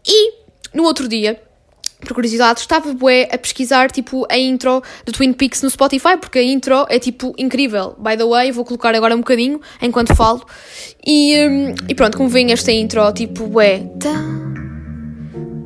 E 0.07 0.31
no 0.73 0.83
outro 0.83 1.09
dia, 1.09 1.41
por 2.05 2.13
curiosidade, 2.13 2.61
estava 2.61 2.93
bué 2.93 3.27
a 3.29 3.37
pesquisar 3.37 3.91
tipo 3.91 4.25
a 4.29 4.37
intro 4.37 4.81
de 5.05 5.11
Twin 5.11 5.33
Peaks 5.33 5.61
no 5.61 5.69
Spotify, 5.69 6.15
porque 6.15 6.39
a 6.39 6.43
intro 6.43 6.85
é 6.87 6.97
tipo 6.97 7.33
incrível. 7.37 7.97
By 7.99 8.15
the 8.15 8.23
way, 8.23 8.49
vou 8.49 8.63
colocar 8.63 8.95
agora 8.95 9.13
um 9.13 9.19
bocadinho 9.19 9.59
enquanto 9.81 10.15
falo. 10.15 10.41
E, 11.05 11.35
um, 11.37 11.75
e 11.89 11.93
pronto, 11.93 12.15
como 12.15 12.29
vem 12.29 12.53
esta 12.53 12.71
intro, 12.71 13.11
tipo 13.11 13.45
bué. 13.47 13.83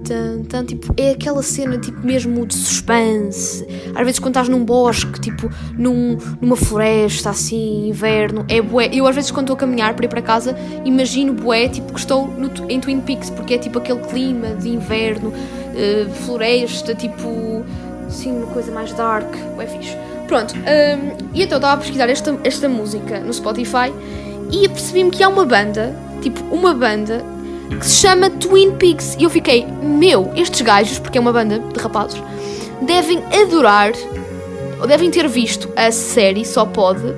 Tan, 0.10 0.42
tan, 0.42 0.66
tipo, 0.66 0.92
é 0.98 1.12
aquela 1.12 1.44
cena 1.44 1.78
tipo 1.78 2.06
mesmo 2.06 2.46
de 2.46 2.56
suspense. 2.56 3.66
Às 3.94 4.04
vezes 4.04 4.20
quando 4.20 4.32
estás 4.32 4.50
num 4.50 4.66
bosque, 4.66 5.22
tipo, 5.22 5.50
num, 5.78 6.18
numa 6.42 6.56
floresta, 6.56 7.30
assim, 7.30 7.88
inverno, 7.88 8.44
é 8.50 8.60
bué. 8.60 8.90
Eu 8.92 9.06
às 9.06 9.14
vezes 9.14 9.30
quando 9.30 9.46
estou 9.46 9.56
a 9.56 9.60
caminhar 9.60 9.94
para 9.94 10.06
ir 10.06 10.10
para 10.10 10.22
casa, 10.22 10.56
imagino 10.84 11.34
bué, 11.34 11.70
tipo, 11.70 11.94
que 11.94 12.00
estou 12.00 12.28
no, 12.28 12.50
em 12.68 12.80
Twin 12.80 13.00
Peaks, 13.02 13.30
porque 13.30 13.54
é 13.54 13.58
tipo 13.60 13.78
aquele 13.78 14.00
clima 14.00 14.56
de 14.56 14.70
inverno, 14.70 15.30
uh, 15.30 16.10
floresta, 16.26 16.96
tipo, 16.96 17.64
assim, 18.08 18.32
uma 18.32 18.48
coisa 18.48 18.72
mais 18.72 18.92
dark, 18.94 19.32
é 19.60 19.68
fixe. 19.68 19.96
Pronto, 20.28 20.56
um, 20.56 21.30
e 21.34 21.44
então 21.44 21.58
estava 21.58 21.74
a 21.74 21.78
pesquisar 21.78 22.10
esta, 22.10 22.38
esta 22.44 22.70
música 22.70 23.20
no 23.20 23.34
Spotify 23.34 23.92
e 24.52 24.68
percebi-me 24.68 25.10
que 25.12 25.24
há 25.24 25.30
uma 25.30 25.46
banda, 25.46 25.96
tipo, 26.22 26.44
uma 26.54 26.74
banda 26.74 27.24
que 27.78 27.86
se 27.86 28.02
chama 28.02 28.30
Twin 28.30 28.72
Peaks. 28.72 29.16
E 29.20 29.24
eu 29.24 29.30
fiquei, 29.30 29.66
meu, 29.66 30.32
estes 30.36 30.62
gajos, 30.62 31.00
porque 31.00 31.18
é 31.18 31.22
uma 31.22 31.34
banda 31.34 31.60
de 31.60 31.80
rapazes, 31.80 32.22
devem 32.82 33.24
adorar, 33.34 33.92
ou 34.80 34.88
devem 34.88 35.12
ter 35.12 35.28
visto 35.28 35.70
a 35.76 35.92
série, 35.92 36.46
só 36.46 36.66
pode, 36.66 37.14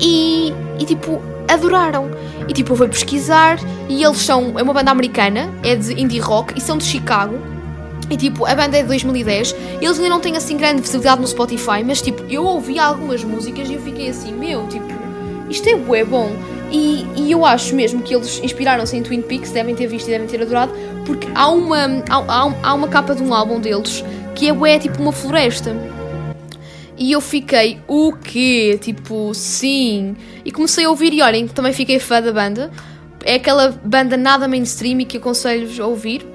e, 0.00 0.52
e 0.78 0.84
tipo, 0.84 1.22
adoraram. 1.48 2.10
E 2.48 2.52
tipo, 2.52 2.72
eu 2.72 2.76
fui 2.76 2.88
pesquisar, 2.88 3.58
e 3.88 4.02
eles 4.02 4.18
são, 4.18 4.58
é 4.58 4.62
uma 4.62 4.72
banda 4.72 4.90
americana, 4.90 5.50
é 5.62 5.76
de 5.76 6.00
indie 6.00 6.18
rock, 6.18 6.54
e 6.56 6.60
são 6.60 6.76
de 6.76 6.84
Chicago. 6.84 7.38
E 8.10 8.16
tipo, 8.16 8.44
a 8.44 8.54
banda 8.54 8.76
é 8.76 8.82
de 8.82 8.88
2010, 8.88 9.56
eles 9.80 9.96
ainda 9.96 10.10
não 10.10 10.20
têm 10.20 10.36
assim 10.36 10.56
grande 10.56 10.82
visibilidade 10.82 11.22
no 11.22 11.26
Spotify, 11.26 11.82
mas 11.84 12.02
tipo, 12.02 12.22
eu 12.28 12.44
ouvi 12.44 12.78
algumas 12.78 13.24
músicas 13.24 13.68
e 13.70 13.74
eu 13.74 13.80
fiquei 13.80 14.10
assim, 14.10 14.32
meu, 14.32 14.66
tipo, 14.68 14.86
isto 15.48 15.68
é 15.68 16.04
bom. 16.04 16.30
E, 16.74 17.06
e 17.14 17.30
eu 17.30 17.46
acho 17.46 17.72
mesmo 17.72 18.02
que 18.02 18.12
eles 18.12 18.40
inspiraram-se 18.42 18.96
em 18.96 19.02
Twin 19.04 19.22
Peaks, 19.22 19.52
devem 19.52 19.76
ter 19.76 19.86
visto 19.86 20.08
e 20.08 20.10
devem 20.10 20.26
ter 20.26 20.42
adorado, 20.42 20.72
porque 21.06 21.28
há 21.32 21.48
uma, 21.48 22.02
há, 22.10 22.52
há 22.64 22.74
uma 22.74 22.88
capa 22.88 23.14
de 23.14 23.22
um 23.22 23.32
álbum 23.32 23.60
deles 23.60 24.04
que 24.34 24.48
é, 24.48 24.74
é 24.74 24.78
tipo 24.80 25.00
uma 25.00 25.12
floresta. 25.12 25.72
E 26.98 27.12
eu 27.12 27.20
fiquei, 27.20 27.78
o 27.86 28.12
quê? 28.12 28.76
Tipo, 28.82 29.32
sim. 29.34 30.16
E 30.44 30.50
comecei 30.50 30.84
a 30.84 30.90
ouvir 30.90 31.12
e 31.12 31.22
olhem, 31.22 31.46
também 31.46 31.72
fiquei 31.72 32.00
fã 32.00 32.20
da 32.20 32.32
banda. 32.32 32.72
É 33.24 33.36
aquela 33.36 33.68
banda 33.84 34.16
nada 34.16 34.48
mainstream 34.48 34.98
e 34.98 35.04
que 35.04 35.18
aconselho-vos 35.18 35.78
a 35.78 35.86
ouvir. 35.86 36.26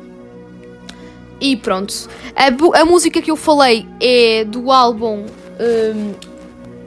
E 1.41 1.57
pronto. 1.57 2.09
A, 2.33 2.79
a, 2.79 2.85
música 2.85 3.21
que 3.21 3.29
eu 3.29 3.35
falei 3.35 3.85
é 3.99 4.45
do 4.45 4.71
álbum 4.71 5.25
um, 5.59 6.13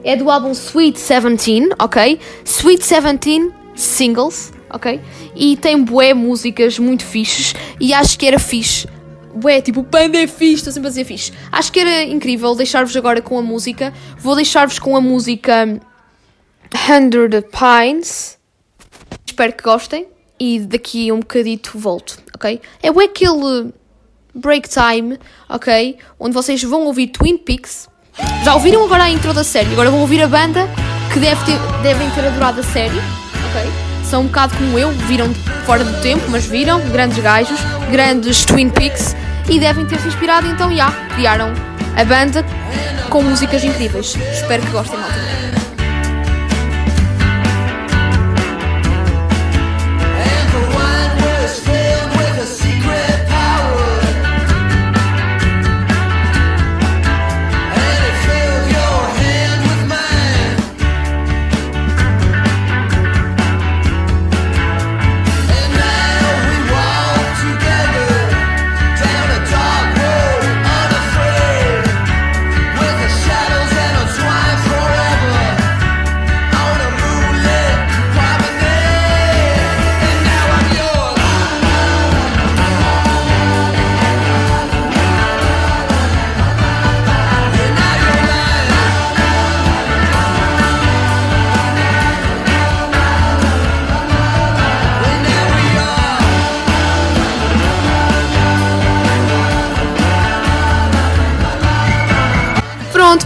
é 0.03 0.15
do 0.15 0.29
álbum 0.29 0.51
Sweet 0.51 0.99
Seventeen, 0.99 1.69
ok? 1.79 2.19
Sweet 2.43 2.85
Seventeen 2.85 3.51
Singles, 3.75 4.51
ok? 4.69 4.99
E 5.35 5.55
tem 5.57 5.81
bué 5.83 6.13
músicas 6.13 6.77
muito 6.77 7.05
fixes 7.05 7.53
e 7.79 7.93
acho 7.93 8.17
que 8.17 8.25
era 8.25 8.39
fixe. 8.39 8.87
Bué, 9.35 9.61
tipo, 9.61 9.79
o 9.79 9.83
panda 9.83 10.17
é 10.17 10.27
fixe, 10.27 10.55
estou 10.55 10.73
sempre 10.73 10.87
a 10.87 10.89
dizer 10.89 11.05
fixe. 11.05 11.31
Acho 11.51 11.71
que 11.71 11.79
era 11.79 12.03
incrível 12.03 12.53
deixar-vos 12.53 12.95
agora 12.95 13.21
com 13.21 13.37
a 13.37 13.41
música. 13.41 13.93
Vou 14.19 14.35
deixar-vos 14.35 14.77
com 14.77 14.95
a 14.95 15.01
música 15.01 15.79
Hundred 16.89 17.45
Pines. 17.49 18.37
Espero 19.25 19.53
que 19.53 19.63
gostem 19.63 20.07
e 20.39 20.59
daqui 20.59 21.11
um 21.11 21.19
bocadito 21.19 21.77
volto, 21.77 22.21
ok? 22.35 22.61
É 22.81 22.89
aquele 22.89 23.73
break 24.35 24.69
time, 24.69 25.17
ok? 25.49 25.97
Onde 26.19 26.33
vocês 26.33 26.61
vão 26.63 26.85
ouvir 26.85 27.07
Twin 27.07 27.37
Peaks 27.37 27.87
já 28.43 28.53
ouviram 28.55 28.83
agora 28.83 29.03
a 29.03 29.09
intro 29.09 29.33
da 29.33 29.43
série? 29.43 29.71
Agora 29.71 29.89
vão 29.89 30.01
ouvir 30.01 30.21
a 30.21 30.27
banda 30.27 30.69
que 31.11 31.19
deve 31.19 31.43
ter, 31.45 31.57
devem 31.81 32.09
ter 32.11 32.25
adorado 32.25 32.59
a 32.59 32.63
série. 32.63 32.97
Ok? 33.49 33.71
São 34.03 34.21
um 34.21 34.25
bocado 34.25 34.55
como 34.55 34.77
eu, 34.77 34.91
viram 34.91 35.33
fora 35.65 35.83
do 35.83 36.01
tempo, 36.01 36.23
mas 36.29 36.45
viram. 36.45 36.79
Grandes 36.89 37.19
gajos, 37.19 37.59
grandes 37.89 38.45
Twin 38.45 38.69
Peaks 38.69 39.15
e 39.49 39.59
devem 39.59 39.85
ter 39.85 39.99
se 39.99 40.07
inspirado. 40.07 40.47
Então, 40.47 40.75
já, 40.75 40.91
criaram 41.15 41.53
a 41.95 42.03
banda 42.03 42.45
com 43.09 43.21
músicas 43.23 43.63
incríveis. 43.63 44.15
Espero 44.33 44.61
que 44.61 44.71
gostem, 44.71 44.99
malta. 44.99 45.15
Pronto, 45.15 45.62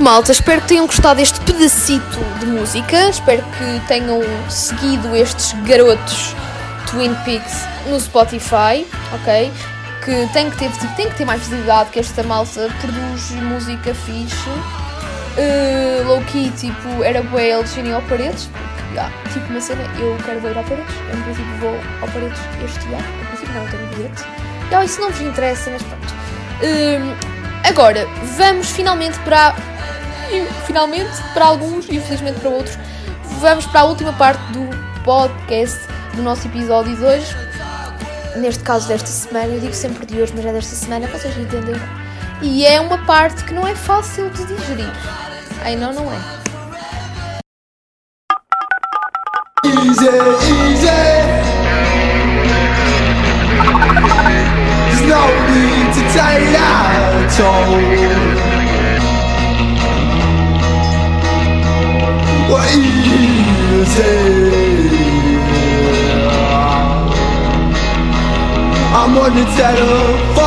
malta, 0.08 0.32
espero 0.32 0.62
que 0.62 0.70
tenham 0.70 0.86
gostado 0.86 1.18
deste 1.18 1.38
pedacito 1.42 2.18
de 2.40 2.46
música. 2.46 3.10
Espero 3.10 3.44
que 3.44 3.88
tenham 3.90 4.22
seguido 4.50 5.14
estes 5.14 5.52
garotos 5.64 6.34
Twin 6.90 7.14
Peaks 7.26 7.66
no 7.90 8.00
Spotify, 8.00 8.88
ok? 9.14 9.52
Que 10.06 10.26
tem 10.32 10.50
que 10.50 10.56
ter, 10.56 10.72
tem 10.96 11.10
que 11.10 11.16
ter 11.16 11.26
mais 11.26 11.42
visibilidade, 11.42 11.90
que 11.90 12.00
esta 12.00 12.24
malta 12.24 12.70
produz 12.80 13.32
música 13.32 13.94
fixe. 13.94 14.50
uh, 14.50 16.08
low-key, 16.08 16.52
tipo, 16.52 17.04
era 17.04 17.20
eles 17.20 17.76
irem 17.76 17.94
ao 17.94 18.02
Paredes. 18.04 18.50
Yeah, 18.94 19.14
tipo 19.34 19.46
uma 19.48 19.60
cena, 19.60 19.84
eu 20.00 20.18
quero 20.26 20.40
ver 20.40 20.58
ao 20.58 20.64
Paredes. 20.64 20.96
Eu, 21.10 21.18
no 21.18 21.24
princípio, 21.26 21.58
vou 21.60 21.76
ao 22.00 22.08
Paredes 22.08 22.40
este 22.64 22.86
ano. 22.86 23.18
No 23.20 23.26
princípio, 23.26 23.54
não, 23.56 23.68
tenho 23.68 23.88
bilhete. 23.88 24.24
Yeah, 24.70 24.86
isso 24.86 25.02
não 25.02 25.12
vos 25.12 25.20
interessa, 25.20 25.70
mas 25.70 25.84
pronto. 25.84 26.14
Uh, 26.64 27.27
agora, 27.68 28.08
vamos 28.38 28.72
finalmente 28.72 29.20
para. 29.20 29.56
Finalmente, 30.66 31.12
para 31.34 31.46
alguns 31.46 31.88
e 31.88 31.96
infelizmente 31.96 32.40
para 32.40 32.50
outros, 32.50 32.78
vamos 33.40 33.66
para 33.68 33.82
a 33.82 33.84
última 33.86 34.12
parte 34.14 34.42
do 34.52 34.68
podcast 35.04 35.80
do 36.16 36.22
nosso 36.22 36.48
episódio 36.48 36.96
de 36.96 37.04
hoje. 37.04 37.36
Neste 38.36 38.64
caso 38.64 38.88
desta 38.88 39.08
semana, 39.08 39.54
eu 39.54 39.60
digo 39.60 39.74
sempre 39.74 40.06
de 40.06 40.22
hoje, 40.22 40.34
mas 40.36 40.46
é 40.46 40.52
desta 40.52 40.76
semana, 40.76 41.08
vocês 41.08 41.38
entendem. 41.38 41.76
E 42.42 42.66
é 42.66 42.80
uma 42.80 42.98
parte 43.06 43.44
que 43.46 43.54
não 43.54 43.66
é 43.66 43.74
fácil 43.74 44.30
de 44.30 44.46
digerir. 44.46 44.92
Ai 45.64 45.76
não, 45.76 45.94
não 45.94 46.12
é. 46.12 46.18
Easy, 49.66 50.08
easy. 50.08 50.88
There's 54.88 55.02
no 55.02 55.22
need 55.52 55.94
to 55.94 56.02
take 56.14 56.52
that 56.54 57.07
told 57.36 58.08
I'm 69.00 69.18
on 69.18 69.32
the 69.36 69.46
telephone 69.56 70.38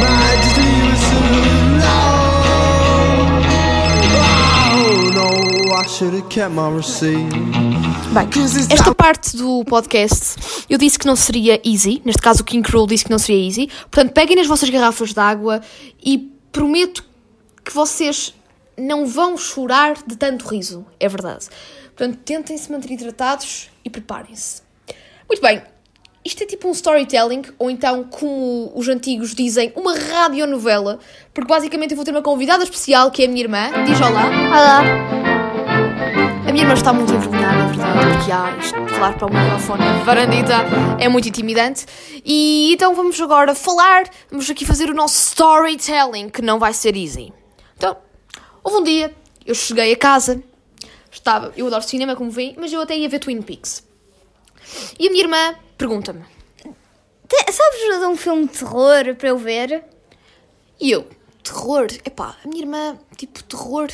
Man, 0.00 0.36
just 0.54 1.12
alone 1.16 1.80
Oh 4.78 5.00
no, 5.14 5.28
I 5.72 5.86
should've 5.86 6.28
kept 6.28 6.54
my 6.54 6.68
receipt. 6.68 7.75
Bem, 8.12 8.28
esta 8.70 8.94
parte 8.94 9.36
do 9.36 9.64
podcast 9.64 10.64
eu 10.68 10.78
disse 10.78 10.98
que 10.98 11.06
não 11.06 11.16
seria 11.16 11.60
easy. 11.64 12.00
Neste 12.04 12.22
caso, 12.22 12.42
o 12.42 12.44
King 12.44 12.66
Cruel 12.66 12.86
disse 12.86 13.04
que 13.04 13.10
não 13.10 13.18
seria 13.18 13.44
easy. 13.44 13.68
Portanto, 13.90 14.12
peguem 14.12 14.36
nas 14.36 14.46
vossas 14.46 14.70
garrafas 14.70 15.12
de 15.12 15.20
água 15.20 15.60
e 16.04 16.30
prometo 16.50 17.04
que 17.64 17.72
vocês 17.72 18.34
não 18.78 19.06
vão 19.06 19.36
chorar 19.36 19.96
de 20.06 20.16
tanto 20.16 20.46
riso. 20.46 20.86
É 21.00 21.08
verdade. 21.08 21.46
Portanto, 21.96 22.18
tentem 22.24 22.56
se 22.56 22.70
manter 22.70 22.92
hidratados 22.92 23.70
e 23.84 23.90
preparem-se. 23.90 24.62
Muito 25.28 25.40
bem, 25.42 25.62
isto 26.24 26.42
é 26.42 26.46
tipo 26.46 26.68
um 26.68 26.72
storytelling, 26.72 27.42
ou 27.58 27.70
então, 27.70 28.02
como 28.02 28.72
os 28.74 28.88
antigos 28.88 29.34
dizem, 29.34 29.72
uma 29.76 29.96
radionovela, 29.96 30.98
porque 31.32 31.48
basicamente 31.48 31.92
eu 31.92 31.96
vou 31.96 32.04
ter 32.04 32.10
uma 32.10 32.22
convidada 32.22 32.64
especial, 32.64 33.10
que 33.10 33.22
é 33.22 33.26
a 33.26 33.28
minha 33.28 33.42
irmã. 33.42 33.70
Diz 33.84 34.00
olá. 34.00 34.26
Olá. 34.26 35.45
A 36.46 36.52
minha 36.52 36.62
irmã 36.62 36.74
está 36.74 36.92
muito 36.92 37.12
envergonhada, 37.12 37.64
é 37.64 37.66
verdade, 37.66 38.16
porque 38.16 38.32
há 38.32 38.56
isto, 38.58 38.94
falar 38.94 39.18
para 39.18 39.26
o 39.26 39.30
microfone 39.30 39.82
varandita 40.04 40.54
é 41.00 41.08
muito 41.08 41.28
intimidante. 41.28 41.86
E 42.24 42.72
então 42.72 42.94
vamos 42.94 43.20
agora 43.20 43.54
falar, 43.54 44.04
vamos 44.30 44.48
aqui 44.48 44.64
fazer 44.64 44.88
o 44.88 44.94
nosso 44.94 45.30
storytelling, 45.30 46.28
que 46.28 46.40
não 46.40 46.58
vai 46.58 46.72
ser 46.72 46.96
easy. 46.96 47.32
Então, 47.76 47.96
houve 48.62 48.78
um 48.78 48.84
dia, 48.84 49.14
eu 49.44 49.54
cheguei 49.54 49.92
a 49.92 49.96
casa, 49.96 50.40
estava, 51.10 51.52
eu 51.56 51.66
adoro 51.66 51.82
cinema, 51.82 52.14
como 52.14 52.30
vem, 52.30 52.54
mas 52.56 52.72
eu 52.72 52.80
até 52.80 52.96
ia 52.96 53.08
ver 53.08 53.18
Twin 53.18 53.42
Peaks. 53.42 53.84
E 54.98 55.08
a 55.08 55.10
minha 55.10 55.24
irmã 55.24 55.54
pergunta-me: 55.76 56.24
Sabes 57.50 58.04
um 58.04 58.16
filme 58.16 58.46
de 58.46 58.58
terror 58.58 59.14
para 59.16 59.28
eu 59.28 59.36
ver? 59.36 59.84
E 60.80 60.90
eu: 60.92 61.08
Terror? 61.42 61.86
Epá, 62.04 62.36
a 62.44 62.48
minha 62.48 62.62
irmã, 62.62 62.98
tipo, 63.16 63.42
terror. 63.44 63.88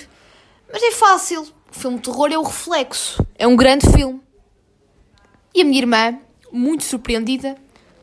Mas 0.72 0.82
é 0.82 0.90
fácil. 0.90 1.46
O 1.72 1.74
filme 1.74 1.96
de 1.96 2.02
terror 2.02 2.30
é 2.30 2.36
o 2.36 2.42
reflexo. 2.42 3.26
É 3.34 3.46
um 3.46 3.56
grande 3.56 3.90
filme. 3.90 4.20
E 5.54 5.62
a 5.62 5.64
minha 5.64 5.78
irmã, 5.78 6.20
muito 6.52 6.84
surpreendida, 6.84 7.56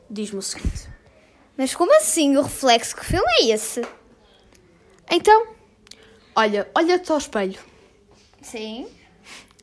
diz-me 0.10 0.40
o 0.40 0.42
seguinte: 0.42 0.90
Mas 1.56 1.76
como 1.76 1.96
assim 1.96 2.36
o 2.36 2.42
reflexo? 2.42 2.96
Que 2.96 3.06
filme 3.06 3.28
é 3.42 3.46
esse? 3.50 3.88
Então, 5.10 5.50
olha, 6.36 6.68
olha-te 6.74 7.12
ao 7.12 7.20
espelho. 7.20 7.60
Sim. 8.42 8.88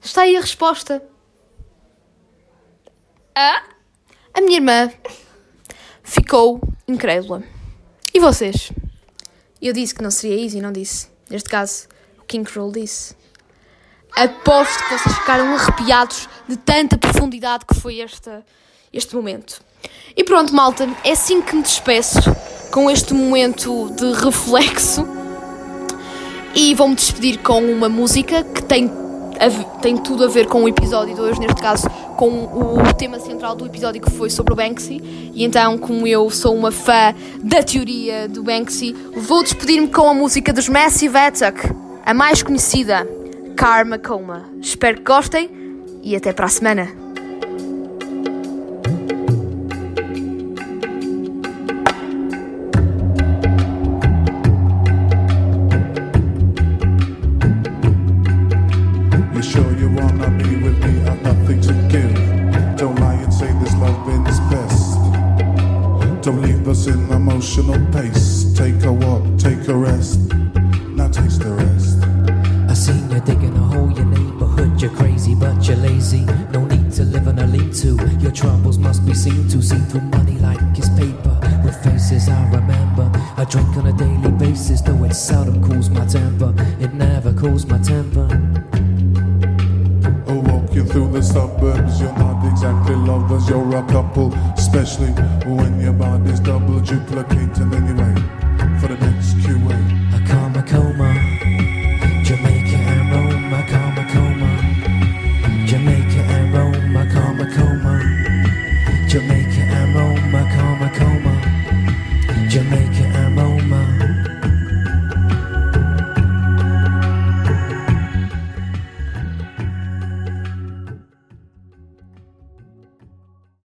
Está 0.01 0.23
aí 0.23 0.37
a 0.37 0.41
resposta. 0.41 1.03
Ah? 3.35 3.65
A 4.33 4.41
minha 4.41 4.59
irmã 4.59 4.93
ficou 6.05 6.61
incrédula. 6.87 7.43
E 8.15 8.21
vocês? 8.21 8.71
Eu 9.61 9.73
disse 9.73 9.93
que 9.93 10.03
não 10.03 10.13
seria 10.13 10.41
easy, 10.41 10.61
não 10.61 10.71
disse. 10.71 11.09
Neste 11.29 11.49
caso, 11.49 11.89
o 12.21 12.23
King 12.23 12.49
Cruel 12.49 12.71
disse. 12.71 13.26
Aposto 14.17 14.83
que 14.85 14.99
vocês 14.99 15.15
ficaram 15.15 15.55
arrepiados 15.55 16.29
de 16.49 16.57
tanta 16.57 16.97
profundidade 16.97 17.67
que 17.67 17.75
foi 17.75 18.01
esta, 18.01 18.45
este 18.93 19.15
momento. 19.15 19.61
E 20.17 20.25
pronto, 20.25 20.55
malta, 20.55 20.89
é 21.05 21.13
assim 21.13 21.43
que 21.43 21.55
me 21.55 21.63
despeço 21.63 22.35
com 22.71 22.91
este 22.91 23.13
momento 23.13 23.91
de 23.91 24.13
reflexo. 24.25 25.07
E 26.55 26.75
vou-me 26.75 26.95
despedir 26.95 27.39
com 27.41 27.61
uma 27.61 27.89
música 27.89 28.43
que 28.43 28.63
tem 28.63 28.91
tem 29.83 29.99
tudo 29.99 30.25
a 30.25 30.29
ver 30.29 30.47
com 30.47 30.65
o 30.65 30.69
episódio 30.69 31.15
de 31.15 31.21
hoje, 31.21 31.39
neste 31.39 31.61
caso 31.61 31.87
com 32.17 32.45
o 32.45 32.95
tema 32.95 33.21
central 33.21 33.55
do 33.55 33.67
episódio 33.67 34.01
que 34.01 34.11
foi 34.11 34.31
sobre 34.31 34.55
o 34.55 34.57
Banksy. 34.57 35.31
E 35.35 35.45
então, 35.45 35.77
como 35.77 36.07
eu 36.07 36.31
sou 36.31 36.55
uma 36.55 36.73
fã 36.73 37.15
da 37.43 37.63
teoria 37.63 38.27
do 38.27 38.43
Banksy, 38.43 38.95
vou 39.15 39.43
despedir-me 39.43 39.89
com 39.89 40.09
a 40.09 40.15
música 40.15 40.53
dos 40.53 40.69
Massive 40.69 41.17
Attack, 41.17 41.71
a 42.05 42.15
mais 42.15 42.43
conhecida, 42.43 43.07
Karma 43.57 43.99
Coma. 43.99 44.51
Espero 44.61 44.99
que 44.99 45.05
gostem 45.05 45.51
e 46.03 46.15
até 46.15 46.33
para 46.33 46.45
a 46.45 46.49
semana. 46.49 47.06